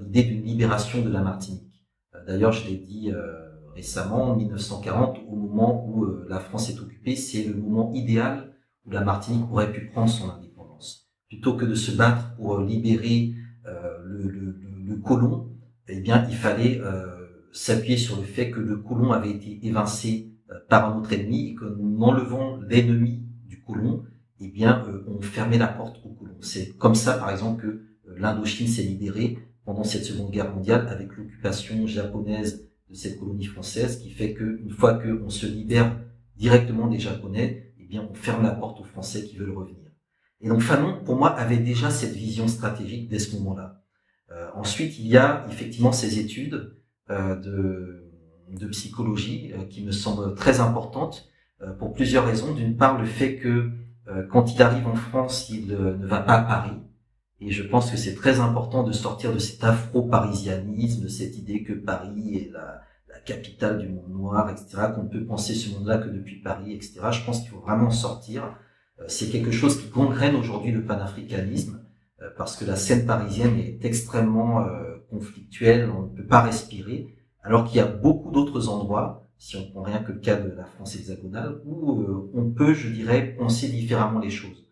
l'idée 0.00 0.24
d'une 0.24 0.44
libération 0.44 1.02
de 1.02 1.10
la 1.10 1.22
Martinique. 1.22 1.84
Euh, 2.14 2.24
d'ailleurs, 2.26 2.52
je 2.52 2.66
l'ai 2.68 2.76
dit 2.76 3.10
euh, 3.12 3.32
récemment, 3.74 4.32
en 4.32 4.36
1940, 4.36 5.18
au 5.28 5.36
moment 5.36 5.86
où 5.88 6.06
la 6.28 6.40
France 6.40 6.70
est 6.70 6.80
occupée, 6.80 7.16
c'est 7.16 7.44
le 7.44 7.54
moment 7.54 7.92
idéal 7.94 8.54
où 8.86 8.90
la 8.90 9.02
Martinique 9.02 9.50
aurait 9.50 9.72
pu 9.72 9.86
prendre 9.86 10.10
son 10.10 10.30
indépendance. 10.30 11.08
Plutôt 11.28 11.56
que 11.56 11.64
de 11.64 11.74
se 11.74 11.90
battre 11.92 12.34
pour 12.36 12.60
libérer 12.60 13.34
le, 14.02 14.30
le, 14.30 14.58
le, 14.86 14.96
colon, 14.96 15.50
eh 15.88 16.00
bien, 16.00 16.26
il 16.30 16.34
fallait 16.34 16.80
s'appuyer 17.52 17.98
sur 17.98 18.16
le 18.16 18.22
fait 18.22 18.50
que 18.50 18.60
le 18.60 18.78
colon 18.78 19.12
avait 19.12 19.32
été 19.32 19.60
évincé 19.66 20.32
par 20.70 20.90
un 20.90 20.98
autre 20.98 21.12
ennemi 21.12 21.50
et 21.50 21.54
qu'en 21.54 22.00
enlevant 22.00 22.58
l'ennemi 22.66 23.22
du 23.44 23.62
colon, 23.62 24.04
eh 24.40 24.48
bien, 24.48 24.86
on 25.06 25.20
fermait 25.20 25.58
la 25.58 25.68
porte 25.68 26.00
au 26.02 26.08
colon. 26.08 26.36
C'est 26.40 26.78
comme 26.78 26.94
ça, 26.94 27.18
par 27.18 27.30
exemple, 27.30 27.62
que 27.62 27.82
l'Indochine 28.16 28.66
s'est 28.66 28.82
libérée 28.82 29.38
pendant 29.68 29.84
cette 29.84 30.06
Seconde 30.06 30.30
Guerre 30.30 30.54
mondiale 30.54 30.88
avec 30.88 31.14
l'occupation 31.14 31.86
japonaise 31.86 32.70
de 32.88 32.94
cette 32.94 33.20
colonie 33.20 33.44
française 33.44 33.98
qui 33.98 34.08
fait 34.08 34.32
qu'une 34.32 34.70
fois 34.70 34.94
qu'on 34.94 35.28
se 35.28 35.44
libère 35.44 35.94
directement 36.36 36.86
des 36.86 36.98
Japonais, 36.98 37.74
eh 37.78 37.84
bien 37.84 38.08
on 38.10 38.14
ferme 38.14 38.44
la 38.44 38.52
porte 38.52 38.80
aux 38.80 38.84
Français 38.84 39.24
qui 39.24 39.36
veulent 39.36 39.54
revenir. 39.54 39.90
Et 40.40 40.48
donc 40.48 40.62
Fanon, 40.62 41.04
pour 41.04 41.16
moi, 41.16 41.32
avait 41.32 41.58
déjà 41.58 41.90
cette 41.90 42.14
vision 42.14 42.48
stratégique 42.48 43.10
dès 43.10 43.18
ce 43.18 43.36
moment-là. 43.36 43.82
Euh, 44.30 44.48
ensuite, 44.54 44.98
il 44.98 45.06
y 45.06 45.18
a 45.18 45.46
effectivement 45.50 45.92
ces 45.92 46.18
études 46.18 46.74
euh, 47.10 47.36
de, 47.36 48.10
de, 48.48 48.68
psychologie 48.68 49.52
euh, 49.52 49.64
qui 49.64 49.84
me 49.84 49.92
semblent 49.92 50.34
très 50.34 50.60
importantes 50.60 51.28
euh, 51.60 51.74
pour 51.74 51.92
plusieurs 51.92 52.24
raisons. 52.24 52.54
D'une 52.54 52.78
part, 52.78 52.98
le 52.98 53.04
fait 53.04 53.36
que 53.36 53.70
euh, 54.08 54.26
quand 54.30 54.54
il 54.54 54.62
arrive 54.62 54.86
en 54.86 54.94
France, 54.94 55.50
il 55.50 55.66
ne 55.66 56.06
va 56.06 56.20
pas 56.20 56.38
à 56.38 56.42
Paris, 56.42 56.78
et 57.40 57.50
je 57.50 57.62
pense 57.62 57.90
que 57.90 57.96
c'est 57.96 58.14
très 58.14 58.40
important 58.40 58.82
de 58.82 58.92
sortir 58.92 59.32
de 59.32 59.38
cet 59.38 59.62
afro-parisianisme, 59.62 61.02
de 61.02 61.08
cette 61.08 61.38
idée 61.38 61.62
que 61.62 61.72
Paris 61.72 62.36
est 62.36 62.52
la, 62.52 62.82
capitale 63.26 63.78
du 63.78 63.88
monde 63.88 64.08
noir, 64.08 64.48
etc., 64.48 64.88
qu'on 64.94 65.02
ne 65.02 65.08
peut 65.08 65.26
penser 65.26 65.52
ce 65.54 65.70
monde-là 65.74 65.98
que 65.98 66.08
depuis 66.08 66.40
Paris, 66.40 66.72
etc. 66.72 67.00
Je 67.10 67.22
pense 67.26 67.40
qu'il 67.40 67.50
faut 67.50 67.60
vraiment 67.60 67.90
sortir. 67.90 68.56
Euh, 69.00 69.04
c'est 69.06 69.28
quelque 69.28 69.50
chose 69.50 69.78
qui 69.78 69.90
gangrène 69.90 70.34
aujourd'hui 70.34 70.72
le 70.72 70.84
panafricanisme, 70.84 71.84
euh, 72.22 72.30
parce 72.38 72.56
que 72.56 72.64
la 72.64 72.76
scène 72.76 73.04
parisienne 73.04 73.58
est 73.58 73.84
extrêmement 73.84 74.60
euh, 74.60 75.04
conflictuelle, 75.10 75.90
on 75.90 76.04
ne 76.04 76.16
peut 76.16 76.26
pas 76.26 76.40
respirer, 76.40 77.08
alors 77.42 77.64
qu'il 77.66 77.76
y 77.76 77.80
a 77.80 77.86
beaucoup 77.86 78.30
d'autres 78.30 78.70
endroits, 78.70 79.28
si 79.36 79.56
on 79.56 79.70
prend 79.70 79.82
rien 79.82 79.98
que 79.98 80.12
le 80.12 80.20
cas 80.20 80.36
de 80.36 80.50
la 80.50 80.64
France 80.64 80.96
hexagonale, 80.96 81.60
où 81.66 82.30
on 82.32 82.50
peut, 82.50 82.72
je 82.72 82.88
dirais, 82.88 83.34
penser 83.38 83.68
différemment 83.68 84.20
les 84.20 84.30
choses. 84.30 84.66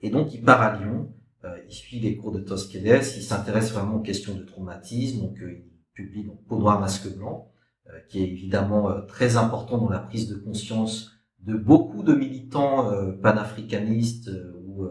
Et 0.00 0.08
donc, 0.08 0.32
il 0.32 0.42
part 0.42 0.62
à 0.62 0.78
Lyon, 0.78 1.12
il 1.44 1.72
suit 1.72 2.00
les 2.00 2.16
cours 2.16 2.32
de 2.32 2.40
Tosquedes, 2.40 3.04
il 3.16 3.22
s'intéresse 3.22 3.72
vraiment 3.72 3.96
aux 3.96 4.02
questions 4.02 4.34
de 4.34 4.42
traumatisme, 4.42 5.20
donc 5.20 5.38
euh, 5.40 5.52
il 5.52 5.64
publie 5.94 6.24
donc 6.24 6.44
Peau 6.46 6.58
noire, 6.58 6.80
masque 6.80 7.14
blanc, 7.14 7.52
euh, 7.88 7.98
qui 8.08 8.20
est 8.20 8.28
évidemment 8.28 9.02
très 9.06 9.36
important 9.36 9.78
dans 9.78 9.88
la 9.88 10.00
prise 10.00 10.28
de 10.28 10.36
conscience 10.36 11.12
de 11.40 11.54
beaucoup 11.56 12.02
de 12.02 12.14
militants 12.14 12.90
panafricanistes 13.22 14.28
ou 14.66 14.88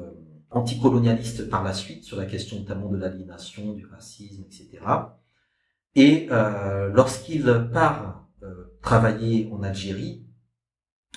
anticolonialistes 0.50 1.50
par 1.50 1.62
la 1.62 1.74
suite 1.74 2.06
sur 2.06 2.16
la 2.18 2.26
question 2.26 2.58
notamment 2.58 2.90
de 2.90 2.98
l'aliénation, 2.98 3.74
du 3.74 3.86
racisme, 3.86 4.44
etc. 4.44 4.80
Et 5.96 6.28
lorsqu'il 6.30 7.44
part 7.74 8.30
travailler 8.82 9.50
en 9.52 9.62
Algérie, 9.62 10.26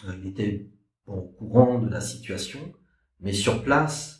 il 0.05 0.27
était 0.27 0.69
au 1.07 1.23
courant 1.23 1.79
de 1.79 1.88
la 1.88 2.01
situation, 2.01 2.61
mais 3.21 3.33
sur 3.33 3.62
place, 3.62 4.19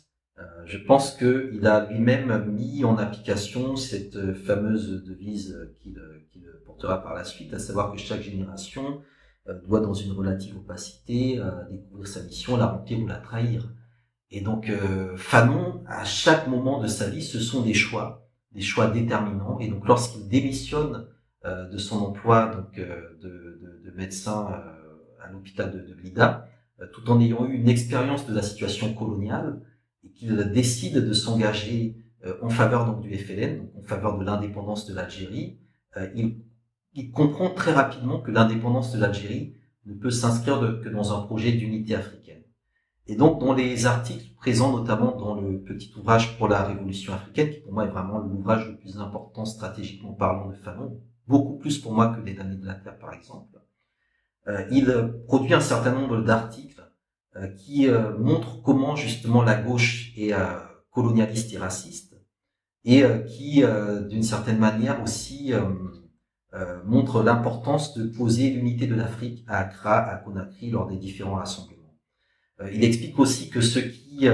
je 0.65 0.77
pense 0.77 1.15
qu'il 1.15 1.65
a 1.65 1.89
lui-même 1.89 2.45
mis 2.45 2.83
en 2.83 2.97
application 2.97 3.75
cette 3.75 4.33
fameuse 4.33 5.03
devise 5.03 5.57
qu'il 5.81 5.99
portera 6.65 7.01
par 7.01 7.13
la 7.13 7.23
suite, 7.23 7.53
à 7.53 7.59
savoir 7.59 7.91
que 7.91 7.97
chaque 7.97 8.21
génération 8.21 9.01
euh, 9.47 9.59
doit, 9.67 9.79
dans 9.79 9.93
une 9.93 10.11
relative 10.11 10.57
opacité, 10.57 11.39
euh, 11.39 11.51
découvrir 11.69 12.07
sa 12.07 12.23
mission, 12.23 12.57
la 12.57 12.67
remplir 12.67 12.99
ou 12.99 13.07
la 13.07 13.17
trahir. 13.17 13.69
Et 14.29 14.39
donc, 14.39 14.71
Fanon, 15.17 15.83
à 15.87 16.05
chaque 16.05 16.47
moment 16.47 16.81
de 16.81 16.87
sa 16.87 17.09
vie, 17.09 17.21
ce 17.21 17.41
sont 17.41 17.63
des 17.63 17.73
choix, 17.73 18.29
des 18.53 18.61
choix 18.61 18.87
déterminants. 18.87 19.59
Et 19.59 19.67
donc, 19.67 19.85
lorsqu'il 19.85 20.29
démissionne 20.29 21.05
de 21.43 21.77
son 21.77 21.97
emploi 21.97 22.47
donc, 22.55 22.77
de, 22.77 23.93
médecin 23.93 24.47
à 25.21 25.29
l'hôpital 25.33 25.69
de, 25.73 25.79
de 25.85 25.93
Blida, 25.93 26.47
tout 26.93 27.11
en 27.11 27.19
ayant 27.19 27.45
eu 27.45 27.55
une 27.55 27.67
expérience 27.67 28.25
de 28.25 28.33
la 28.33 28.41
situation 28.41 28.93
coloniale, 28.93 29.59
et 30.03 30.11
qu'il 30.11 30.35
décide 30.51 30.97
de 30.97 31.13
s'engager 31.13 31.97
euh, 32.25 32.35
en 32.41 32.49
faveur 32.49 32.85
donc 32.85 33.01
du 33.01 33.17
FLN, 33.17 33.67
en 33.77 33.83
faveur 33.83 34.17
de 34.17 34.25
l'indépendance 34.25 34.85
de 34.85 34.93
l'Algérie, 34.93 35.59
euh, 35.97 36.09
il, 36.15 36.43
il, 36.93 37.11
comprend 37.11 37.49
très 37.49 37.73
rapidement 37.73 38.19
que 38.19 38.31
l'indépendance 38.31 38.93
de 38.93 38.99
l'Algérie 38.99 39.55
ne 39.85 39.93
peut 39.93 40.11
s'inscrire 40.11 40.59
que 40.83 40.89
dans 40.89 41.17
un 41.17 41.25
projet 41.25 41.51
d'unité 41.51 41.95
africaine. 41.95 42.43
Et 43.07 43.15
donc, 43.15 43.39
dans 43.39 43.53
les 43.53 43.85
articles 43.87 44.33
présents 44.35 44.77
notamment 44.77 45.17
dans 45.17 45.35
le 45.35 45.61
petit 45.63 45.91
ouvrage 45.97 46.37
pour 46.37 46.47
la 46.47 46.63
Révolution 46.63 47.13
africaine, 47.13 47.49
qui 47.49 47.59
pour 47.59 47.73
moi 47.73 47.85
est 47.85 47.89
vraiment 47.89 48.19
l'ouvrage 48.19 48.67
le 48.67 48.77
plus 48.77 48.97
important 48.97 49.45
stratégiquement 49.45 50.13
parlant 50.13 50.49
de 50.49 50.55
Fanon, 50.55 51.01
beaucoup 51.27 51.57
plus 51.57 51.79
pour 51.79 51.93
moi 51.93 52.15
que 52.15 52.21
les 52.21 52.33
damnés 52.33 52.57
de 52.57 52.65
la 52.65 52.75
Terre 52.75 52.97
par 52.99 53.13
exemple, 53.13 53.59
euh, 54.47 54.65
il 54.71 54.85
produit 55.27 55.53
un 55.53 55.59
certain 55.59 55.93
nombre 55.93 56.21
d'articles 56.21 56.80
qui 57.57 57.87
euh, 57.87 58.17
montre 58.17 58.61
comment 58.61 58.95
justement 58.95 59.41
la 59.41 59.55
gauche 59.55 60.11
est 60.17 60.33
euh, 60.33 60.59
colonialiste 60.91 61.53
et 61.53 61.57
raciste, 61.57 62.19
et 62.83 63.03
qui, 63.27 63.63
d'une 64.09 64.23
certaine 64.23 64.57
manière 64.57 65.03
aussi, 65.03 65.53
montre 66.83 67.21
l'importance 67.21 67.95
de 67.95 68.07
poser 68.07 68.49
l'unité 68.49 68.87
de 68.87 68.95
l'Afrique 68.95 69.45
à 69.47 69.59
Accra, 69.59 69.99
à 69.99 70.15
Conakry, 70.17 70.71
lors 70.71 70.87
des 70.87 70.97
différents 70.97 71.35
rassemblements. 71.35 71.95
il 72.73 72.83
explique 72.83 73.19
aussi 73.19 73.51
que 73.51 73.61
ce 73.61 73.77
qui 73.77 74.27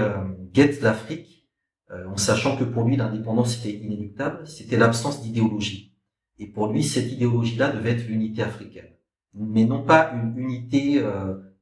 guette 0.53 0.81
l'Afrique, 0.81 1.49
en 1.91 2.15
sachant 2.15 2.55
que 2.55 2.63
pour 2.63 2.85
lui 2.85 2.95
l'indépendance 2.95 3.59
était 3.59 3.77
inéluctable, 3.77 4.47
c'était 4.47 4.77
l'absence 4.77 5.21
d'idéologie. 5.21 5.93
Et 6.39 6.47
pour 6.47 6.71
lui, 6.71 6.85
cette 6.85 7.11
idéologie-là 7.11 7.71
devait 7.71 7.91
être 7.91 8.07
l'unité 8.07 8.43
africaine, 8.43 8.93
mais 9.33 9.65
non 9.65 9.83
pas 9.83 10.13
une 10.13 10.37
unité 10.37 11.03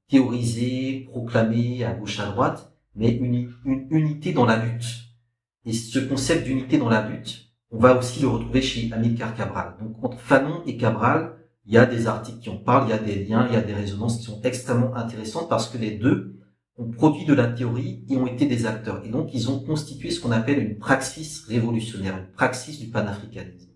théorisé, 0.09 1.07
proclamé 1.09 1.83
à 1.83 1.93
gauche 1.93 2.19
à 2.19 2.27
droite, 2.27 2.73
mais 2.95 3.09
une, 3.09 3.51
une 3.65 3.87
unité 3.89 4.33
dans 4.33 4.45
la 4.45 4.63
lutte. 4.63 4.85
Et 5.65 5.73
ce 5.73 5.99
concept 5.99 6.45
d'unité 6.45 6.77
dans 6.77 6.89
la 6.89 7.07
lutte, 7.07 7.45
on 7.71 7.79
va 7.79 7.97
aussi 7.97 8.21
le 8.21 8.27
retrouver 8.27 8.61
chez 8.61 8.91
Amilcar 8.93 9.35
Cabral. 9.35 9.75
Donc 9.81 10.03
entre 10.03 10.19
Fanon 10.19 10.61
et 10.65 10.77
Cabral, 10.77 11.35
il 11.65 11.73
y 11.73 11.77
a 11.77 11.85
des 11.85 12.07
articles 12.07 12.39
qui 12.39 12.49
en 12.49 12.57
parlent, 12.57 12.87
il 12.87 12.91
y 12.91 12.93
a 12.93 12.99
des 12.99 13.25
liens, 13.25 13.47
il 13.49 13.53
y 13.53 13.57
a 13.57 13.61
des 13.61 13.73
résonances 13.73 14.19
qui 14.19 14.25
sont 14.25 14.41
extrêmement 14.43 14.95
intéressantes 14.95 15.49
parce 15.49 15.67
que 15.67 15.79
les 15.79 15.91
deux 15.91 16.39
ont 16.77 16.91
produit 16.91 17.25
de 17.25 17.33
la 17.33 17.47
théorie 17.47 18.05
et 18.09 18.17
ont 18.17 18.27
été 18.27 18.45
des 18.45 18.65
acteurs. 18.65 19.03
Et 19.03 19.09
donc 19.09 19.33
ils 19.33 19.49
ont 19.49 19.59
constitué 19.59 20.11
ce 20.11 20.19
qu'on 20.19 20.31
appelle 20.31 20.59
une 20.59 20.77
praxis 20.77 21.43
révolutionnaire, 21.47 22.17
une 22.17 22.31
praxis 22.31 22.79
du 22.79 22.87
panafricanisme. 22.87 23.71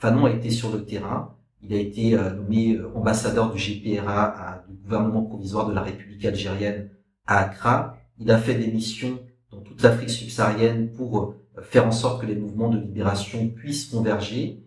Fanon 0.00 0.26
a 0.26 0.30
été 0.30 0.50
sur 0.50 0.72
le 0.72 0.84
terrain, 0.84 1.37
il 1.62 1.74
a 1.74 1.78
été 1.78 2.14
euh, 2.14 2.34
nommé 2.34 2.76
euh, 2.76 2.90
ambassadeur 2.94 3.52
du 3.52 3.58
GPRA, 3.58 4.64
du 4.68 4.76
gouvernement 4.76 5.22
provisoire 5.22 5.68
de 5.68 5.74
la 5.74 5.82
République 5.82 6.24
algérienne 6.24 6.90
à 7.26 7.38
Accra. 7.38 7.98
Il 8.18 8.30
a 8.30 8.38
fait 8.38 8.54
des 8.54 8.70
missions 8.70 9.18
dans 9.50 9.60
toute 9.60 9.82
l'Afrique 9.82 10.10
subsaharienne 10.10 10.92
pour 10.92 11.34
faire 11.62 11.86
en 11.86 11.92
sorte 11.92 12.20
que 12.20 12.26
les 12.26 12.36
mouvements 12.36 12.68
de 12.68 12.78
libération 12.78 13.48
puissent 13.48 13.86
converger. 13.86 14.62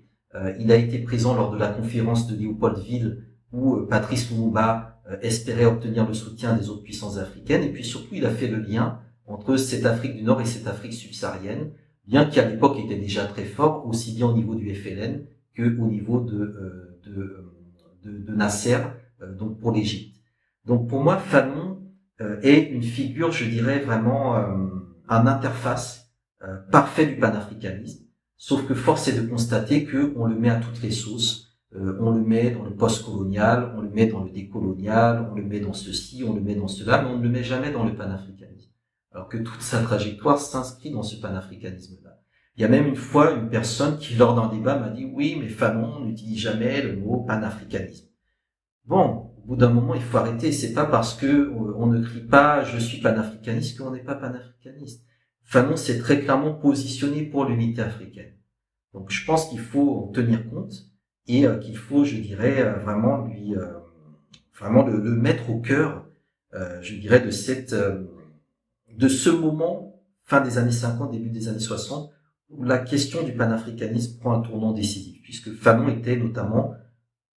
il 0.60 0.72
a 0.72 0.76
été 0.76 1.00
présent 1.00 1.36
lors 1.36 1.52
de 1.52 1.58
la 1.58 1.68
conférence 1.68 2.28
de 2.28 2.36
Léopoldville 2.36 3.26
où 3.54 3.78
Patrice 3.90 4.32
Lumumba 4.32 5.02
espérait 5.22 5.66
obtenir 5.66 6.08
le 6.08 6.14
soutien 6.14 6.56
des 6.56 6.70
autres 6.70 6.84
puissances 6.84 7.18
africaines. 7.18 7.64
Et 7.64 7.72
puis 7.72 7.84
surtout, 7.84 8.16
il 8.16 8.26
a 8.26 8.32
fait 8.32 8.48
le 8.48 8.60
lien 8.60 9.00
entre 9.28 9.56
cette 9.58 9.86
Afrique 9.86 10.16
du 10.16 10.24
Nord 10.24 10.42
et 10.42 10.46
cette 10.46 10.68
Afrique 10.68 10.94
subsaharienne, 10.94 11.72
bien 12.08 12.26
qu'à 12.26 12.48
l'époque 12.48 12.80
était 12.80 12.98
déjà 12.98 13.26
très 13.26 13.46
fort, 13.46 13.86
aussi 13.88 14.14
bien 14.16 14.28
au 14.28 14.34
niveau 14.34 14.56
du 14.56 14.74
FLN 14.74 15.26
que 15.54 15.64
au 15.80 15.88
niveau 15.88 16.22
de, 16.22 17.00
de, 17.06 17.54
de, 18.04 18.18
de 18.20 18.32
Nasser, 18.34 18.78
donc 19.38 19.60
pour 19.60 19.72
l'Égypte. 19.72 20.12
Donc 20.66 20.88
pour 20.88 21.04
moi, 21.04 21.18
Fanon 21.18 21.82
euh, 22.22 22.40
est 22.42 22.70
une 22.70 22.84
figure, 22.84 23.32
je 23.32 23.46
dirais 23.46 23.80
vraiment 23.80 24.38
euh, 24.38 24.68
un 25.10 25.26
interface 25.28 26.12
euh, 26.44 26.58
parfait 26.72 27.08
du 27.08 27.18
panafricanisme. 27.18 28.06
Sauf 28.38 28.68
que 28.68 28.74
force 28.74 29.08
est 29.08 29.20
de 29.20 29.28
constater 29.28 29.86
que 29.86 30.14
on 30.16 30.26
le 30.26 30.36
met 30.36 30.50
à 30.50 30.60
toutes 30.60 30.82
les 30.82 30.92
sauces. 30.92 31.48
on 31.74 32.12
le 32.12 32.22
met 32.22 32.52
dans 32.52 32.66
le 32.66 32.76
post-colonial, 32.76 33.74
on 33.78 33.82
le 33.82 33.90
met 33.90 34.08
dans 34.08 34.24
le 34.24 34.30
décolonial, 34.30 35.30
on 35.32 35.36
le 35.36 35.44
met 35.44 35.62
dans 35.62 35.74
ceci, 35.74 36.24
on 36.24 36.34
le 36.34 36.42
met 36.42 36.56
dans 36.56 36.68
cela, 36.68 37.02
mais 37.02 37.10
on 37.10 37.18
ne 37.18 37.24
le 37.24 37.30
met 37.30 37.44
jamais 37.44 37.72
dans 37.72 37.86
le 37.86 37.96
panafricanisme. 37.96 38.72
Alors 39.12 39.30
que 39.30 39.38
toute 39.38 39.62
sa 39.62 39.82
trajectoire 39.82 40.38
s'inscrit 40.38 40.92
dans 40.92 41.04
ce 41.04 41.16
panafricanisme-là. 41.22 42.01
Il 42.62 42.66
y 42.66 42.68
a 42.68 42.70
même 42.70 42.90
une 42.90 42.96
fois 42.96 43.32
une 43.32 43.50
personne 43.50 43.98
qui, 43.98 44.14
lors 44.14 44.36
d'un 44.36 44.48
débat, 44.56 44.78
m'a 44.78 44.90
dit 44.90 45.04
oui, 45.04 45.36
mais 45.42 45.50
Fanon 45.50 46.06
n'utilise 46.06 46.38
jamais 46.38 46.84
le 46.84 46.96
mot 46.96 47.22
panafricanisme. 47.22 48.06
Bon, 48.86 49.32
au 49.36 49.48
bout 49.48 49.56
d'un 49.56 49.72
moment, 49.72 49.96
il 49.96 50.02
faut 50.04 50.20
arrêter. 50.20 50.52
C'est 50.52 50.74
pas 50.74 50.86
parce 50.86 51.16
que 51.16 51.26
euh, 51.26 51.74
on 51.76 51.88
ne 51.88 52.04
crie 52.04 52.22
pas 52.22 52.64
je 52.64 52.78
suis 52.78 53.02
panafricaniste 53.02 53.80
qu'on 53.80 53.90
n'est 53.90 54.04
pas 54.04 54.14
panafricaniste. 54.14 55.04
Fanon 55.42 55.76
s'est 55.76 55.98
très 55.98 56.20
clairement 56.22 56.54
positionné 56.54 57.24
pour 57.24 57.46
l'unité 57.46 57.82
africaine. 57.82 58.36
Donc 58.94 59.10
je 59.10 59.26
pense 59.26 59.50
qu'il 59.50 59.60
faut 59.60 59.98
en 59.98 60.08
tenir 60.10 60.48
compte 60.48 60.86
et 61.26 61.48
euh, 61.48 61.58
qu'il 61.58 61.78
faut, 61.78 62.06
je 62.06 62.18
dirais, 62.18 62.62
euh, 62.62 62.74
vraiment 62.74 63.26
lui, 63.26 63.56
vraiment 64.54 64.86
le, 64.86 65.00
mettre 65.00 65.50
au 65.50 65.60
cœur, 65.62 66.06
je 66.54 66.94
dirais, 66.94 67.22
de 67.22 67.32
cette, 67.32 67.74
de 67.74 69.08
ce 69.08 69.32
moment 69.32 70.00
fin 70.26 70.42
des 70.42 70.60
années 70.60 70.70
50, 70.70 71.10
début 71.10 71.32
des 71.32 71.48
années 71.48 71.58
60, 71.58 72.12
la 72.60 72.80
question 72.80 73.24
du 73.24 73.34
panafricanisme 73.34 74.20
prend 74.20 74.34
un 74.34 74.42
tournant 74.42 74.74
décisif, 74.74 75.22
puisque 75.24 75.54
Fanon 75.54 75.88
était 75.90 76.18
notamment 76.18 76.74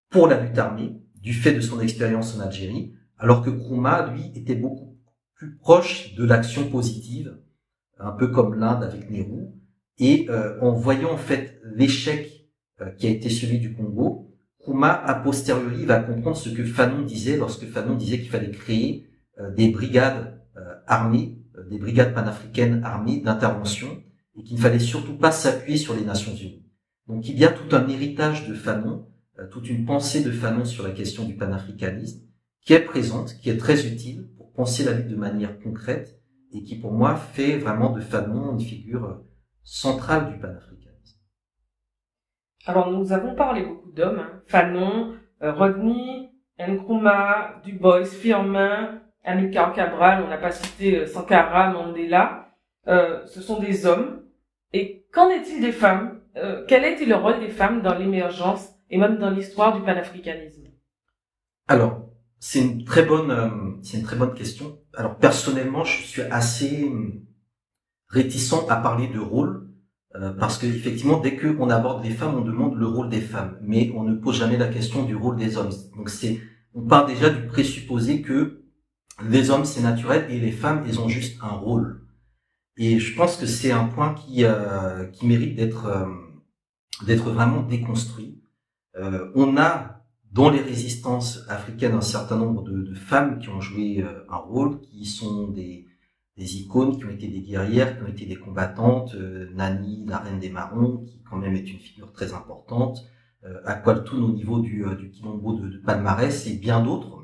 pour 0.09 0.27
la 0.27 0.39
lutte 0.39 0.57
armée, 0.57 0.99
du 1.15 1.33
fait 1.33 1.53
de 1.53 1.61
son 1.61 1.79
expérience 1.79 2.37
en 2.37 2.41
Algérie, 2.41 2.93
alors 3.17 3.41
que 3.41 3.49
Nkrumah, 3.49 4.13
lui, 4.13 4.31
était 4.35 4.55
beaucoup 4.55 4.97
plus 5.35 5.55
proche 5.55 6.13
de 6.15 6.25
l'action 6.25 6.69
positive, 6.69 7.37
un 7.97 8.11
peu 8.11 8.27
comme 8.27 8.55
l'Inde 8.55 8.83
avec 8.83 9.09
Nehru, 9.09 9.47
et 9.99 10.27
euh, 10.29 10.59
en 10.61 10.71
voyant 10.73 11.13
en 11.13 11.17
fait 11.17 11.61
l'échec 11.75 12.49
euh, 12.81 12.89
qui 12.91 13.07
a 13.07 13.09
été 13.09 13.29
celui 13.29 13.59
du 13.59 13.73
Congo, 13.73 14.35
Nkrumah, 14.59 15.03
a 15.05 15.15
posteriori, 15.15 15.85
va 15.85 15.99
comprendre 15.99 16.37
ce 16.37 16.49
que 16.49 16.65
Fanon 16.65 17.03
disait 17.03 17.37
lorsque 17.37 17.65
Fanon 17.65 17.95
disait 17.95 18.19
qu'il 18.19 18.29
fallait 18.29 18.51
créer 18.51 19.07
euh, 19.39 19.51
des 19.51 19.69
brigades 19.69 20.39
armées, 20.85 21.39
des 21.71 21.79
brigades 21.79 22.13
panafricaines 22.13 22.83
armées 22.83 23.21
d'intervention, 23.21 24.03
et 24.35 24.43
qu'il 24.43 24.57
ne 24.57 24.61
fallait 24.61 24.79
surtout 24.79 25.17
pas 25.17 25.31
s'appuyer 25.31 25.77
sur 25.77 25.95
les 25.95 26.03
Nations 26.03 26.35
Unies. 26.35 26.65
Donc 27.07 27.27
il 27.27 27.37
y 27.37 27.45
a 27.45 27.51
tout 27.51 27.75
un 27.75 27.87
héritage 27.87 28.47
de 28.47 28.53
Fanon 28.53 29.07
euh, 29.39 29.47
toute 29.47 29.67
une 29.67 29.85
pensée 29.85 30.23
de 30.23 30.31
Fanon 30.31 30.63
sur 30.63 30.83
la 30.83 30.91
question 30.91 31.25
du 31.25 31.35
panafricanisme 31.35 32.21
qui 32.61 32.73
est 32.73 32.79
présente, 32.79 33.33
qui 33.41 33.49
est 33.49 33.57
très 33.57 33.87
utile 33.87 34.29
pour 34.37 34.51
penser 34.53 34.83
la 34.83 34.93
vie 34.93 35.09
de 35.09 35.15
manière 35.15 35.59
concrète 35.59 36.21
et 36.51 36.61
qui 36.63 36.77
pour 36.77 36.91
moi 36.91 37.15
fait 37.15 37.57
vraiment 37.57 37.91
de 37.91 37.99
Fanon 37.99 38.53
une 38.53 38.61
figure 38.61 39.23
centrale 39.63 40.31
du 40.31 40.39
panafricanisme. 40.39 41.17
Alors 42.65 42.91
nous 42.91 43.11
avons 43.11 43.33
parlé 43.33 43.63
beaucoup 43.63 43.91
d'hommes, 43.91 44.19
hein. 44.19 44.41
Fanon, 44.45 45.15
euh, 45.41 45.51
Rodney, 45.51 46.29
Nkrumah, 46.59 47.61
Dubois, 47.65 48.05
Firmin, 48.05 49.01
Amilcar 49.23 49.73
Cabral, 49.73 50.23
on 50.23 50.29
n'a 50.29 50.37
pas 50.37 50.51
cité 50.51 50.99
euh, 50.99 51.07
Sankara, 51.07 51.71
Mandela. 51.71 52.42
Euh, 52.87 53.25
ce 53.27 53.41
sont 53.41 53.59
des 53.59 53.85
hommes. 53.85 54.23
Et 54.73 55.05
qu'en 55.11 55.29
est-il 55.29 55.61
des 55.61 55.71
femmes? 55.71 56.19
Euh, 56.35 56.65
Quel 56.67 56.83
est 56.83 57.05
le 57.05 57.15
rôle 57.15 57.39
des 57.39 57.49
femmes 57.49 57.81
dans 57.81 57.97
l'émergence 57.97 58.69
et 58.89 58.97
même 58.97 59.17
dans 59.17 59.29
l'histoire 59.29 59.75
du 59.75 59.83
panafricanisme? 59.83 60.63
Alors, 61.67 62.09
c'est 62.39 62.59
une 62.59 62.83
très 62.83 63.03
bonne, 63.05 63.31
euh, 63.31 63.49
c'est 63.83 63.97
une 63.97 64.03
très 64.03 64.17
bonne 64.17 64.33
question. 64.33 64.77
Alors 64.95 65.17
personnellement, 65.17 65.85
je 65.85 66.01
suis 66.01 66.21
assez 66.23 66.83
hum, 66.83 67.21
réticent 68.09 68.65
à 68.67 68.75
parler 68.75 69.07
de 69.07 69.19
rôle 69.19 69.69
euh, 70.15 70.33
parce 70.33 70.57
que 70.57 70.65
effectivement, 70.65 71.19
dès 71.19 71.37
qu'on 71.37 71.69
aborde 71.69 72.03
les 72.03 72.11
femmes, 72.11 72.35
on 72.35 72.41
demande 72.41 72.75
le 72.75 72.85
rôle 72.85 73.09
des 73.09 73.21
femmes, 73.21 73.57
mais 73.61 73.91
on 73.95 74.03
ne 74.03 74.15
pose 74.15 74.37
jamais 74.37 74.57
la 74.57 74.67
question 74.67 75.03
du 75.03 75.15
rôle 75.15 75.37
des 75.37 75.57
hommes. 75.57 75.71
Donc 75.95 76.09
c'est, 76.09 76.41
on 76.73 76.81
part 76.81 77.05
déjà 77.05 77.29
du 77.29 77.47
présupposé 77.47 78.21
que 78.21 78.63
les 79.27 79.49
hommes 79.49 79.65
c'est 79.65 79.81
naturel 79.81 80.25
et 80.29 80.39
les 80.39 80.51
femmes 80.51 80.83
elles 80.85 80.99
ont 80.99 81.07
juste 81.09 81.39
un 81.41 81.53
rôle. 81.53 82.02
Et 82.77 82.99
je 82.99 83.15
pense 83.15 83.37
que 83.37 83.45
c'est 83.45 83.71
un 83.71 83.85
point 83.85 84.13
qui 84.13 84.45
euh, 84.45 85.05
qui 85.05 85.27
mérite 85.27 85.55
d'être 85.55 86.07
d'être 87.05 87.31
vraiment 87.31 87.61
déconstruit. 87.63 88.41
Euh, 88.95 89.31
on 89.35 89.57
a 89.57 90.03
dans 90.31 90.49
les 90.49 90.61
résistances 90.61 91.41
africaines 91.47 91.93
un 91.93 92.01
certain 92.01 92.37
nombre 92.37 92.63
de, 92.63 92.81
de 92.81 92.95
femmes 92.95 93.39
qui 93.39 93.49
ont 93.49 93.61
joué 93.61 94.01
euh, 94.01 94.23
un 94.29 94.37
rôle, 94.37 94.81
qui 94.81 95.05
sont 95.05 95.47
des, 95.49 95.85
des, 96.37 96.57
icônes, 96.57 96.97
qui 96.97 97.05
ont 97.05 97.09
été 97.09 97.27
des 97.27 97.41
guerrières, 97.41 97.97
qui 97.97 98.03
ont 98.03 98.07
été 98.07 98.25
des 98.25 98.35
combattantes. 98.35 99.13
Euh, 99.15 99.51
Nani, 99.53 100.05
la 100.07 100.17
reine 100.17 100.39
des 100.39 100.49
marrons, 100.49 101.03
qui 101.05 101.21
quand 101.29 101.37
même 101.37 101.55
est 101.55 101.71
une 101.71 101.79
figure 101.79 102.11
très 102.11 102.33
importante. 102.33 103.05
Euh, 103.45 103.59
Aqualtoun 103.65 104.23
au 104.23 104.31
niveau 104.31 104.59
du, 104.59 104.83
du 104.97 105.11
Quilombo 105.11 105.53
de, 105.53 105.69
de, 105.69 105.77
palmarès 105.77 106.47
et 106.47 106.57
bien 106.57 106.83
d'autres 106.83 107.19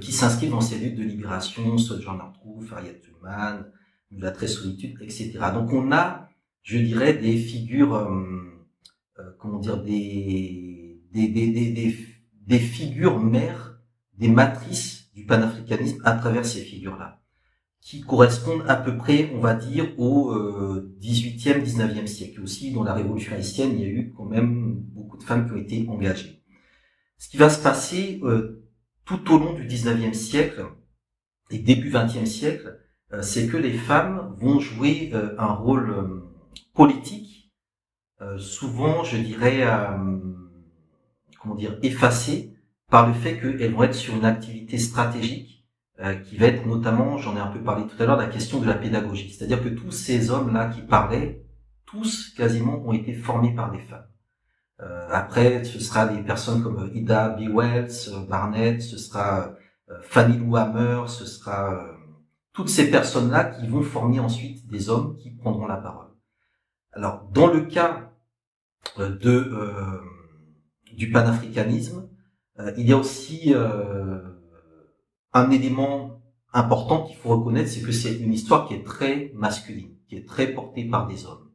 qui 0.00 0.12
s'inscrivent 0.12 0.52
dans 0.52 0.62
ces 0.62 0.78
luttes 0.78 0.96
de 0.96 1.02
libération, 1.02 1.76
Sojourner 1.76 2.24
Truth, 2.40 2.72
Harriet 2.72 3.00
Tubman, 3.00 3.66
la 4.18 4.30
très 4.30 4.48
solitude, 4.48 4.96
etc. 5.00 5.38
Donc 5.52 5.72
on 5.72 5.92
a, 5.92 6.28
je 6.62 6.78
dirais, 6.78 7.14
des 7.14 7.36
figures, 7.36 7.94
euh, 7.94 9.30
comment 9.38 9.58
dire, 9.58 9.82
des 9.82 10.74
des, 11.14 11.28
des, 11.28 11.70
des, 11.70 11.96
des, 12.46 12.58
figures 12.58 13.20
mères, 13.20 13.78
des 14.18 14.28
matrices 14.28 15.10
du 15.14 15.24
panafricanisme 15.24 16.02
à 16.04 16.12
travers 16.12 16.44
ces 16.44 16.60
figures-là, 16.60 17.22
qui 17.80 18.00
correspondent 18.00 18.64
à 18.66 18.74
peu 18.74 18.96
près, 18.96 19.30
on 19.34 19.38
va 19.38 19.54
dire, 19.54 19.94
au 19.98 20.32
euh, 20.32 20.96
18e, 21.00 21.62
19e 21.62 22.06
siècle. 22.06 22.40
Aussi, 22.42 22.72
dans 22.72 22.82
la 22.82 22.94
Révolution 22.94 23.34
haïtienne, 23.34 23.72
il 23.74 23.80
y 23.80 23.84
a 23.84 23.88
eu 23.88 24.12
quand 24.16 24.24
même 24.24 24.74
beaucoup 24.92 25.16
de 25.16 25.22
femmes 25.22 25.46
qui 25.46 25.52
ont 25.52 25.56
été 25.56 25.88
engagées. 25.88 26.42
Ce 27.18 27.28
qui 27.28 27.36
va 27.36 27.48
se 27.48 27.62
passer 27.62 28.20
euh, 28.24 28.64
tout 29.04 29.32
au 29.32 29.38
long 29.38 29.52
du 29.52 29.66
19e 29.66 30.14
siècle 30.14 30.66
et 31.50 31.58
début 31.58 31.90
20e 31.90 32.26
siècle, 32.26 32.66
euh, 32.66 32.83
c'est 33.22 33.48
que 33.48 33.56
les 33.56 33.72
femmes 33.72 34.34
vont 34.40 34.60
jouer 34.60 35.10
euh, 35.14 35.34
un 35.38 35.52
rôle 35.52 35.90
euh, 35.90 36.30
politique, 36.74 37.52
souvent, 38.38 39.04
je 39.04 39.18
dirais, 39.18 39.66
comment 41.38 41.54
dire, 41.54 41.78
effacées 41.82 42.54
par 42.88 43.06
le 43.06 43.12
fait 43.12 43.38
qu'elles 43.38 43.74
vont 43.74 43.82
être 43.82 43.94
sur 43.94 44.14
une 44.14 44.24
activité 44.24 44.78
stratégique 44.78 45.54
euh, 46.00 46.16
qui 46.16 46.36
va 46.36 46.46
être 46.46 46.66
notamment, 46.66 47.18
j'en 47.18 47.36
ai 47.36 47.40
un 47.40 47.46
peu 47.46 47.60
parlé 47.60 47.86
tout 47.86 48.02
à 48.02 48.06
l'heure, 48.06 48.16
la 48.16 48.26
question 48.26 48.60
de 48.60 48.66
la 48.66 48.74
pédagogie. 48.74 49.30
C'est-à-dire 49.30 49.62
que 49.62 49.68
tous 49.68 49.92
ces 49.92 50.30
hommes-là 50.30 50.68
qui 50.68 50.80
parlaient, 50.80 51.44
tous 51.86 52.34
quasiment 52.36 52.82
ont 52.84 52.92
été 52.92 53.14
formés 53.14 53.54
par 53.54 53.70
des 53.70 53.78
femmes. 53.78 54.06
Euh, 54.80 55.08
après, 55.12 55.62
ce 55.62 55.78
sera 55.78 56.06
des 56.06 56.20
personnes 56.22 56.64
comme 56.64 56.90
Ida 56.94 57.28
B. 57.28 57.42
Wells, 57.48 58.26
Barnett, 58.28 58.82
ce 58.82 58.98
sera 58.98 59.54
euh, 59.88 60.00
Fanny 60.02 60.36
Lou 60.36 60.56
Hammer, 60.56 61.02
ce 61.06 61.26
sera 61.26 61.74
euh, 61.74 61.92
toutes 62.54 62.70
ces 62.70 62.90
personnes-là 62.90 63.44
qui 63.44 63.66
vont 63.66 63.82
former 63.82 64.20
ensuite 64.20 64.66
des 64.66 64.88
hommes 64.88 65.16
qui 65.18 65.30
prendront 65.30 65.66
la 65.66 65.76
parole. 65.76 66.08
Alors, 66.92 67.28
dans 67.32 67.48
le 67.48 67.62
cas 67.62 68.12
euh, 68.98 69.10
de 69.10 70.00
du 70.96 71.10
panafricanisme, 71.10 72.08
euh, 72.58 72.72
il 72.76 72.88
y 72.88 72.92
a 72.92 72.96
aussi 72.96 73.52
euh, 73.54 74.20
un 75.32 75.50
élément 75.50 76.22
important 76.52 77.04
qu'il 77.04 77.16
faut 77.16 77.30
reconnaître, 77.30 77.68
c'est 77.68 77.82
que 77.82 77.92
c'est 77.92 78.16
une 78.16 78.32
histoire 78.32 78.68
qui 78.68 78.74
est 78.74 78.84
très 78.84 79.32
masculine, 79.34 79.96
qui 80.08 80.16
est 80.16 80.26
très 80.26 80.48
portée 80.48 80.84
par 80.84 81.06
des 81.06 81.26
hommes, 81.26 81.50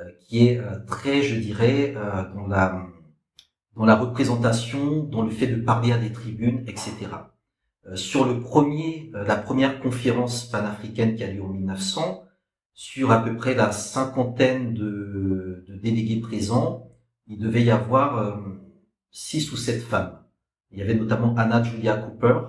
euh, 0.00 0.04
qui 0.20 0.46
est 0.46 0.60
très, 0.86 1.22
je 1.22 1.36
dirais, 1.36 1.94
dans 2.34 2.46
la 3.86 3.96
représentation, 3.96 5.04
dans 5.04 5.22
le 5.22 5.30
fait 5.30 5.46
de 5.46 5.62
parler 5.62 5.92
à 5.92 5.98
des 5.98 6.12
tribunes, 6.12 6.62
etc. 6.66 6.92
sur 7.94 8.24
le 8.26 8.40
premier, 8.40 9.10
la 9.12 9.36
première 9.36 9.80
conférence 9.80 10.44
panafricaine 10.46 11.14
qui 11.16 11.24
a 11.24 11.30
lieu 11.30 11.42
en 11.42 11.48
1900, 11.48 12.24
sur 12.72 13.10
à 13.10 13.22
peu 13.22 13.36
près 13.36 13.54
la 13.54 13.72
cinquantaine 13.72 14.74
de, 14.74 15.64
de 15.68 15.76
délégués 15.76 16.20
présents, 16.20 16.90
il 17.26 17.38
devait 17.38 17.62
y 17.62 17.70
avoir 17.70 18.42
six 19.10 19.52
ou 19.52 19.56
sept 19.56 19.82
femmes. 19.82 20.18
Il 20.70 20.78
y 20.78 20.82
avait 20.82 20.94
notamment 20.94 21.34
Anna 21.36 21.62
Julia 21.62 21.96
Cooper, 21.96 22.40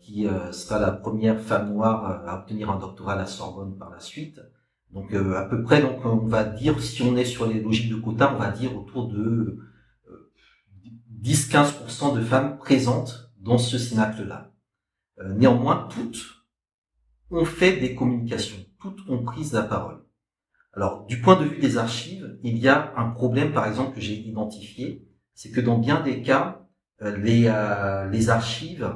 qui 0.00 0.26
sera 0.52 0.78
la 0.78 0.92
première 0.92 1.40
femme 1.40 1.72
noire 1.72 2.22
à 2.26 2.38
obtenir 2.38 2.70
un 2.70 2.78
doctorat 2.78 3.14
à 3.14 3.16
la 3.16 3.26
Sorbonne 3.26 3.76
par 3.76 3.90
la 3.90 3.98
suite. 3.98 4.40
Donc 4.92 5.12
à 5.12 5.42
peu 5.46 5.62
près, 5.62 5.82
donc 5.82 6.04
on 6.04 6.16
va 6.18 6.44
dire, 6.44 6.80
si 6.80 7.02
on 7.02 7.16
est 7.16 7.24
sur 7.24 7.46
les 7.46 7.60
logiques 7.60 7.90
de 7.90 7.96
quota, 7.96 8.32
on 8.34 8.38
va 8.38 8.50
dire 8.50 8.76
autour 8.76 9.08
de 9.08 9.58
10-15% 11.22 12.14
de 12.14 12.20
femmes 12.20 12.58
présentes 12.58 13.23
dans 13.44 13.58
ce 13.58 13.78
cénacle-là. 13.78 14.52
néanmoins, 15.36 15.88
toutes 15.90 16.44
ont 17.30 17.44
fait 17.44 17.76
des 17.76 17.94
communications, 17.94 18.58
toutes 18.80 19.08
ont 19.08 19.22
pris 19.22 19.50
la 19.52 19.62
parole. 19.62 20.04
Alors, 20.72 21.06
du 21.06 21.20
point 21.20 21.40
de 21.40 21.44
vue 21.44 21.58
des 21.58 21.76
archives, 21.76 22.38
il 22.42 22.58
y 22.58 22.68
a 22.68 22.92
un 22.96 23.10
problème, 23.10 23.52
par 23.52 23.66
exemple, 23.66 23.94
que 23.94 24.00
j'ai 24.00 24.14
identifié, 24.14 25.06
c'est 25.34 25.50
que 25.50 25.60
dans 25.60 25.78
bien 25.78 26.02
des 26.02 26.22
cas, 26.22 26.66
euh, 27.02 27.16
les, 27.16 27.44
euh, 27.46 28.08
les 28.10 28.30
archives, 28.30 28.92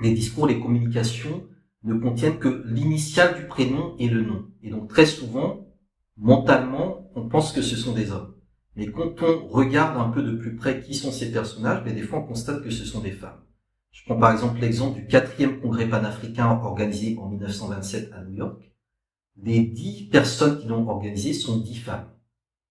les 0.00 0.12
discours, 0.12 0.46
les 0.46 0.60
communications 0.60 1.46
ne 1.84 1.94
contiennent 1.94 2.38
que 2.38 2.62
l'initiale 2.66 3.36
du 3.36 3.46
prénom 3.46 3.94
et 3.98 4.08
le 4.08 4.22
nom. 4.22 4.50
Et 4.62 4.70
donc, 4.70 4.88
très 4.88 5.06
souvent, 5.06 5.68
mentalement, 6.16 7.10
on 7.14 7.28
pense 7.28 7.52
que 7.52 7.62
ce 7.62 7.76
sont 7.76 7.92
des 7.92 8.10
hommes. 8.10 8.34
Mais 8.74 8.90
quand 8.90 9.22
on 9.22 9.46
regarde 9.46 9.96
un 9.96 10.10
peu 10.10 10.22
de 10.22 10.36
plus 10.36 10.56
près 10.56 10.80
qui 10.80 10.94
sont 10.94 11.12
ces 11.12 11.30
personnages, 11.30 11.82
mais 11.84 11.92
ben, 11.92 12.00
des 12.00 12.06
fois, 12.06 12.18
on 12.18 12.26
constate 12.26 12.62
que 12.62 12.70
ce 12.70 12.84
sont 12.84 13.00
des 13.00 13.12
femmes. 13.12 13.45
Je 13.96 14.04
prends 14.04 14.20
par 14.20 14.30
exemple 14.30 14.60
l'exemple 14.60 15.00
du 15.00 15.06
quatrième 15.06 15.58
congrès 15.58 15.88
panafricain 15.88 16.60
organisé 16.62 17.16
en 17.18 17.30
1927 17.30 18.12
à 18.12 18.22
New 18.24 18.36
York. 18.36 18.70
Les 19.42 19.60
dix 19.60 20.10
personnes 20.12 20.58
qui 20.60 20.68
l'ont 20.68 20.86
organisé 20.86 21.32
sont 21.32 21.56
dix 21.56 21.76
femmes. 21.76 22.06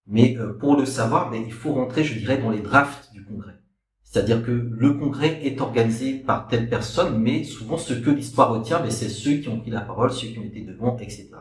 Mais 0.05 0.37
euh, 0.37 0.53
pour 0.53 0.77
le 0.77 0.85
savoir, 0.85 1.33
il 1.33 1.51
faut 1.51 1.73
rentrer, 1.73 2.03
je 2.03 2.19
dirais, 2.19 2.37
dans 2.37 2.51
les 2.51 2.61
drafts 2.61 3.11
du 3.11 3.25
congrès. 3.25 3.59
C'est-à-dire 4.03 4.45
que 4.45 4.51
le 4.51 4.93
congrès 4.93 5.43
est 5.43 5.59
organisé 5.61 6.13
par 6.13 6.47
telle 6.47 6.69
personne, 6.69 7.19
mais 7.19 7.43
souvent 7.43 7.77
ce 7.77 7.95
que 7.95 8.11
l'histoire 8.11 8.51
retient, 8.51 8.87
c'est 8.91 9.09
ceux 9.09 9.37
qui 9.37 9.49
ont 9.49 9.59
pris 9.59 9.71
la 9.71 9.81
parole, 9.81 10.11
ceux 10.11 10.27
qui 10.27 10.37
ont 10.37 10.45
été 10.45 10.61
devant, 10.61 10.95
etc. 10.99 11.31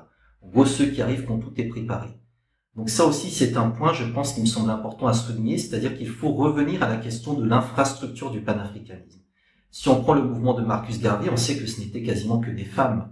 En 0.41 0.49
gros, 0.49 0.65
ceux 0.65 0.87
qui 0.87 1.03
arrivent 1.03 1.27
quand 1.27 1.39
tout 1.39 1.53
est 1.59 1.69
préparé. 1.69 2.09
Donc 2.75 2.89
ça 2.89 3.05
aussi, 3.05 3.31
c'est 3.31 3.59
un 3.59 3.69
point, 3.69 3.93
je 3.93 4.05
pense, 4.05 4.33
qui 4.33 4.41
me 4.41 4.47
semble 4.47 4.71
important 4.71 5.09
à 5.09 5.13
souligner, 5.13 5.59
c'est-à-dire 5.59 5.95
qu'il 5.95 6.09
faut 6.09 6.33
revenir 6.33 6.83
à 6.83 6.89
la 6.89 6.97
question 6.97 7.35
de 7.35 7.47
l'infrastructure 7.47 8.31
du 8.31 8.41
panafricanisme. 8.41 9.24
Si 9.77 9.89
on 9.89 10.01
prend 10.01 10.15
le 10.15 10.23
mouvement 10.23 10.55
de 10.55 10.63
Marcus 10.63 11.01
Garvey, 11.01 11.29
on 11.33 11.37
sait 11.37 11.59
que 11.59 11.67
ce 11.67 11.81
n'était 11.81 12.05
quasiment 12.05 12.39
que 12.39 12.53
des 12.53 12.65
femmes. 12.65 13.11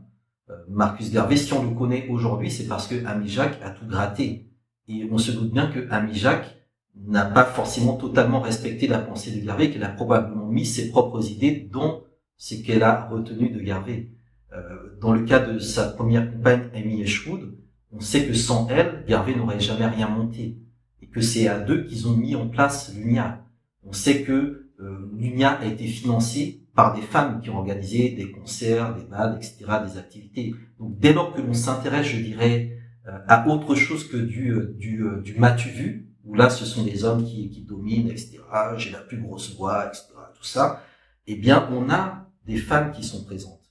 Euh, 0.48 0.54
Marcus 0.68 1.10
Garvey, 1.10 1.36
si 1.36 1.52
on 1.54 1.68
le 1.68 1.74
connaît 1.74 2.06
aujourd'hui, 2.08 2.52
c'est 2.52 2.68
parce 2.68 2.86
que 2.86 3.04
Ami 3.04 3.26
Jacques 3.26 3.58
a 3.64 3.70
tout 3.70 3.84
gratté. 3.84 4.48
Et 4.86 5.08
on 5.10 5.18
se 5.18 5.32
doute 5.32 5.52
bien 5.52 5.66
que 5.66 5.88
Ami 5.90 6.14
Jacques 6.14 6.56
n'a 6.94 7.24
pas 7.24 7.44
forcément 7.44 7.96
totalement 7.96 8.40
respecté 8.40 8.86
la 8.86 9.00
pensée 9.00 9.32
de 9.32 9.44
Garvey, 9.44 9.72
qu'elle 9.72 9.82
a 9.82 9.88
probablement 9.88 10.46
mis 10.46 10.64
ses 10.64 10.90
propres 10.90 11.28
idées 11.28 11.68
dans 11.72 12.04
ce 12.36 12.54
qu'elle 12.54 12.84
a 12.84 13.08
retenu 13.08 13.50
de 13.50 13.58
Garvey. 13.58 14.12
Euh, 14.52 14.96
dans 15.00 15.12
le 15.12 15.24
cas 15.24 15.40
de 15.40 15.58
sa 15.58 15.88
première 15.88 16.30
compagne, 16.30 16.70
Amy 16.76 17.02
Ashwood, 17.02 17.58
on 17.90 17.98
sait 17.98 18.24
que 18.24 18.34
sans 18.34 18.68
elle, 18.68 19.04
Garvey 19.08 19.34
n'aurait 19.34 19.58
jamais 19.58 19.86
rien 19.86 20.06
monté. 20.06 20.58
Et 21.00 21.08
que 21.08 21.22
c'est 21.22 21.48
à 21.48 21.58
deux 21.58 21.82
qu'ils 21.82 22.06
ont 22.06 22.16
mis 22.16 22.36
en 22.36 22.46
place 22.46 22.94
l'UNIA. 22.94 23.44
On 23.82 23.92
sait 23.92 24.22
que 24.22 24.61
euh, 24.83 25.11
l'UNIA 25.16 25.53
a 25.53 25.64
été 25.66 25.87
financée 25.87 26.61
par 26.74 26.95
des 26.95 27.03
femmes 27.03 27.41
qui 27.41 27.51
ont 27.51 27.59
organisé 27.59 28.11
des 28.11 28.30
concerts, 28.33 28.95
des 28.97 29.05
balles, 29.05 29.37
etc., 29.37 29.64
des 29.87 29.99
activités. 29.99 30.55
Donc 30.80 30.99
dès 30.99 31.12
lors 31.12 31.35
que 31.35 31.41
l'on 31.41 31.55
s'intéresse, 31.55 32.07
je 32.07 32.16
dirais, 32.20 32.78
euh, 33.07 33.18
à 33.28 33.47
autre 33.49 33.74
chose 33.74 34.09
que 34.09 34.16
du 34.16 34.53
euh, 34.53 34.74
du, 34.78 35.05
du 35.22 35.35
matu 35.39 35.68
vu, 35.68 36.09
où 36.24 36.35
là 36.35 36.51
ce 36.51 36.64
sont 36.64 36.83
des 36.83 37.05
hommes 37.05 37.24
qui, 37.24 37.51
qui 37.51 37.62
dominent, 37.62 38.09
etc., 38.09 38.39
j'ai 38.76 38.91
la 38.91 39.01
plus 39.01 39.20
grosse 39.20 39.57
voix, 39.57 39.87
etc., 39.87 40.07
tout 40.35 40.45
ça, 40.45 40.83
eh 41.26 41.37
bien 41.37 41.68
on 41.72 41.89
a 41.91 42.26
des 42.47 42.57
femmes 42.57 42.91
qui 42.91 43.05
sont 43.05 43.24
présentes. 43.24 43.70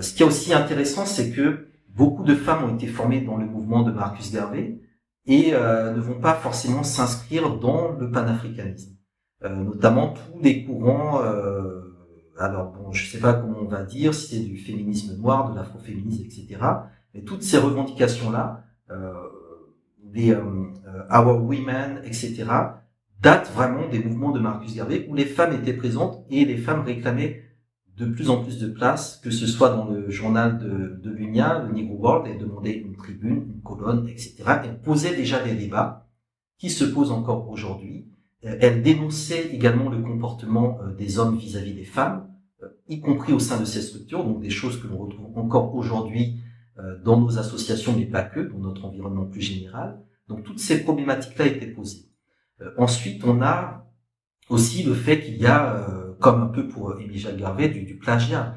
ce 0.00 0.14
qui 0.14 0.22
est 0.22 0.26
aussi 0.26 0.54
intéressant, 0.54 1.04
c'est 1.06 1.30
que 1.30 1.68
beaucoup 1.88 2.22
de 2.22 2.34
femmes 2.34 2.64
ont 2.64 2.74
été 2.74 2.86
formées 2.86 3.20
dans 3.20 3.36
le 3.36 3.46
mouvement 3.46 3.82
de 3.82 3.90
Marcus 3.90 4.32
Garvey 4.32 4.80
et 5.26 5.52
ne 5.52 6.00
vont 6.00 6.20
pas 6.20 6.34
forcément 6.34 6.84
s'inscrire 6.84 7.56
dans 7.58 7.92
le 7.92 8.10
panafricanisme. 8.10 8.93
Euh, 9.44 9.54
notamment 9.54 10.14
tous 10.14 10.40
les 10.42 10.64
courants, 10.64 11.22
euh, 11.22 11.84
alors 12.38 12.72
bon, 12.72 12.92
je 12.92 13.06
sais 13.06 13.18
pas 13.18 13.34
comment 13.34 13.58
on 13.60 13.68
va 13.68 13.82
dire, 13.82 14.14
si 14.14 14.36
c'est 14.36 14.42
du 14.42 14.56
féminisme 14.56 15.16
noir, 15.18 15.50
de 15.50 15.56
l'afroféminisme, 15.56 16.24
etc. 16.24 16.56
Mais 17.12 17.22
toutes 17.22 17.42
ces 17.42 17.58
revendications-là, 17.58 18.64
euh, 18.90 19.12
les 20.12 20.30
euh, 20.30 20.42
Our 21.10 21.44
Women, 21.44 22.00
etc., 22.04 22.44
datent 23.20 23.50
vraiment 23.54 23.88
des 23.88 23.98
mouvements 24.02 24.32
de 24.32 24.40
Marcus 24.40 24.74
Garvey 24.74 25.06
où 25.08 25.14
les 25.14 25.24
femmes 25.24 25.54
étaient 25.54 25.74
présentes 25.74 26.24
et 26.30 26.44
les 26.44 26.56
femmes 26.56 26.82
réclamaient 26.82 27.42
de 27.96 28.06
plus 28.06 28.28
en 28.28 28.42
plus 28.42 28.58
de 28.58 28.66
place, 28.66 29.20
que 29.22 29.30
ce 29.30 29.46
soit 29.46 29.70
dans 29.70 29.88
le 29.88 30.10
journal 30.10 30.58
de, 30.58 31.00
de 31.02 31.10
l'UNIA, 31.10 31.64
le 31.66 31.72
Negro 31.72 31.96
World, 31.96 32.26
et 32.26 32.36
demandaient 32.36 32.76
une 32.76 32.96
tribune, 32.96 33.44
une 33.54 33.62
colonne, 33.62 34.08
etc. 34.08 34.42
Elles 34.64 34.80
posaient 34.80 35.14
déjà 35.14 35.42
des 35.42 35.54
débats 35.54 36.08
qui 36.58 36.70
se 36.70 36.84
posent 36.84 37.12
encore 37.12 37.48
aujourd'hui 37.50 38.08
elle 38.44 38.82
dénonçait 38.82 39.48
également 39.52 39.88
le 39.88 40.02
comportement 40.02 40.78
euh, 40.82 40.94
des 40.94 41.18
hommes 41.18 41.36
vis-à-vis 41.36 41.74
des 41.74 41.84
femmes, 41.84 42.28
euh, 42.62 42.68
y 42.88 43.00
compris 43.00 43.32
au 43.32 43.38
sein 43.38 43.58
de 43.58 43.64
ces 43.64 43.80
structures, 43.80 44.22
donc 44.22 44.40
des 44.40 44.50
choses 44.50 44.80
que 44.80 44.86
l'on 44.86 44.98
retrouve 44.98 45.36
encore 45.36 45.74
aujourd'hui 45.74 46.40
dans 47.04 47.20
nos 47.20 47.38
associations, 47.38 47.94
mais 47.96 48.04
pas 48.04 48.24
que, 48.24 48.40
dans 48.40 48.58
notre 48.58 48.84
environnement 48.84 49.26
plus 49.26 49.40
général. 49.40 50.00
Donc 50.26 50.42
toutes 50.42 50.58
ces 50.58 50.82
problématiques-là 50.82 51.46
étaient 51.46 51.68
posées. 51.68 52.10
ensuite, 52.76 53.22
on 53.24 53.40
a 53.42 53.86
aussi 54.48 54.82
le 54.82 54.92
fait 54.92 55.20
qu'il 55.20 55.36
y 55.36 55.46
a, 55.46 55.86
comme 56.18 56.42
un 56.42 56.48
peu 56.48 56.66
pour 56.66 56.98
Émile 56.98 57.16
Jacques 57.16 57.36
Garvey, 57.36 57.68
du, 57.68 57.96
plagiat. 57.96 58.56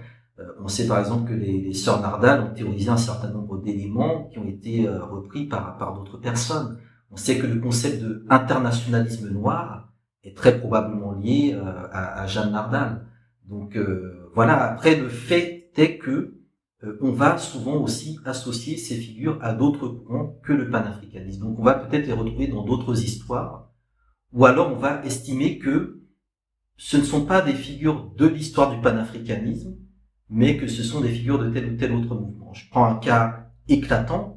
on 0.60 0.68
sait 0.68 0.88
par 0.88 0.98
exemple 0.98 1.30
que 1.30 1.36
les, 1.36 1.74
sœurs 1.76 2.02
Nardal 2.02 2.42
ont 2.42 2.54
théorisé 2.56 2.90
un 2.90 2.98
certain 2.98 3.30
nombre 3.30 3.62
d'éléments 3.62 4.24
qui 4.32 4.40
ont 4.40 4.48
été 4.48 4.90
repris 4.90 5.46
par 5.46 5.94
d'autres 5.94 6.18
personnes. 6.18 6.80
On 7.12 7.18
sait 7.18 7.38
que 7.38 7.48
le 7.48 7.60
concept 7.60 8.02
de 8.02 8.26
internationalisme 8.30 9.30
noir 9.30 9.94
est 10.24 10.36
très 10.36 10.60
probablement 10.60 11.14
lié 11.14 11.54
euh, 11.54 11.88
à, 11.92 12.28
Jeanne 12.28 12.52
Nardal. 12.52 13.06
Donc 13.46 13.76
euh, 13.78 14.30
voilà, 14.34 14.72
après 14.72 14.96
le 14.96 15.10
fait 15.10 15.72
est 15.78 15.98
que 15.98 16.38
euh, 16.84 16.98
on 17.02 17.12
va 17.12 17.38
souvent 17.38 17.76
aussi 17.76 18.20
associer 18.26 18.78
ces 18.78 18.96
figures 18.96 19.40
à 19.42 19.54
d'autres 19.54 19.88
courants 19.88 20.40
que 20.44 20.54
le 20.54 20.70
panafricanisme. 20.70 21.42
Donc 21.42 21.60
on 21.60 21.64
va 21.64 21.76
peut-être 21.76 22.08
les 22.08 22.14
retrouver 22.14 22.48
dans 22.48 22.66
d'autres 22.66 23.04
histoires, 23.04 23.72
ou 24.34 24.46
alors 24.46 24.72
on 24.72 24.76
va 24.76 25.04
estimer 25.06 25.60
que 25.60 26.04
ce 26.76 26.98
ne 26.98 27.04
sont 27.04 27.26
pas 27.26 27.42
des 27.42 27.54
figures 27.54 28.12
de 28.16 28.28
l'histoire 28.28 28.76
du 28.76 28.82
panafricanisme, 28.82 29.76
mais 30.30 30.58
que 30.58 30.68
ce 30.68 30.84
sont 30.84 31.02
des 31.02 31.10
figures 31.10 31.40
de 31.40 31.50
tel 31.50 31.74
ou 31.74 31.78
tel 31.78 31.94
autre 31.94 32.16
mouvement. 32.16 32.54
Je 32.54 32.70
prends 32.70 32.86
un 32.86 32.96
cas 32.96 33.50
éclatant, 33.68 34.37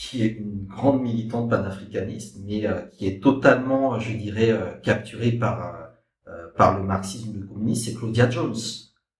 qui 0.00 0.22
est 0.22 0.38
une 0.38 0.64
grande 0.64 1.02
militante 1.02 1.50
panafricaniste, 1.50 2.38
mais 2.46 2.66
euh, 2.66 2.80
qui 2.92 3.06
est 3.06 3.22
totalement, 3.22 4.00
je 4.00 4.16
dirais, 4.16 4.50
euh, 4.50 4.72
capturée 4.82 5.32
par 5.32 5.90
euh, 6.26 6.46
par 6.56 6.78
le 6.78 6.84
marxisme, 6.84 7.38
le 7.38 7.46
communisme, 7.46 7.84
c'est 7.84 7.98
Claudia 7.98 8.30
Jones. 8.30 8.56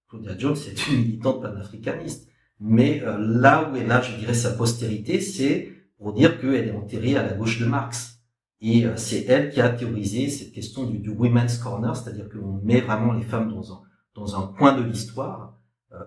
Claudia 0.09 0.39
Jones 0.39 0.57
est 0.57 0.89
une 0.89 0.99
militante 1.01 1.43
panafricaniste, 1.43 2.29
mais 2.61 3.01
là 3.01 3.69
où 3.69 3.77
est 3.77 3.87
là, 3.87 4.01
je 4.01 4.17
dirais, 4.17 4.35
sa 4.35 4.53
postérité, 4.53 5.21
c'est 5.21 5.73
pour 5.99 6.13
dire 6.13 6.41
qu'elle 6.41 6.69
est 6.69 6.73
enterrée 6.73 7.17
à 7.17 7.23
la 7.23 7.33
gauche 7.33 7.59
de 7.59 7.67
Marx. 7.67 8.21
Et 8.61 8.87
c'est 8.97 9.25
elle 9.25 9.51
qui 9.51 9.61
a 9.61 9.71
théorisé 9.71 10.29
cette 10.29 10.53
question 10.53 10.85
du, 10.85 10.99
du 10.99 11.11
women's 11.11 11.59
corner, 11.59 11.97
c'est-à-dire 11.97 12.29
qu'on 12.29 12.61
met 12.63 12.81
vraiment 12.81 13.13
les 13.13 13.25
femmes 13.25 13.51
dans 13.53 13.73
un, 13.73 13.81
dans 14.15 14.39
un 14.39 14.47
point 14.47 14.77
de 14.77 14.83
l'histoire, 14.83 15.59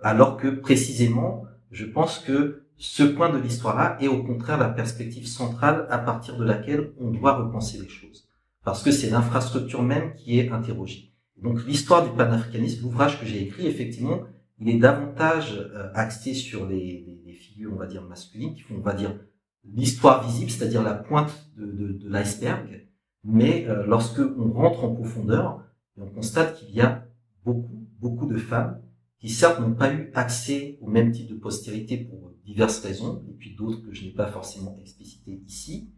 alors 0.04 0.38
que 0.38 0.48
précisément, 0.48 1.44
je 1.72 1.86
pense 1.86 2.20
que 2.20 2.63
ce 2.84 3.04
point 3.04 3.30
de 3.30 3.38
l'histoire-là 3.38 3.98
est 4.02 4.10
au 4.10 4.24
contraire 4.24 4.58
la 4.58 4.68
perspective 4.68 5.26
centrale 5.26 5.88
à 5.90 5.98
partir 5.98 6.36
de 6.36 6.44
laquelle 6.44 6.92
on 7.00 7.12
doit 7.12 7.38
repenser 7.38 7.78
les 7.78 7.88
choses. 7.88 8.28
Parce 8.66 8.84
que 8.84 8.92
c'est 8.92 9.10
l'infrastructure 9.10 9.82
même 9.82 10.14
qui 10.16 10.38
est 10.38 10.52
interrogée. 10.52 11.14
Donc 11.42 11.66
l'histoire 11.66 12.04
du 12.04 12.14
panafricanisme, 12.14 12.82
l'ouvrage 12.82 13.22
que 13.22 13.26
j'ai 13.26 13.42
écrit, 13.42 13.68
effectivement, 13.68 14.24
il 14.60 14.68
est 14.68 14.80
davantage 14.80 15.54
euh, 15.54 15.92
axé 15.94 16.34
sur 16.34 16.68
les, 16.68 17.08
figures, 17.40 17.72
on 17.74 17.78
va 17.78 17.88
dire, 17.88 18.04
masculines, 18.04 18.54
qui 18.54 18.64
font, 18.64 18.76
on 18.76 18.82
va 18.82 18.94
dire, 18.94 19.18
l'histoire 19.64 20.28
visible, 20.28 20.52
c'est-à-dire 20.52 20.84
la 20.84 20.94
pointe 20.94 21.52
de, 21.56 21.98
l'iceberg. 22.10 22.90
Mais 23.24 23.66
euh, 23.70 23.86
lorsque 23.86 24.20
on 24.20 24.52
rentre 24.52 24.84
en 24.84 24.94
profondeur, 24.94 25.64
on 25.98 26.08
constate 26.08 26.58
qu'il 26.58 26.76
y 26.76 26.82
a 26.82 27.08
beaucoup, 27.46 27.88
beaucoup 28.02 28.26
de 28.26 28.38
femmes 28.38 28.82
qui 29.20 29.30
certes 29.30 29.62
n'ont 29.62 29.74
pas 29.74 29.94
eu 29.94 30.12
accès 30.16 30.78
au 30.82 30.90
même 30.90 31.12
type 31.12 31.30
de 31.30 31.36
postérité 31.36 31.96
pour 31.96 32.33
diverses 32.46 32.80
raisons, 32.80 33.24
et 33.30 33.34
puis 33.34 33.56
d'autres 33.56 33.82
que 33.82 33.94
je 33.94 34.04
n'ai 34.06 34.12
pas 34.12 34.28
forcément 34.28 34.78
explicitées 34.82 35.42
ici, 35.46 35.94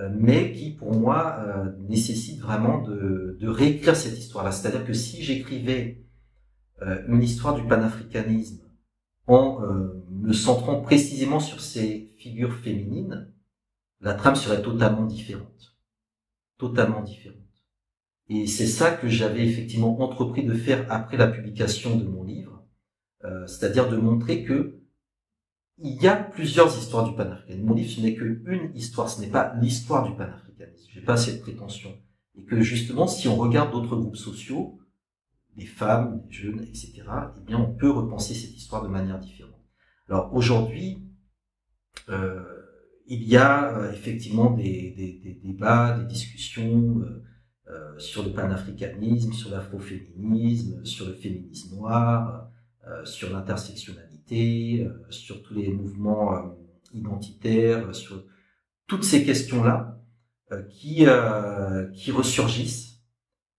euh, 0.00 0.10
mais 0.14 0.52
qui 0.52 0.70
pour 0.70 0.94
moi 0.94 1.40
euh, 1.40 1.72
nécessitent 1.88 2.40
vraiment 2.40 2.82
de, 2.82 3.36
de 3.40 3.48
réécrire 3.48 3.96
cette 3.96 4.16
histoire-là. 4.16 4.52
C'est-à-dire 4.52 4.86
que 4.86 4.92
si 4.92 5.22
j'écrivais 5.22 6.04
euh, 6.82 7.02
une 7.08 7.22
histoire 7.22 7.54
du 7.56 7.66
panafricanisme 7.66 8.64
en 9.26 9.60
me 10.10 10.32
centrant 10.32 10.80
précisément 10.80 11.38
sur 11.38 11.60
ces 11.60 12.14
figures 12.16 12.54
féminines, 12.54 13.30
la 14.00 14.14
trame 14.14 14.36
serait 14.36 14.62
totalement 14.62 15.04
différente. 15.04 15.76
Totalement 16.56 17.02
différente. 17.02 17.36
Et 18.30 18.46
c'est 18.46 18.66
ça 18.66 18.90
que 18.90 19.06
j'avais 19.06 19.46
effectivement 19.46 20.00
entrepris 20.00 20.46
de 20.46 20.54
faire 20.54 20.90
après 20.90 21.18
la 21.18 21.28
publication 21.28 21.98
de 21.98 22.04
mon 22.04 22.24
livre, 22.24 22.64
c'est-à-dire 23.46 23.90
de 23.90 23.98
montrer 23.98 24.44
que 24.44 24.77
il 25.80 26.02
y 26.02 26.08
a 26.08 26.16
plusieurs 26.16 26.76
histoires 26.76 27.08
du 27.08 27.14
panafricanisme. 27.14 27.66
Mon 27.66 27.74
livre, 27.74 27.90
ce 27.90 28.00
n'est 28.00 28.14
qu'une 28.14 28.72
histoire, 28.74 29.08
ce 29.08 29.20
n'est 29.20 29.28
pas 29.28 29.54
l'histoire 29.60 30.08
du 30.08 30.16
panafricanisme. 30.16 30.88
J'ai 30.92 31.00
pas 31.00 31.16
cette 31.16 31.40
prétention. 31.40 31.96
Et 32.36 32.44
que 32.44 32.60
justement, 32.60 33.06
si 33.06 33.28
on 33.28 33.36
regarde 33.36 33.72
d'autres 33.72 33.96
groupes 33.96 34.16
sociaux, 34.16 34.78
les 35.56 35.66
femmes, 35.66 36.22
les 36.28 36.32
jeunes, 36.32 36.60
etc., 36.60 37.02
eh 37.36 37.40
bien, 37.44 37.58
on 37.58 37.74
peut 37.74 37.90
repenser 37.90 38.34
cette 38.34 38.56
histoire 38.56 38.82
de 38.82 38.88
manière 38.88 39.18
différente. 39.18 39.54
Alors 40.08 40.34
aujourd'hui, 40.34 41.02
euh, 42.08 42.42
il 43.06 43.24
y 43.24 43.36
a 43.36 43.76
euh, 43.76 43.92
effectivement 43.92 44.50
des, 44.50 44.94
des, 44.96 45.20
des, 45.22 45.40
débats, 45.42 45.98
des 45.98 46.06
discussions 46.06 47.00
euh, 47.00 47.24
euh 47.68 47.98
sur 47.98 48.22
le 48.22 48.32
panafricanisme, 48.32 49.32
sur 49.32 49.50
l'afroféminisme, 49.50 50.84
sur 50.84 51.06
le 51.06 51.14
féminisme 51.14 51.76
noir, 51.76 52.50
euh, 52.86 53.04
sur 53.04 53.30
l'intersectionnalité, 53.32 54.07
euh, 54.32 55.10
sur 55.10 55.42
tous 55.42 55.54
les 55.54 55.72
mouvements 55.72 56.56
identitaires, 56.92 57.94
sur 57.94 58.24
toutes 58.86 59.04
ces 59.04 59.24
questions-là 59.24 59.94
qui, 60.70 61.04
qui 61.92 62.10
ressurgissent 62.10 63.02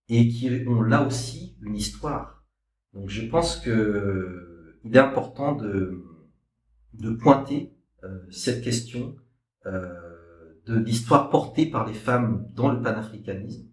et 0.08 0.26
qui 0.26 0.50
ont 0.66 0.82
là 0.82 1.06
aussi 1.06 1.56
une 1.62 1.76
histoire. 1.76 2.44
Donc 2.94 3.08
je 3.08 3.24
pense 3.26 3.56
que 3.58 4.76
il 4.82 4.96
est 4.96 4.98
important 4.98 5.54
de, 5.54 6.02
de 6.94 7.10
pointer 7.10 7.72
cette 8.30 8.64
question 8.64 9.14
euh, 9.66 9.94
de 10.66 10.78
l'histoire 10.78 11.30
portée 11.30 11.66
par 11.66 11.86
les 11.86 11.94
femmes 11.94 12.46
dans 12.54 12.70
le 12.70 12.80
panafricanisme, 12.80 13.68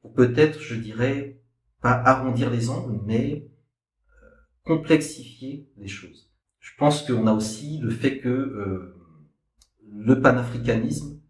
pour 0.00 0.14
peut-être, 0.14 0.60
je 0.60 0.74
dirais, 0.74 1.42
pas 1.80 1.92
arrondir 1.92 2.50
les 2.50 2.70
angles, 2.70 3.00
mais 3.04 3.44
euh, 3.44 3.49
complexifier 4.64 5.68
les 5.76 5.88
choses. 5.88 6.30
Je 6.58 6.70
pense 6.78 7.02
qu'on 7.02 7.26
a 7.26 7.32
aussi 7.32 7.78
le 7.78 7.90
fait 7.90 8.18
que 8.18 8.28
euh, 8.28 8.96
le 9.88 10.20
panafricanisme, 10.20 11.20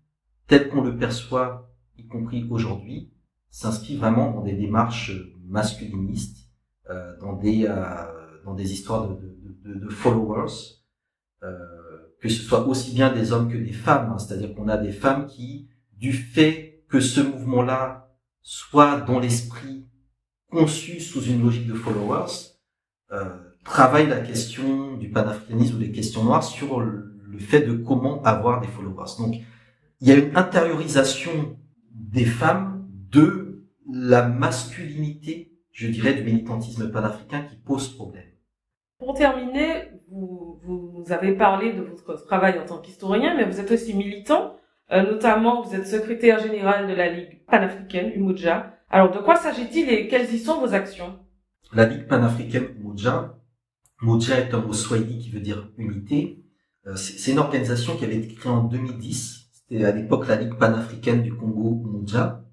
tel 0.47 0.69
qu'on 0.69 0.83
le 0.83 0.97
perçoit, 0.97 1.73
y 1.97 2.07
compris 2.07 2.47
aujourd'hui, 2.51 3.13
s'inscrit 3.51 3.97
vraiment 3.97 4.33
dans 4.33 4.43
des 4.43 4.55
démarches 4.55 5.13
masculinistes, 5.47 6.51
euh, 6.89 7.17
dans 7.21 7.35
des 7.35 7.67
dans 8.45 8.55
des 8.55 8.73
histoires 8.73 9.09
de, 9.09 9.15
de, 9.15 9.75
de, 9.75 9.81
de 9.81 9.89
followers. 9.89 10.81
Euh, 11.43 11.57
que 12.21 12.29
ce 12.29 12.43
soit 12.43 12.67
aussi 12.67 12.95
bien 12.95 13.13
des 13.13 13.33
hommes 13.33 13.51
que 13.51 13.57
des 13.57 13.73
femmes. 13.73 14.13
Hein. 14.13 14.19
C'est-à-dire 14.19 14.55
qu'on 14.55 14.69
a 14.69 14.77
des 14.77 14.93
femmes 14.93 15.27
qui, 15.27 15.69
du 15.97 16.13
fait 16.13 16.85
que 16.89 17.01
ce 17.01 17.21
mouvement-là 17.21 18.15
soit 18.43 19.01
dans 19.01 19.19
l'esprit 19.19 19.87
conçu 20.51 21.01
sous 21.01 21.23
une 21.23 21.43
logique 21.43 21.67
de 21.67 21.75
followers, 21.75 22.50
euh, 23.13 23.25
travaillent 23.65 24.09
la 24.09 24.21
question 24.21 24.97
du 24.97 25.11
panafricanisme 25.11 25.77
ou 25.77 25.79
des 25.79 25.93
questions 25.93 26.25
noires 26.25 26.45
sur 26.45 26.81
le 26.81 27.39
fait 27.39 27.61
de 27.61 27.73
comment 27.73 28.23
avoir 28.23 28.61
des 28.61 28.69
followers. 28.69 29.17
Donc, 29.19 29.37
il 30.01 30.09
y 30.09 30.13
a 30.13 30.17
une 30.17 30.37
intériorisation 30.37 31.59
des 31.93 32.25
femmes 32.25 32.89
de 33.11 33.67
la 33.93 34.27
masculinité, 34.27 35.53
je 35.73 35.89
dirais, 35.89 36.15
du 36.15 36.23
militantisme 36.23 36.91
panafricain 36.91 37.43
qui 37.43 37.57
pose 37.57 37.95
problème. 37.95 38.25
Pour 38.99 39.15
terminer, 39.15 39.91
vous, 40.11 40.61
vous 40.63 41.05
avez 41.11 41.33
parlé 41.33 41.73
de 41.73 41.83
votre 41.83 42.27
travail 42.27 42.59
en 42.59 42.67
tant 42.67 42.79
qu'historien, 42.79 43.37
mais 43.37 43.45
vous 43.45 43.61
êtes 43.61 43.71
aussi 43.71 43.95
militant. 43.95 44.57
Euh, 44.93 45.03
notamment, 45.03 45.63
vous 45.63 45.75
êtes 45.75 45.87
secrétaire 45.87 46.41
général 46.41 46.89
de 46.89 46.95
la 46.95 47.09
Ligue 47.09 47.45
panafricaine, 47.47 48.13
Umoja. 48.15 48.75
Alors, 48.91 49.11
de 49.11 49.19
quoi 49.19 49.37
s'agit-il 49.37 49.89
et 49.89 50.09
quelles 50.09 50.33
y 50.33 50.39
sont 50.39 50.61
vos 50.61 50.75
actions? 50.75 51.19
La 51.73 51.87
Ligue 51.87 52.07
panafricaine 52.09 52.69
Umoja, 52.79 53.39
Umoja 54.03 54.41
est 54.41 54.55
un 54.55 54.61
mot 54.61 54.73
swahili 54.73 55.19
qui 55.19 55.31
veut 55.31 55.41
dire 55.41 55.71
unité. 55.79 56.45
Euh, 56.87 56.97
c'est 56.97 57.33
une 57.33 57.39
organisation 57.39 57.97
qui 57.97 58.05
avait 58.05 58.17
été 58.17 58.35
créée 58.35 58.51
en 58.51 58.65
2010. 58.65 59.51
C'était 59.53 59.85
à 59.85 59.93
l'époque 59.93 60.27
la 60.27 60.37
Ligue 60.37 60.57
panafricaine 60.57 61.23
du 61.23 61.35
Congo 61.35 61.83
Umoja. 61.85 62.45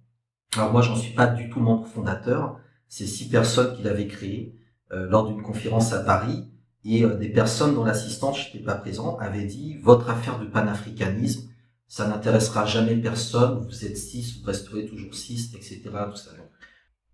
Alors 0.55 0.72
moi, 0.72 0.82
j'en 0.82 0.95
suis 0.95 1.13
pas 1.13 1.28
du 1.28 1.49
tout 1.49 1.59
membre 1.59 1.88
fondateur. 1.88 2.59
C'est 2.88 3.07
six 3.07 3.30
personnes 3.30 3.76
qui 3.76 3.84
l'avaient 3.84 4.07
créée. 4.07 4.57
Euh, 4.93 5.05
lors 5.09 5.28
d'une 5.28 5.41
conférence 5.41 5.91
à 5.91 5.99
Paris 5.99 6.45
et 6.86 7.03
euh, 7.03 7.18
des 7.18 7.28
personnes 7.28 7.76
dont 7.76 7.84
l'assistante, 7.84 8.38
je 8.38 8.57
pas 8.59 8.76
présent, 8.76 9.18
avait 9.18 9.43
dit 9.43 9.78
votre 9.82 10.09
affaire 10.09 10.39
de 10.39 10.45
panafricanisme, 10.45 11.49
ça 11.89 12.07
n'intéressera 12.07 12.65
jamais 12.65 12.95
personne, 12.95 13.65
vous 13.65 13.86
êtes 13.86 13.97
six, 13.97 14.39
vous 14.39 14.45
resterez 14.45 14.86
toujours 14.86 15.13
six, 15.13 15.53
etc. 15.55 15.82
Tout 16.09 16.15
ça. 16.15 16.32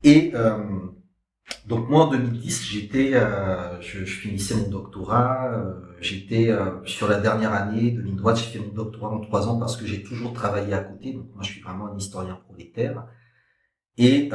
Et 0.04 0.32
euh, 0.36 0.60
donc 1.66 1.90
moi 1.90 2.06
en 2.06 2.12
2010, 2.12 2.64
j'étais, 2.66 3.12
euh, 3.14 3.80
je, 3.82 4.06
je, 4.06 4.20
finissais 4.20 4.56
mon 4.56 4.70
doctorat, 4.70 5.52
euh, 5.54 5.74
j'étais 6.02 6.50
euh, 6.50 6.84
sur 6.86 7.08
la 7.08 7.20
dernière 7.20 7.54
année 7.54 7.92
de 7.92 8.02
ligne 8.02 8.16
droite, 8.16 8.38
j'ai 8.38 8.60
fait 8.60 8.60
mon 8.60 8.74
doctorat 8.74 9.10
en 9.10 9.20
trois 9.20 9.48
ans 9.48 9.58
parce 9.60 9.78
que 9.78 9.86
j'ai 9.86 10.04
toujours 10.04 10.34
travaillé 10.34 10.74
à 10.74 10.80
côté, 10.80 11.14
donc 11.14 11.28
moi 11.34 11.44
je 11.44 11.52
suis 11.52 11.62
vraiment 11.62 11.88
un 11.88 11.98
historien 11.98 12.40
prolétaire. 12.48 13.06
Et 13.98 14.30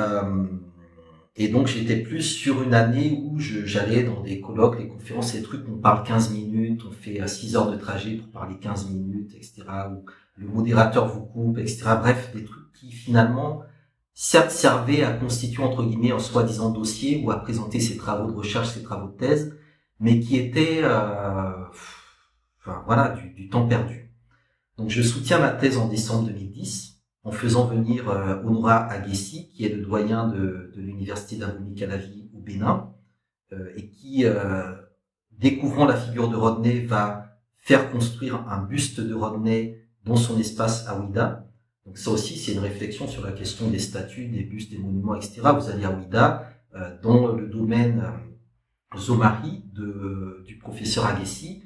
et 1.40 1.46
donc 1.46 1.68
j'étais 1.68 1.98
plus 1.98 2.22
sur 2.22 2.64
une 2.64 2.74
année 2.74 3.20
où 3.22 3.38
j'allais 3.38 4.02
dans 4.02 4.22
des 4.22 4.40
colloques, 4.40 4.76
des 4.76 4.88
conférences, 4.88 5.30
ces 5.30 5.42
trucs, 5.42 5.64
on 5.68 5.78
parle 5.78 6.02
15 6.02 6.32
minutes, 6.32 6.82
on 6.84 6.90
fait 6.90 7.26
6 7.26 7.54
euh, 7.54 7.58
heures 7.60 7.70
de 7.70 7.76
trajet 7.76 8.16
pour 8.16 8.28
parler 8.32 8.56
15 8.58 8.90
minutes, 8.90 9.30
etc. 9.36 9.62
Où 9.88 10.04
le 10.36 10.48
modérateur 10.48 11.06
vous 11.06 11.24
coupe, 11.24 11.58
etc. 11.58 11.84
Bref, 12.00 12.32
des 12.34 12.42
trucs 12.42 12.72
qui 12.72 12.90
finalement, 12.90 13.62
certes 14.20 14.50
servaient 14.50 15.04
à 15.04 15.12
constituer 15.12 15.62
entre 15.62 15.84
guillemets 15.84 16.10
un 16.10 16.18
soi-disant 16.18 16.70
dossier 16.70 17.22
ou 17.24 17.30
à 17.30 17.40
présenter 17.40 17.78
ses 17.78 17.96
travaux 17.96 18.28
de 18.28 18.36
recherche, 18.36 18.70
ses 18.70 18.82
travaux 18.82 19.12
de 19.12 19.16
thèse, 19.16 19.56
mais 20.00 20.18
qui 20.18 20.36
étaient, 20.36 20.80
euh, 20.82 21.52
enfin, 22.58 22.82
voilà, 22.84 23.10
du, 23.10 23.30
du 23.30 23.48
temps 23.48 23.68
perdu. 23.68 24.12
Donc 24.76 24.90
je 24.90 25.02
soutiens 25.02 25.38
ma 25.38 25.50
thèse 25.50 25.78
en 25.78 25.86
décembre 25.86 26.26
2010 26.26 27.00
en 27.22 27.30
faisant 27.30 27.66
venir 27.66 28.10
euh, 28.10 28.42
Honora 28.42 28.88
qui 29.06 29.64
est 29.64 29.68
le 29.68 29.82
doyen 29.82 30.26
de, 30.26 30.72
de 30.74 30.80
l'université 30.80 31.36
d'Abomey 31.36 31.74
Calavi 31.76 32.28
au 32.34 32.40
Bénin, 32.40 32.92
euh, 33.52 33.72
et 33.76 33.88
qui, 33.88 34.24
euh, 34.24 34.74
découvrant 35.30 35.84
la 35.84 35.96
figure 35.96 36.28
de 36.28 36.34
Rodney, 36.34 36.80
va 36.80 37.38
faire 37.56 37.92
construire 37.92 38.48
un 38.48 38.62
buste 38.64 39.00
de 39.00 39.14
Rodney 39.14 39.86
dans 40.04 40.16
son 40.16 40.40
espace 40.40 40.88
à 40.88 40.98
Ouida. 40.98 41.47
Donc 41.88 41.98
ça 41.98 42.10
aussi, 42.12 42.38
c'est 42.38 42.52
une 42.52 42.60
réflexion 42.60 43.08
sur 43.08 43.24
la 43.24 43.32
question 43.32 43.68
des 43.68 43.80
statues, 43.80 44.28
des 44.28 44.44
bustes, 44.44 44.70
des 44.70 44.78
monuments, 44.78 45.16
etc. 45.16 45.40
Vous 45.58 45.68
allez 45.68 45.84
à 45.84 45.90
Ouida, 45.90 46.52
dans 47.02 47.32
le 47.32 47.48
domaine 47.48 48.04
Zomari 48.96 49.64
de, 49.74 50.44
du 50.46 50.58
professeur 50.58 51.06
Aguessi, 51.06 51.64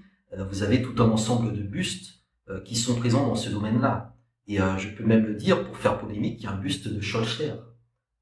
vous 0.50 0.62
avez 0.62 0.80
tout 0.80 1.02
un 1.02 1.10
ensemble 1.10 1.52
de 1.52 1.62
bustes 1.62 2.22
qui 2.64 2.76
sont 2.76 2.94
présents 2.94 3.26
dans 3.26 3.34
ce 3.34 3.50
domaine-là. 3.50 4.12
Et 4.48 4.60
euh, 4.60 4.76
je 4.76 4.88
peux 4.88 5.04
même 5.04 5.24
le 5.24 5.34
dire, 5.34 5.64
pour 5.64 5.76
faire 5.76 5.98
polémique, 5.98 6.40
il 6.40 6.44
y 6.44 6.46
a 6.46 6.52
un 6.52 6.58
buste 6.58 6.88
de 6.88 7.00
Scholcher. 7.00 7.54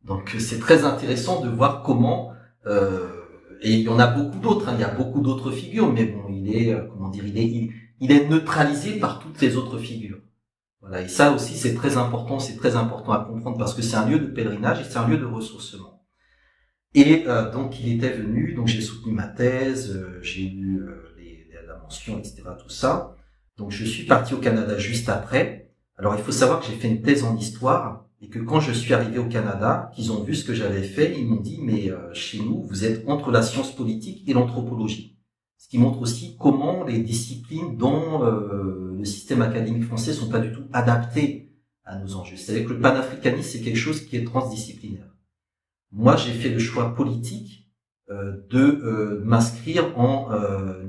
Donc 0.05 0.35
c'est 0.39 0.59
très 0.59 0.85
intéressant 0.85 1.43
de 1.45 1.49
voir 1.49 1.83
comment, 1.83 2.33
euh, 2.67 3.09
et 3.63 3.73
il 3.75 3.81
y 3.81 3.89
en 3.89 3.99
a 3.99 4.07
beaucoup 4.07 4.39
d'autres, 4.39 4.69
hein, 4.69 4.75
il 4.75 4.81
y 4.81 4.85
a 4.85 4.95
beaucoup 4.95 5.21
d'autres 5.21 5.51
figures, 5.51 5.93
mais 5.93 6.07
bon, 6.07 6.27
il 6.31 6.55
est, 6.55 6.75
euh, 6.75 6.87
comment 6.91 7.09
dire, 7.09 7.27
il 7.27 7.39
est, 7.39 7.71
il, 8.01 8.13
est 8.13 8.29
neutralisé 8.29 8.99
par 8.99 9.19
toutes 9.19 9.41
les 9.41 9.57
autres 9.57 9.79
figures. 9.79 10.21
Voilà, 10.81 11.03
et 11.03 11.09
ça 11.09 11.33
aussi 11.33 11.57
c'est 11.57 11.75
très 11.75 11.97
important, 11.99 12.39
c'est 12.39 12.57
très 12.57 12.75
important 12.77 13.13
à 13.13 13.25
comprendre 13.25 13.59
parce 13.59 13.75
que 13.75 13.83
c'est 13.83 13.97
un 13.97 14.09
lieu 14.09 14.19
de 14.19 14.27
pèlerinage 14.27 14.81
et 14.81 14.85
c'est 14.85 14.97
un 14.97 15.07
lieu 15.07 15.19
de 15.19 15.27
ressourcement. 15.27 16.07
Et 16.95 17.25
euh, 17.27 17.53
donc 17.53 17.79
il 17.81 17.93
était 17.95 18.13
venu, 18.13 18.55
donc 18.55 18.67
j'ai 18.67 18.81
soutenu 18.81 19.13
ma 19.13 19.29
thèse, 19.29 19.95
euh, 19.95 20.19
j'ai 20.23 20.43
lu 20.43 20.83
les, 21.19 21.47
la 21.67 21.77
mention, 21.77 22.19
etc., 22.19 22.43
tout 22.59 22.71
ça. 22.71 23.15
Donc 23.59 23.71
je 23.71 23.85
suis 23.85 24.05
parti 24.05 24.33
au 24.33 24.39
Canada 24.39 24.79
juste 24.79 25.09
après. 25.11 25.71
Alors 25.99 26.15
il 26.17 26.23
faut 26.23 26.33
savoir 26.33 26.61
que 26.61 26.67
j'ai 26.67 26.77
fait 26.77 26.89
une 26.89 27.03
thèse 27.03 27.25
en 27.25 27.37
histoire 27.37 28.07
et 28.23 28.29
que 28.29 28.39
quand 28.39 28.61
je 28.61 28.73
suis 28.73 28.95
arrivé 28.95 29.19
au 29.19 29.27
Canada, 29.27 29.91
qu'ils 29.95 30.13
ont 30.13 30.23
vu 30.23 30.35
ce 30.35 30.45
que 30.45 30.55
j'avais 30.55 30.83
fait, 30.83 31.15
ils 31.19 31.27
m'ont 31.27 31.41
dit 31.41 31.61
mais 31.63 31.91
euh, 31.91 32.13
chez 32.15 32.39
nous 32.39 32.63
vous 32.63 32.87
êtes 32.87 33.07
entre 33.07 33.31
la 33.31 33.43
science 33.43 33.75
politique 33.77 34.27
et 34.27 34.33
l'anthropologie. 34.33 35.20
Ce 35.61 35.69
qui 35.69 35.77
montre 35.77 36.01
aussi 36.01 36.39
comment 36.39 36.85
les 36.85 37.01
disciplines 37.01 37.77
dans 37.77 38.25
euh, 38.25 38.95
le 38.97 39.05
système 39.05 39.43
académique 39.43 39.85
français 39.85 40.15
sont 40.15 40.31
pas 40.31 40.39
du 40.39 40.53
tout 40.53 40.65
adaptées 40.73 41.53
à 41.85 41.99
nos 41.99 42.15
enjeux. 42.15 42.37
C'est-à-dire 42.37 42.67
que 42.67 42.73
le 42.73 42.81
panafricanisme 42.81 43.51
c'est 43.51 43.61
quelque 43.61 43.77
chose 43.77 44.01
qui 44.07 44.17
est 44.17 44.25
transdisciplinaire. 44.25 45.15
Moi 45.93 46.17
j'ai 46.17 46.33
fait 46.33 46.49
le 46.49 46.59
choix 46.59 46.95
politique 46.95 47.71
euh, 48.09 48.39
de 48.49 49.21
m'inscrire 49.23 49.99
en 49.99 50.31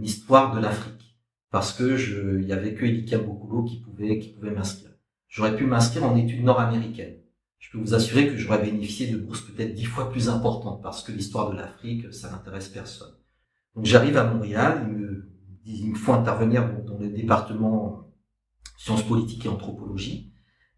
histoire 0.01 0.55
de 0.55 0.61
l'Afrique 0.61 1.17
parce 1.49 1.73
que 1.73 1.97
je, 1.97 2.39
il 2.39 2.47
y 2.47 2.53
avait 2.53 2.73
que 2.73 2.85
Elika 2.85 3.17
Bokulo 3.17 3.63
qui 3.63 3.81
pouvait 3.81 4.19
qui 4.19 4.29
pouvait 4.29 4.51
m'inscrire 4.51 4.91
j'aurais 5.27 5.55
pu 5.55 5.65
m'inscrire 5.65 6.05
en 6.05 6.15
études 6.15 6.43
nord-américaines. 6.43 7.17
Je 7.57 7.71
peux 7.71 7.77
vous 7.77 7.93
assurer 7.93 8.27
que 8.27 8.37
j'aurais 8.37 8.61
bénéficié 8.61 9.07
de 9.07 9.17
bourses 9.17 9.41
peut-être 9.41 9.73
dix 9.73 9.85
fois 9.85 10.09
plus 10.09 10.29
importantes 10.29 10.81
parce 10.81 11.03
que 11.03 11.11
l'histoire 11.11 11.51
de 11.51 11.57
l'Afrique, 11.57 12.11
ça 12.13 12.31
n'intéresse 12.31 12.69
personne. 12.69 13.13
Donc 13.75 13.85
j'arrive 13.85 14.17
à 14.17 14.25
Montréal, 14.25 14.85
il 14.87 14.97
me, 14.97 15.31
il 15.65 15.89
me 15.91 15.95
faut 15.95 16.13
intervenir 16.13 16.67
dans, 16.85 16.97
le 16.97 17.09
département 17.09 18.07
sciences 18.77 19.03
politiques 19.03 19.45
et 19.45 19.49
anthropologie. 19.49 20.33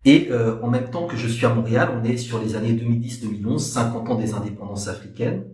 Et 0.05 0.29
euh, 0.31 0.61
en 0.61 0.69
même 0.69 0.89
temps 0.89 1.07
que 1.07 1.15
je 1.15 1.27
suis 1.27 1.45
à 1.45 1.53
Montréal, 1.53 1.89
on 1.93 2.03
est 2.03 2.17
sur 2.17 2.39
les 2.39 2.55
années 2.55 2.73
2010-2011, 2.73 3.59
50 3.59 4.09
ans 4.09 4.15
des 4.15 4.33
indépendances 4.33 4.87
africaines. 4.87 5.45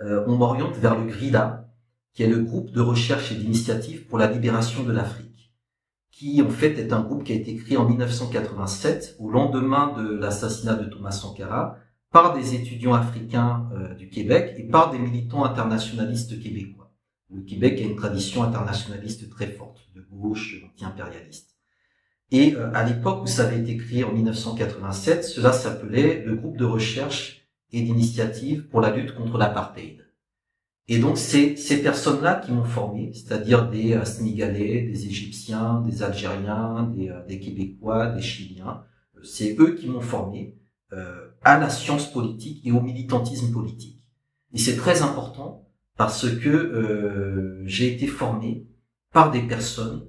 Euh, 0.00 0.24
on 0.26 0.36
m'oriente 0.36 0.76
vers 0.76 0.98
le 0.98 1.06
GRIDA, 1.06 1.70
qui 2.14 2.22
est 2.22 2.28
le 2.28 2.40
groupe 2.40 2.70
de 2.70 2.80
recherche 2.80 3.30
et 3.32 3.34
d'initiative 3.34 4.06
pour 4.06 4.18
la 4.18 4.30
libération 4.30 4.82
de 4.82 4.92
l'Afrique, 4.92 5.52
qui 6.10 6.40
en 6.42 6.48
fait 6.48 6.78
est 6.78 6.92
un 6.92 7.02
groupe 7.02 7.24
qui 7.24 7.32
a 7.32 7.36
été 7.36 7.54
créé 7.56 7.76
en 7.76 7.86
1987 7.86 9.16
au 9.18 9.30
lendemain 9.30 9.94
de 9.96 10.14
l'assassinat 10.14 10.74
de 10.74 10.84
Thomas 10.84 11.12
Sankara 11.12 11.76
par 12.10 12.34
des 12.34 12.54
étudiants 12.54 12.94
africains 12.94 13.68
euh, 13.72 13.94
du 13.94 14.08
Québec 14.08 14.54
et 14.56 14.64
par 14.64 14.90
des 14.90 14.98
militants 14.98 15.44
internationalistes 15.44 16.42
québécois. 16.42 16.79
Le 17.32 17.42
Québec 17.42 17.78
a 17.80 17.84
une 17.84 17.96
tradition 17.96 18.42
internationaliste 18.42 19.30
très 19.30 19.46
forte, 19.46 19.78
de 19.94 20.04
gauche, 20.10 20.62
anti-impérialiste. 20.64 21.56
Et 22.32 22.54
euh, 22.54 22.72
à 22.74 22.84
l'époque 22.84 23.22
où 23.22 23.26
ça 23.26 23.46
avait 23.46 23.60
été 23.60 23.76
créé 23.76 24.04
en 24.04 24.12
1987, 24.12 25.24
cela 25.24 25.52
s'appelait 25.52 26.22
le 26.24 26.36
groupe 26.36 26.56
de 26.56 26.64
recherche 26.64 27.42
et 27.72 27.82
d'initiative 27.82 28.68
pour 28.68 28.80
la 28.80 28.94
lutte 28.94 29.14
contre 29.14 29.38
l'apartheid. 29.38 30.06
Et 30.88 30.98
donc 30.98 31.18
c'est 31.18 31.56
ces 31.56 31.82
personnes-là 31.82 32.36
qui 32.36 32.50
m'ont 32.50 32.64
formé, 32.64 33.12
c'est-à-dire 33.12 33.68
des 33.70 33.94
euh, 33.94 34.04
Sénégalais, 34.04 34.82
des 34.82 35.06
Égyptiens, 35.06 35.80
des 35.86 36.02
Algériens, 36.02 36.92
des, 36.94 37.12
des 37.28 37.38
Québécois, 37.38 38.08
des 38.08 38.22
Chiliens. 38.22 38.82
C'est 39.22 39.56
eux 39.58 39.74
qui 39.74 39.86
m'ont 39.86 40.00
formé 40.00 40.56
euh, 40.92 41.28
à 41.42 41.58
la 41.58 41.70
science 41.70 42.10
politique 42.10 42.66
et 42.66 42.72
au 42.72 42.80
militantisme 42.80 43.52
politique. 43.52 44.02
Et 44.52 44.58
c'est 44.58 44.76
très 44.76 45.02
important 45.02 45.69
parce 46.00 46.30
que 46.30 46.48
euh, 46.48 47.62
j'ai 47.66 47.92
été 47.92 48.06
formé 48.06 48.66
par 49.12 49.30
des 49.30 49.42
personnes 49.42 50.08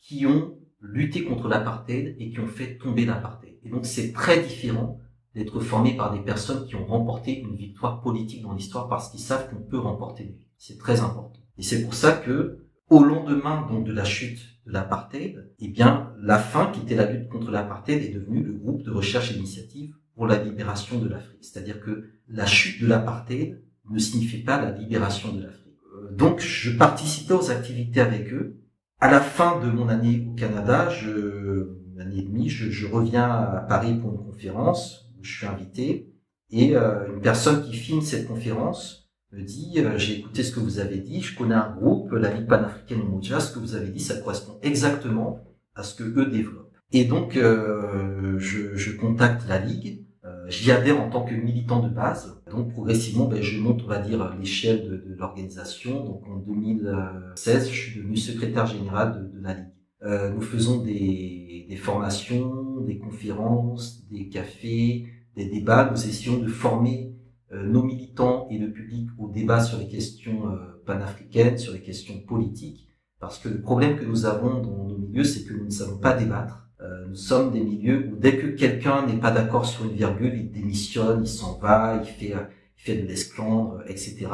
qui 0.00 0.24
ont 0.24 0.56
lutté 0.80 1.24
contre 1.24 1.46
l'apartheid 1.46 2.16
et 2.18 2.30
qui 2.30 2.40
ont 2.40 2.46
fait 2.46 2.78
tomber 2.78 3.04
l'apartheid. 3.04 3.58
Et 3.62 3.68
donc 3.68 3.84
c'est 3.84 4.14
très 4.14 4.42
différent 4.42 4.98
d'être 5.34 5.60
formé 5.60 5.94
par 5.94 6.14
des 6.14 6.20
personnes 6.20 6.64
qui 6.66 6.74
ont 6.74 6.86
remporté 6.86 7.38
une 7.38 7.54
victoire 7.54 8.00
politique 8.00 8.40
dans 8.40 8.54
l'histoire 8.54 8.88
parce 8.88 9.10
qu'ils 9.10 9.20
savent 9.20 9.50
qu'on 9.50 9.60
peut 9.60 9.78
remporter 9.78 10.24
des. 10.24 10.38
C'est 10.56 10.78
très 10.78 11.00
important. 11.02 11.38
Et 11.58 11.62
c'est 11.62 11.82
pour 11.82 11.92
ça 11.92 12.12
que 12.12 12.64
au 12.88 13.04
lendemain 13.04 13.66
donc 13.70 13.84
de 13.84 13.92
la 13.92 14.04
chute 14.04 14.40
de 14.64 14.72
l'apartheid, 14.72 15.52
eh 15.58 15.68
bien 15.68 16.14
la 16.18 16.38
fin 16.38 16.70
qui 16.72 16.80
était 16.80 16.96
la 16.96 17.12
lutte 17.12 17.28
contre 17.28 17.50
l'apartheid 17.50 18.02
est 18.02 18.14
devenue 18.14 18.42
le 18.42 18.54
groupe 18.54 18.84
de 18.84 18.90
recherche 18.90 19.32
et 19.32 19.90
pour 20.14 20.26
la 20.26 20.42
libération 20.42 20.98
de 20.98 21.10
l'Afrique. 21.10 21.44
C'est-à-dire 21.44 21.78
que 21.82 22.08
la 22.26 22.46
chute 22.46 22.80
de 22.80 22.86
l'apartheid 22.86 23.60
ne 23.90 23.98
signifie 23.98 24.42
pas 24.42 24.60
la 24.60 24.70
libération 24.70 25.32
de 25.32 25.42
l'Afrique. 25.42 25.78
Euh, 25.94 26.14
donc, 26.14 26.40
je 26.40 26.76
participais 26.76 27.34
aux 27.34 27.50
activités 27.50 28.00
avec 28.00 28.32
eux. 28.32 28.56
À 29.00 29.10
la 29.10 29.20
fin 29.20 29.60
de 29.60 29.70
mon 29.70 29.88
année 29.88 30.28
au 30.30 30.34
Canada, 30.34 30.88
je, 30.90 31.76
une 31.92 32.00
année 32.00 32.18
et 32.18 32.22
demie, 32.22 32.48
je, 32.48 32.70
je 32.70 32.86
reviens 32.86 33.28
à 33.30 33.64
Paris 33.68 33.94
pour 33.94 34.12
une 34.12 34.24
conférence 34.24 35.10
où 35.18 35.24
je 35.24 35.38
suis 35.38 35.46
invité 35.46 36.10
et 36.50 36.76
euh, 36.76 37.14
une 37.14 37.20
personne 37.20 37.62
qui 37.62 37.74
filme 37.74 38.02
cette 38.02 38.26
conférence 38.26 39.08
me 39.32 39.42
dit 39.42 39.74
euh, 39.78 39.96
j'ai 39.96 40.18
écouté 40.18 40.42
ce 40.42 40.52
que 40.52 40.60
vous 40.60 40.80
avez 40.80 40.98
dit, 40.98 41.20
je 41.20 41.36
connais 41.36 41.54
un 41.54 41.70
groupe, 41.70 42.12
la 42.12 42.32
Ligue 42.32 42.48
panafricaine 42.48 43.04
Moja, 43.04 43.38
ce 43.38 43.54
que 43.54 43.60
vous 43.60 43.76
avez 43.76 43.88
dit, 43.88 44.00
ça 44.00 44.16
correspond 44.16 44.58
exactement 44.62 45.44
à 45.74 45.82
ce 45.82 45.94
que 45.94 46.02
eux 46.02 46.26
développent. 46.26 46.74
Et 46.92 47.04
donc 47.04 47.36
euh, 47.36 48.36
je, 48.38 48.74
je, 48.74 48.96
contacte 48.96 49.46
la 49.48 49.58
Ligue 49.58 50.04
J'y 50.50 50.72
adhère 50.72 51.00
en 51.00 51.08
tant 51.08 51.24
que 51.24 51.32
militant 51.32 51.80
de 51.80 51.88
base. 51.88 52.42
Donc 52.50 52.72
progressivement, 52.72 53.26
ben, 53.26 53.40
je 53.40 53.60
monte, 53.60 53.82
on 53.84 53.86
va 53.86 53.98
dire, 53.98 54.36
l'échelle 54.36 54.82
de, 54.84 54.96
de 54.96 55.14
l'organisation. 55.16 56.04
Donc 56.04 56.26
en 56.26 56.38
2016, 56.38 57.70
je 57.70 57.74
suis 57.74 58.00
devenu 58.00 58.16
secrétaire 58.16 58.66
général 58.66 59.14
de, 59.14 59.38
de 59.38 59.42
la 59.42 59.54
Ligue. 59.54 59.66
Euh, 60.02 60.32
nous 60.32 60.40
faisons 60.40 60.82
des, 60.82 61.66
des, 61.68 61.76
formations, 61.76 62.80
des 62.80 62.98
conférences, 62.98 64.04
des 64.08 64.28
cafés, 64.28 65.06
des 65.36 65.46
débats. 65.46 65.88
Nous 65.88 66.08
essayons 66.08 66.38
de 66.38 66.48
former 66.48 67.14
euh, 67.52 67.64
nos 67.64 67.84
militants 67.84 68.48
et 68.50 68.58
le 68.58 68.72
public 68.72 69.08
au 69.18 69.28
débat 69.28 69.60
sur 69.60 69.78
les 69.78 69.86
questions 69.86 70.50
euh, 70.50 70.82
panafricaines, 70.84 71.58
sur 71.58 71.72
les 71.74 71.82
questions 71.82 72.18
politiques. 72.26 72.88
Parce 73.20 73.38
que 73.38 73.48
le 73.48 73.60
problème 73.60 73.96
que 73.96 74.04
nous 74.04 74.26
avons 74.26 74.60
dans 74.60 74.88
nos 74.88 74.98
milieux, 74.98 75.24
c'est 75.24 75.44
que 75.44 75.52
nous 75.52 75.66
ne 75.66 75.70
savons 75.70 75.98
pas 75.98 76.14
débattre 76.14 76.69
nous 77.08 77.14
sommes 77.14 77.52
des 77.52 77.60
milieux 77.60 78.08
où 78.10 78.16
dès 78.16 78.36
que 78.36 78.46
quelqu'un 78.46 79.06
n'est 79.06 79.18
pas 79.18 79.30
d'accord 79.30 79.66
sur 79.66 79.84
une 79.84 79.92
virgule, 79.92 80.32
il 80.34 80.50
démissionne, 80.50 81.22
il 81.24 81.28
s'en 81.28 81.58
va, 81.58 82.00
il 82.02 82.08
fait, 82.08 82.34
il 82.34 82.82
fait 82.82 83.02
de 83.02 83.06
l'esclandre, 83.06 83.82
etc. 83.86 84.28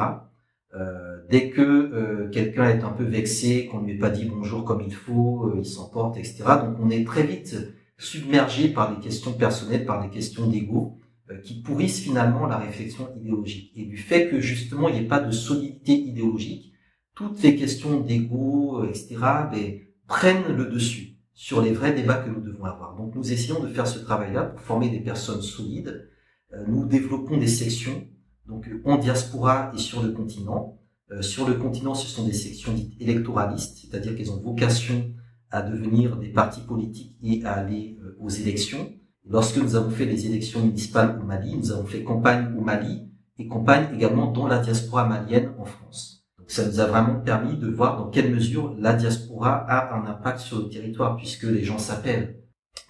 Euh, 0.75 1.17
dès 1.29 1.49
que 1.49 1.61
euh, 1.61 2.29
quelqu'un 2.29 2.69
est 2.69 2.83
un 2.83 2.91
peu 2.91 3.03
vexé, 3.03 3.67
qu'on 3.67 3.81
lui 3.81 3.93
ait 3.93 3.97
pas 3.97 4.09
dit 4.09 4.25
bonjour 4.25 4.63
comme 4.63 4.81
il 4.81 4.93
faut, 4.93 5.53
il 5.57 5.65
s'emporte, 5.65 6.17
etc. 6.17 6.43
Donc 6.63 6.77
on 6.79 6.89
est 6.89 7.05
très 7.05 7.23
vite 7.23 7.55
submergé 7.97 8.69
par 8.69 8.95
des 8.95 9.01
questions 9.01 9.33
personnelles, 9.33 9.85
par 9.85 10.03
des 10.03 10.09
questions 10.09 10.47
d'ego, 10.47 10.99
qui 11.43 11.61
pourrissent 11.61 11.99
finalement 11.99 12.45
la 12.45 12.57
réflexion 12.57 13.09
idéologique. 13.19 13.71
Et 13.75 13.85
du 13.85 13.97
fait 13.97 14.29
que 14.29 14.39
justement 14.39 14.87
il 14.87 14.95
n'y 14.95 15.01
ait 15.01 15.07
pas 15.07 15.19
de 15.19 15.31
solidité 15.31 15.93
idéologique, 15.93 16.73
toutes 17.15 17.41
les 17.41 17.55
questions 17.55 17.99
d'ego, 17.99 18.83
etc., 18.83 19.15
ben, 19.51 19.79
prennent 20.07 20.55
le 20.55 20.65
dessus 20.65 21.16
sur 21.37 21.61
les 21.61 21.71
vrais 21.71 21.93
débats 21.93 22.15
que 22.15 22.31
nous 22.31 22.41
devons 22.41 22.65
avoir. 22.65 22.95
Donc 22.95 23.13
nous 23.13 23.31
essayons 23.31 23.59
de 23.59 23.67
faire 23.67 23.85
ce 23.85 23.99
travail-là 23.99 24.45
pour 24.45 24.59
former 24.61 24.89
des 24.89 24.99
personnes 24.99 25.43
solides. 25.43 26.09
Euh, 26.51 26.63
nous 26.67 26.83
développons 26.87 27.37
des 27.37 27.47
sections, 27.47 28.07
donc 28.47 28.67
en 28.85 28.97
diaspora 28.97 29.71
et 29.75 29.77
sur 29.77 30.01
le 30.01 30.13
continent. 30.13 30.79
Euh, 31.11 31.21
sur 31.21 31.47
le 31.47 31.53
continent, 31.53 31.93
ce 31.93 32.07
sont 32.07 32.25
des 32.25 32.33
sections 32.33 32.73
dites 32.73 32.99
électoralistes, 32.99 33.77
c'est-à-dire 33.77 34.17
qu'elles 34.17 34.31
ont 34.31 34.41
vocation 34.41 35.13
à 35.51 35.61
devenir 35.61 36.17
des 36.17 36.29
partis 36.29 36.61
politiques 36.61 37.15
et 37.21 37.45
à 37.45 37.53
aller 37.53 37.99
euh, 38.01 38.17
aux 38.19 38.29
élections. 38.29 38.91
Lorsque 39.23 39.57
nous 39.57 39.75
avons 39.75 39.91
fait 39.91 40.05
les 40.05 40.25
élections 40.25 40.61
municipales 40.61 41.19
au 41.21 41.23
Mali, 41.23 41.55
nous 41.55 41.71
avons 41.71 41.85
fait 41.85 42.03
campagne 42.03 42.51
au 42.57 42.61
Mali 42.61 43.11
et 43.37 43.45
campagne 43.47 43.93
également 43.93 44.31
dans 44.31 44.47
la 44.47 44.57
diaspora 44.57 45.07
malienne 45.07 45.53
en 45.59 45.65
France 45.65 46.16
ça 46.47 46.65
nous 46.65 46.79
a 46.79 46.85
vraiment 46.85 47.19
permis 47.19 47.57
de 47.57 47.67
voir 47.67 47.97
dans 47.97 48.09
quelle 48.09 48.33
mesure 48.33 48.73
la 48.79 48.93
diaspora 48.93 49.53
a 49.69 49.95
un 49.97 50.05
impact 50.07 50.39
sur 50.39 50.59
le 50.59 50.69
territoire, 50.69 51.17
puisque 51.17 51.43
les 51.43 51.63
gens 51.63 51.77
s'appellent. 51.77 52.39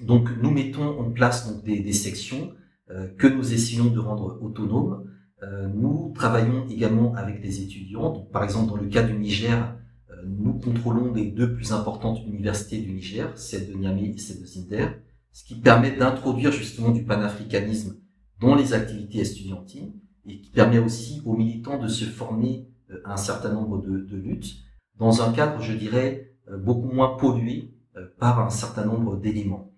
Donc 0.02 0.30
nous 0.42 0.52
mettons 0.52 1.00
en 1.00 1.12
place 1.12 1.52
donc, 1.52 1.64
des, 1.64 1.92
sections 1.94 2.52
euh, 2.92 3.08
que 3.18 3.28
nous 3.28 3.54
essayons 3.54 3.86
de 3.86 4.00
rendre 4.00 4.38
autonomes. 4.42 5.10
Euh, 5.44 5.68
nous 5.68 6.12
travaillons 6.16 6.68
également 6.70 7.14
avec 7.16 7.42
des 7.42 7.62
étudiants. 7.62 8.14
Donc, 8.14 8.32
par 8.32 8.44
exemple, 8.44 8.70
dans 8.70 8.76
le 8.78 8.88
cas 8.88 9.04
du 9.04 9.14
Niger, 9.14 9.76
euh, 10.12 10.16
nous 10.26 10.54
contrôlons 10.54 11.14
les 11.14 11.26
deux 11.26 11.56
plus 11.56 11.72
importantes 11.72 12.20
universités 12.28 12.78
du 12.80 12.92
Niger, 12.92 13.32
celle 13.36 13.68
de 13.68 13.74
Niamey 13.74 14.14
et 14.16 14.18
celle 14.20 14.40
de 14.40 14.46
Zinder, 14.46 14.88
ce 15.32 15.44
qui 15.44 15.56
permet 15.56 15.96
d'introduire 15.96 16.52
justement 16.52 16.90
du 16.92 17.04
panafricanisme 17.04 17.98
dans 18.40 18.56
les 18.56 18.74
activités 18.74 19.20
estudiantines 19.20 19.94
et 20.28 20.42
qui 20.42 20.52
permet 20.52 20.80
aussi 20.80 21.22
aux 21.26 21.36
militants 21.36 21.82
de 21.82 21.88
se 21.88 22.06
former 22.06 22.68
un 23.06 23.18
certain 23.18 23.54
nombre 23.54 23.82
de, 23.82 24.00
de, 24.00 24.16
luttes 24.18 24.56
dans 24.98 25.22
un 25.22 25.32
cadre, 25.32 25.62
je 25.62 25.74
dirais, 25.74 26.34
euh, 26.50 26.58
beaucoup 26.58 26.88
moins 26.88 27.18
pollué 27.18 27.74
euh, 27.96 28.06
par 28.20 28.40
un 28.40 28.50
certain 28.50 28.86
nombre 28.86 29.18
d'éléments. 29.18 29.74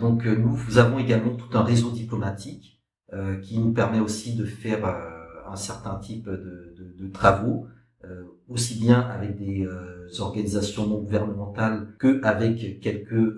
Donc 0.00 0.24
nous 0.24 0.78
avons 0.78 0.98
également 0.98 1.36
tout 1.36 1.56
un 1.56 1.62
réseau 1.62 1.92
diplomatique 1.92 2.82
qui 3.42 3.56
nous 3.60 3.72
permet 3.72 4.00
aussi 4.00 4.34
de 4.34 4.44
faire 4.44 4.84
un 5.46 5.54
certain 5.54 5.94
type 6.00 6.28
de, 6.28 6.74
de, 6.76 7.04
de 7.04 7.12
travaux, 7.12 7.68
aussi 8.48 8.80
bien 8.80 8.98
avec 8.98 9.38
des 9.38 9.68
organisations 10.18 10.88
non 10.88 10.98
gouvernementales 10.98 11.94
que 12.00 12.20
avec 12.24 12.80
quelques 12.80 13.32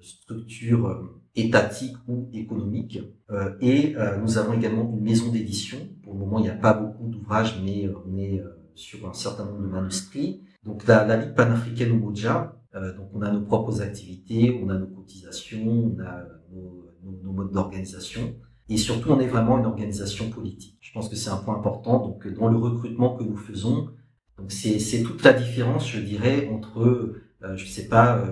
structures 0.00 1.18
étatique 1.38 1.96
ou 2.06 2.28
économique. 2.32 3.00
Euh, 3.30 3.54
et 3.60 3.96
euh, 3.96 4.18
nous 4.18 4.38
avons 4.38 4.54
également 4.54 4.90
une 4.92 5.02
maison 5.02 5.30
d'édition. 5.30 5.78
Pour 6.08 6.16
moment, 6.16 6.38
il 6.38 6.44
n'y 6.44 6.48
a 6.48 6.54
pas 6.54 6.72
beaucoup 6.72 7.06
d'ouvrages, 7.06 7.60
mais 7.62 7.86
euh, 7.86 7.92
on 8.08 8.16
est 8.16 8.42
sur 8.74 9.06
un 9.06 9.12
certain 9.12 9.44
nombre 9.44 9.60
de 9.60 9.66
manuscrits. 9.66 10.40
Donc 10.64 10.86
la, 10.86 11.16
Ligue 11.18 11.34
panafricaine 11.34 11.90
Umoja, 11.90 12.56
donc 12.72 13.10
on 13.12 13.20
a 13.20 13.30
nos 13.30 13.42
propres 13.42 13.82
activités, 13.82 14.58
on 14.62 14.70
a 14.70 14.78
nos 14.78 14.86
cotisations, 14.86 15.94
on 15.94 16.00
a 16.00 16.24
nos, 16.50 16.86
nos, 17.22 17.32
modes 17.32 17.52
d'organisation. 17.52 18.36
Et 18.70 18.78
surtout, 18.78 19.10
on 19.10 19.20
est 19.20 19.26
vraiment 19.26 19.58
une 19.58 19.66
organisation 19.66 20.30
politique. 20.30 20.78
Je 20.80 20.92
pense 20.94 21.10
que 21.10 21.16
c'est 21.16 21.28
un 21.28 21.36
point 21.36 21.56
important. 21.56 21.98
Donc, 21.98 22.26
dans 22.38 22.48
le 22.48 22.56
recrutement 22.56 23.14
que 23.14 23.24
nous 23.24 23.36
faisons, 23.36 23.90
c'est 24.48 25.02
toute 25.02 25.22
la 25.24 25.34
différence, 25.34 25.90
je 25.90 26.00
dirais, 26.00 26.48
entre, 26.48 26.80
euh, 27.42 27.56
je 27.56 27.66
sais 27.66 27.86
pas, 27.86 28.24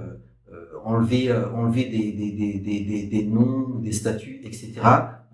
enlever, 0.86 1.30
euh, 1.30 1.50
enlever 1.52 1.84
des, 1.84 2.12
des, 2.12 2.32
des, 2.32 2.80
des, 2.84 3.06
des 3.06 3.26
noms, 3.26 3.80
des 3.80 3.92
statuts, 3.92 4.40
etc., 4.44 4.80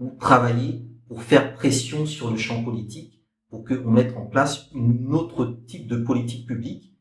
ou 0.01 0.11
travailler 0.19 0.92
pour 1.13 1.23
faire 1.23 1.53
pression 1.53 2.07
sur 2.07 2.31
le 2.31 2.39
champ 2.39 2.65
politique 2.65 3.23
pour 3.51 3.65
qu'on 3.65 3.91
mette 3.91 4.17
en 4.17 4.25
place 4.25 4.71
une 4.75 5.13
autre 5.13 5.61
type 5.67 5.87
de 5.87 5.99
politique 5.99 6.49
publique 6.49 6.97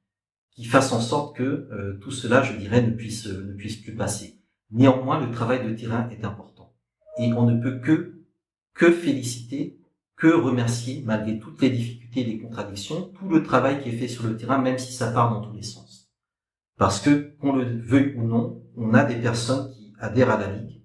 qui 0.53 0.65
fasse 0.65 0.91
en 0.91 0.99
sorte 0.99 1.37
que 1.37 1.43
euh, 1.43 1.97
tout 2.01 2.11
cela, 2.11 2.43
je 2.43 2.57
dirais, 2.57 2.81
ne 2.81 2.91
puisse, 2.91 3.25
ne 3.27 3.53
puisse 3.53 3.77
plus 3.77 3.95
passer. 3.95 4.41
Néanmoins, 4.69 5.25
le 5.25 5.31
travail 5.31 5.65
de 5.65 5.73
terrain 5.73 6.09
est 6.09 6.25
important. 6.25 6.75
Et 7.19 7.31
on 7.31 7.45
ne 7.45 7.61
peut 7.61 7.79
que, 7.79 8.25
que 8.73 8.91
féliciter, 8.91 9.79
que 10.17 10.27
remercier, 10.27 11.03
malgré 11.05 11.39
toutes 11.39 11.61
les 11.61 11.69
difficultés 11.69 12.19
et 12.19 12.25
les 12.25 12.39
contradictions, 12.41 13.13
tout 13.17 13.29
le 13.29 13.43
travail 13.43 13.81
qui 13.81 13.87
est 13.87 13.97
fait 13.97 14.09
sur 14.09 14.27
le 14.27 14.35
terrain, 14.35 14.57
même 14.57 14.77
si 14.77 14.91
ça 14.91 15.09
part 15.09 15.33
dans 15.33 15.39
tous 15.39 15.55
les 15.55 15.63
sens. 15.63 16.11
Parce 16.77 16.99
que, 16.99 17.33
qu'on 17.39 17.55
le 17.55 17.79
veuille 17.79 18.13
ou 18.17 18.27
non, 18.27 18.61
on 18.75 18.93
a 18.93 19.05
des 19.05 19.15
personnes 19.15 19.71
qui 19.71 19.93
adhèrent 20.01 20.31
à 20.31 20.37
la 20.37 20.53
Ligue. 20.53 20.80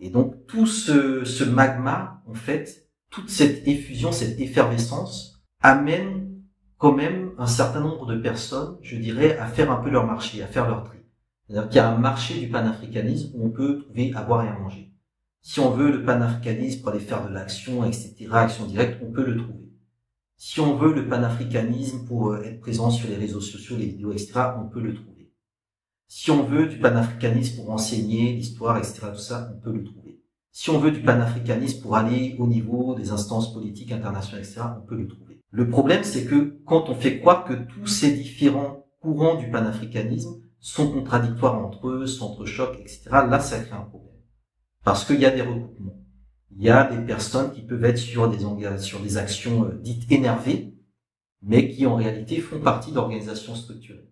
Et 0.00 0.10
donc, 0.10 0.46
tout 0.46 0.66
ce, 0.66 1.44
magma, 1.44 2.22
en 2.26 2.34
fait, 2.34 2.88
toute 3.10 3.28
cette 3.28 3.68
effusion, 3.68 4.12
cette 4.12 4.40
effervescence, 4.40 5.42
amène 5.60 6.40
quand 6.78 6.92
même 6.92 7.32
un 7.36 7.46
certain 7.46 7.80
nombre 7.80 8.06
de 8.06 8.16
personnes, 8.16 8.78
je 8.80 8.96
dirais, 8.96 9.36
à 9.36 9.46
faire 9.46 9.70
un 9.70 9.76
peu 9.76 9.90
leur 9.90 10.06
marché, 10.06 10.42
à 10.42 10.46
faire 10.46 10.66
leur 10.66 10.84
tri. 10.84 10.98
C'est-à-dire 11.46 11.68
qu'il 11.68 11.76
y 11.76 11.80
a 11.80 11.90
un 11.90 11.98
marché 11.98 12.40
du 12.40 12.48
panafricanisme 12.48 13.32
où 13.34 13.46
on 13.46 13.50
peut 13.50 13.80
trouver 13.80 14.12
à 14.14 14.22
boire 14.22 14.44
et 14.44 14.48
à 14.48 14.58
manger. 14.58 14.90
Si 15.42 15.60
on 15.60 15.70
veut 15.70 15.90
le 15.90 16.04
panafricanisme 16.04 16.80
pour 16.80 16.90
aller 16.90 17.00
faire 17.00 17.26
de 17.26 17.32
l'action, 17.32 17.84
etc., 17.84 18.28
action 18.32 18.66
directe, 18.66 19.02
on 19.02 19.10
peut 19.10 19.24
le 19.24 19.36
trouver. 19.36 19.70
Si 20.36 20.60
on 20.60 20.76
veut 20.76 20.94
le 20.94 21.06
panafricanisme 21.06 22.06
pour 22.06 22.30
euh, 22.30 22.42
être 22.42 22.60
présent 22.60 22.90
sur 22.90 23.10
les 23.10 23.16
réseaux 23.16 23.42
sociaux, 23.42 23.76
les 23.76 23.86
vidéos, 23.86 24.12
etc., 24.12 24.32
on 24.58 24.68
peut 24.68 24.80
le 24.80 24.94
trouver. 24.94 25.09
Si 26.12 26.32
on 26.32 26.42
veut 26.42 26.66
du 26.66 26.76
panafricanisme 26.76 27.54
pour 27.54 27.70
enseigner 27.70 28.32
l'histoire, 28.32 28.76
etc., 28.78 29.02
tout 29.12 29.20
ça, 29.20 29.48
on 29.54 29.60
peut 29.60 29.72
le 29.72 29.84
trouver. 29.84 30.20
Si 30.50 30.68
on 30.68 30.80
veut 30.80 30.90
du 30.90 31.02
panafricanisme 31.02 31.80
pour 31.82 31.94
aller 31.94 32.34
au 32.40 32.48
niveau 32.48 32.96
des 32.96 33.12
instances 33.12 33.54
politiques 33.54 33.92
internationales, 33.92 34.44
etc., 34.44 34.62
on 34.76 34.84
peut 34.84 34.96
le 34.96 35.06
trouver. 35.06 35.40
Le 35.52 35.68
problème, 35.68 36.02
c'est 36.02 36.24
que 36.24 36.58
quand 36.66 36.88
on 36.88 36.96
fait 36.96 37.20
croire 37.20 37.44
que 37.44 37.54
tous 37.54 37.86
ces 37.86 38.10
différents 38.10 38.86
courants 39.00 39.36
du 39.36 39.50
panafricanisme 39.50 40.42
sont 40.58 40.90
contradictoires 40.90 41.64
entre 41.64 41.86
eux, 41.86 42.06
s'entrechoquent, 42.08 42.80
etc., 42.80 43.02
là, 43.12 43.38
ça 43.38 43.60
crée 43.60 43.76
un 43.76 43.82
problème. 43.82 44.16
Parce 44.82 45.04
qu'il 45.04 45.20
y 45.20 45.26
a 45.26 45.30
des 45.30 45.42
recoupements. 45.42 46.02
Il 46.50 46.64
y 46.64 46.70
a 46.70 46.92
des 46.92 47.06
personnes 47.06 47.52
qui 47.52 47.62
peuvent 47.62 47.84
être 47.84 47.98
sur 47.98 48.28
des, 48.28 48.78
sur 48.78 48.98
des 48.98 49.16
actions 49.16 49.64
euh, 49.66 49.78
dites 49.80 50.10
énervées, 50.10 50.74
mais 51.40 51.70
qui 51.70 51.86
en 51.86 51.94
réalité 51.94 52.40
font 52.40 52.58
partie 52.58 52.90
d'organisations 52.90 53.54
structurées. 53.54 54.09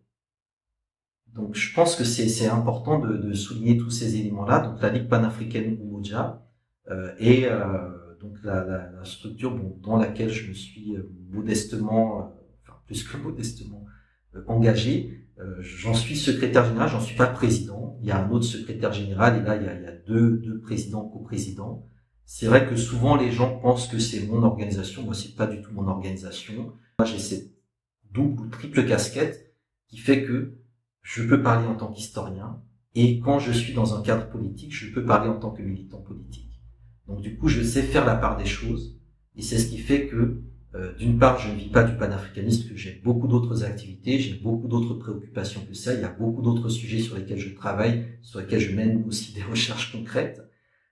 Donc 1.34 1.54
je 1.54 1.72
pense 1.74 1.94
que 1.96 2.04
c'est 2.04 2.48
important 2.48 2.98
de, 2.98 3.16
de, 3.16 3.32
souligner 3.32 3.76
tous 3.76 3.90
ces 3.90 4.16
éléments-là. 4.16 4.60
Donc 4.60 4.82
la 4.82 4.90
Ligue 4.90 5.08
panafricaine 5.08 5.78
Umoja 5.80 6.44
euh, 6.90 7.12
et 7.18 7.46
euh, 7.46 8.14
donc 8.20 8.36
la, 8.42 8.64
la, 8.64 8.90
la 8.90 9.04
structure 9.04 9.54
bon, 9.54 9.78
dans 9.82 9.96
laquelle 9.96 10.30
je 10.30 10.48
me 10.48 10.54
suis 10.54 10.96
euh, 10.96 11.08
modestement, 11.30 12.18
euh, 12.18 12.22
enfin 12.62 12.78
plus 12.86 13.04
que 13.04 13.16
modestement, 13.16 13.84
engagé. 14.46 15.26
j'en 15.60 15.94
suis 15.94 16.16
secrétaire 16.16 16.64
général, 16.64 16.88
j'en 16.88 17.00
suis 17.00 17.16
pas 17.16 17.26
président. 17.26 17.98
Il 18.02 18.08
y 18.08 18.10
a 18.10 18.24
un 18.24 18.30
autre 18.30 18.44
secrétaire 18.44 18.92
général 18.92 19.40
et 19.40 19.42
là 19.42 19.56
il 19.56 19.64
y 19.64 19.68
a, 19.68 19.74
il 19.74 19.82
y 19.82 19.86
a 19.86 19.92
deux, 19.92 20.38
deux 20.38 20.60
présidents, 20.60 21.04
coprésidents. 21.08 21.88
C'est 22.24 22.46
vrai 22.46 22.68
que 22.68 22.76
souvent 22.76 23.16
les 23.16 23.30
gens 23.30 23.58
pensent 23.58 23.88
que 23.88 23.98
c'est 23.98 24.26
mon 24.26 24.42
organisation. 24.42 25.02
Moi, 25.02 25.14
c'est 25.14 25.34
pas 25.34 25.46
du 25.46 25.62
tout 25.62 25.72
mon 25.72 25.88
organisation. 25.88 26.74
Moi, 26.98 27.06
j'ai 27.06 27.18
cette 27.18 27.50
double 28.12 28.42
ou 28.42 28.48
triple 28.48 28.84
casquette 28.86 29.54
qui 29.88 29.96
fait 29.96 30.24
que 30.24 30.58
je 31.08 31.22
peux 31.22 31.42
parler 31.42 31.66
en 31.66 31.74
tant 31.74 31.90
qu'historien 31.90 32.60
et 32.94 33.18
quand 33.20 33.38
je 33.38 33.50
suis 33.50 33.72
dans 33.72 33.98
un 33.98 34.02
cadre 34.02 34.28
politique, 34.28 34.74
je 34.74 34.92
peux 34.92 35.06
parler 35.06 35.30
en 35.30 35.38
tant 35.38 35.50
que 35.50 35.62
militant 35.62 36.02
politique. 36.02 36.60
Donc 37.06 37.22
du 37.22 37.38
coup, 37.38 37.48
je 37.48 37.62
sais 37.62 37.80
faire 37.80 38.04
la 38.04 38.14
part 38.14 38.36
des 38.36 38.44
choses 38.44 39.00
et 39.34 39.40
c'est 39.40 39.58
ce 39.58 39.70
qui 39.70 39.78
fait 39.78 40.06
que 40.06 40.42
euh, 40.74 40.94
d'une 40.98 41.18
part, 41.18 41.38
je 41.38 41.48
ne 41.48 41.54
vis 41.54 41.70
pas 41.70 41.82
du 41.82 41.96
panafricanisme, 41.96 42.68
que 42.68 42.76
j'ai 42.76 43.00
beaucoup 43.02 43.26
d'autres 43.26 43.64
activités, 43.64 44.18
j'ai 44.18 44.34
beaucoup 44.34 44.68
d'autres 44.68 44.92
préoccupations 44.94 45.62
que 45.66 45.72
ça. 45.72 45.94
Il 45.94 46.00
y 46.02 46.04
a 46.04 46.10
beaucoup 46.10 46.42
d'autres 46.42 46.68
sujets 46.68 47.00
sur 47.00 47.16
lesquels 47.16 47.38
je 47.38 47.54
travaille, 47.54 48.04
sur 48.20 48.40
lesquels 48.40 48.60
je 48.60 48.76
mène 48.76 49.02
aussi 49.08 49.32
des 49.32 49.42
recherches 49.50 49.90
concrètes. 49.92 50.42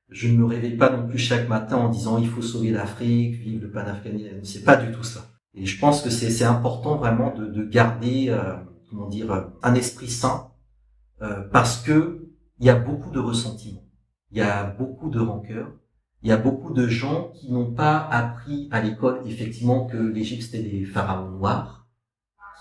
Je 0.08 0.28
ne 0.28 0.38
me 0.38 0.46
réveille 0.46 0.78
pas 0.78 0.96
non 0.96 1.06
plus 1.06 1.18
chaque 1.18 1.46
matin 1.46 1.76
en 1.76 1.90
disant 1.90 2.16
il 2.16 2.28
faut 2.28 2.40
sauver 2.40 2.70
l'Afrique, 2.70 3.34
vive 3.34 3.60
le 3.60 3.70
panafricanisme. 3.70 4.44
C'est 4.44 4.64
pas 4.64 4.76
du 4.76 4.90
tout 4.92 5.02
ça. 5.02 5.28
Et 5.52 5.66
je 5.66 5.78
pense 5.78 6.00
que 6.00 6.08
c'est 6.08 6.44
important 6.44 6.96
vraiment 6.96 7.34
de, 7.34 7.44
de 7.44 7.64
garder, 7.64 8.28
euh, 8.30 8.54
comment 8.88 9.08
dire, 9.08 9.50
un 9.62 9.74
esprit 9.74 10.08
sain, 10.08 10.50
euh, 11.22 11.42
parce 11.52 11.82
que 11.82 12.28
il 12.58 12.66
y 12.66 12.70
a 12.70 12.76
beaucoup 12.76 13.10
de 13.10 13.18
ressentiments, 13.18 13.86
il 14.30 14.38
y 14.38 14.42
a 14.42 14.64
beaucoup 14.64 15.10
de 15.10 15.20
rancœur, 15.20 15.72
il 16.22 16.28
y 16.28 16.32
a 16.32 16.36
beaucoup 16.36 16.72
de 16.72 16.86
gens 16.86 17.30
qui 17.34 17.52
n'ont 17.52 17.72
pas 17.72 17.98
appris 17.98 18.68
à 18.70 18.80
l'école 18.80 19.20
effectivement 19.26 19.86
que 19.86 19.96
l'Égypte 19.96 20.42
c'était 20.42 20.62
des 20.62 20.84
pharaons 20.84 21.30
noirs, 21.30 21.86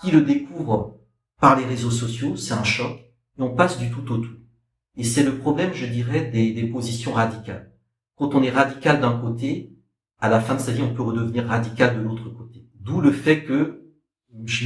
qui 0.00 0.10
le 0.10 0.22
découvrent 0.22 0.98
par 1.40 1.58
les 1.58 1.64
réseaux 1.64 1.90
sociaux, 1.90 2.36
c'est 2.36 2.54
un 2.54 2.64
choc, 2.64 2.98
et 3.38 3.42
on 3.42 3.54
passe 3.54 3.78
du 3.78 3.90
tout 3.90 4.10
au 4.12 4.18
tout. 4.18 4.36
Et 4.96 5.04
c'est 5.04 5.22
le 5.22 5.36
problème, 5.38 5.74
je 5.74 5.86
dirais, 5.86 6.30
des, 6.30 6.52
des, 6.52 6.66
positions 6.66 7.12
radicales. 7.12 7.72
Quand 8.16 8.34
on 8.34 8.42
est 8.42 8.50
radical 8.50 9.00
d'un 9.00 9.18
côté, 9.18 9.76
à 10.18 10.30
la 10.30 10.40
fin 10.40 10.54
de 10.54 10.60
sa 10.60 10.72
vie, 10.72 10.82
on 10.82 10.94
peut 10.94 11.02
redevenir 11.02 11.46
radical 11.46 11.98
de 11.98 12.02
l'autre 12.02 12.30
côté. 12.30 12.66
D'où 12.80 13.02
le 13.02 13.12
fait 13.12 13.44
que 13.44 13.85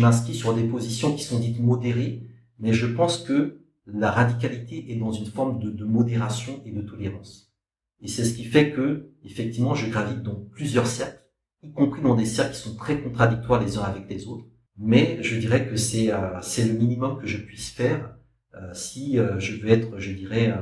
m'inscris 0.01 0.35
sur 0.35 0.55
des 0.55 0.65
positions 0.65 1.15
qui 1.15 1.23
sont 1.23 1.39
dites 1.39 1.61
modérées, 1.61 2.27
mais 2.59 2.73
je 2.73 2.87
pense 2.87 3.19
que 3.19 3.61
la 3.87 4.11
radicalité 4.11 4.93
est 4.93 4.97
dans 4.97 5.13
une 5.13 5.27
forme 5.27 5.59
de, 5.59 5.71
de 5.71 5.85
modération 5.85 6.63
et 6.65 6.73
de 6.73 6.83
tolérance. 6.83 7.53
Et 8.01 8.09
c'est 8.09 8.25
ce 8.25 8.35
qui 8.35 8.45
fait 8.45 8.73
que, 8.73 9.11
effectivement, 9.25 9.75
je 9.75 9.91
gravite 9.91 10.23
dans 10.23 10.37
plusieurs 10.37 10.87
cercles, 10.87 11.25
y 11.63 11.73
compris 11.73 12.03
dans 12.03 12.15
des 12.15 12.25
cercles 12.27 12.55
qui 12.55 12.61
sont 12.61 12.77
très 12.77 13.01
contradictoires 13.01 13.63
les 13.63 13.77
uns 13.79 13.83
avec 13.83 14.09
les 14.09 14.27
autres. 14.27 14.47
Mais 14.79 15.23
je 15.23 15.39
dirais 15.39 15.69
que 15.69 15.77
c'est 15.77 16.11
euh, 16.13 16.41
le 16.41 16.73
minimum 16.73 17.19
que 17.19 17.27
je 17.27 17.37
puisse 17.37 17.71
faire 17.71 18.17
euh, 18.55 18.73
si 18.75 19.19
euh, 19.19 19.39
je 19.39 19.61
veux 19.61 19.71
être, 19.71 19.99
je 19.99 20.13
dirais, 20.13 20.53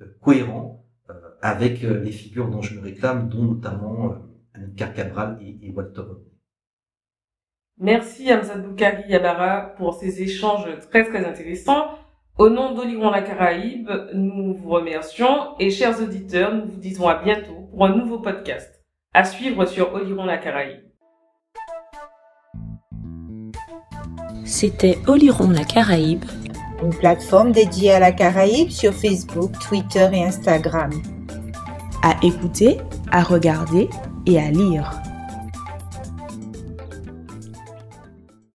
euh, 0.00 0.06
cohérent 0.20 0.84
avec 1.42 1.82
les 1.82 2.10
figures 2.10 2.50
dont 2.50 2.62
je 2.62 2.74
me 2.74 2.80
réclame, 2.80 3.28
dont 3.28 3.44
notamment 3.44 4.16
Annika 4.54 4.88
Cabral 4.88 5.38
et, 5.40 5.58
et 5.62 5.70
Walter 5.70 6.02
Merci 7.78 8.32
Hamza 8.32 8.56
Boukari 8.56 9.04
Yabara 9.08 9.74
pour 9.76 9.94
ces 9.94 10.22
échanges 10.22 10.66
très 10.90 11.04
très 11.04 11.24
intéressants. 11.26 11.88
Au 12.38 12.48
nom 12.48 12.74
d'Oliron 12.74 13.10
la 13.10 13.22
Caraïbe, 13.22 13.90
nous 14.14 14.54
vous 14.54 14.68
remercions 14.68 15.58
et 15.58 15.70
chers 15.70 16.00
auditeurs, 16.02 16.54
nous 16.54 16.66
vous 16.66 16.78
disons 16.78 17.08
à 17.08 17.22
bientôt 17.22 17.68
pour 17.70 17.84
un 17.84 17.94
nouveau 17.96 18.18
podcast. 18.18 18.82
À 19.14 19.24
suivre 19.24 19.64
sur 19.66 19.94
Oliron 19.94 20.24
la 20.24 20.38
Caraïbe. 20.38 20.84
C'était 24.44 24.98
Oliron 25.06 25.50
la 25.50 25.64
Caraïbe 25.64 26.24
une 26.82 26.94
plateforme 26.94 27.52
dédiée 27.52 27.92
à 27.92 28.00
la 28.00 28.12
Caraïbe 28.12 28.70
sur 28.70 28.92
Facebook, 28.92 29.52
Twitter 29.66 30.08
et 30.12 30.24
Instagram. 30.24 30.90
À 32.02 32.16
écouter, 32.22 32.78
à 33.10 33.22
regarder 33.22 33.88
et 34.26 34.38
à 34.38 34.50
lire. 34.50 34.90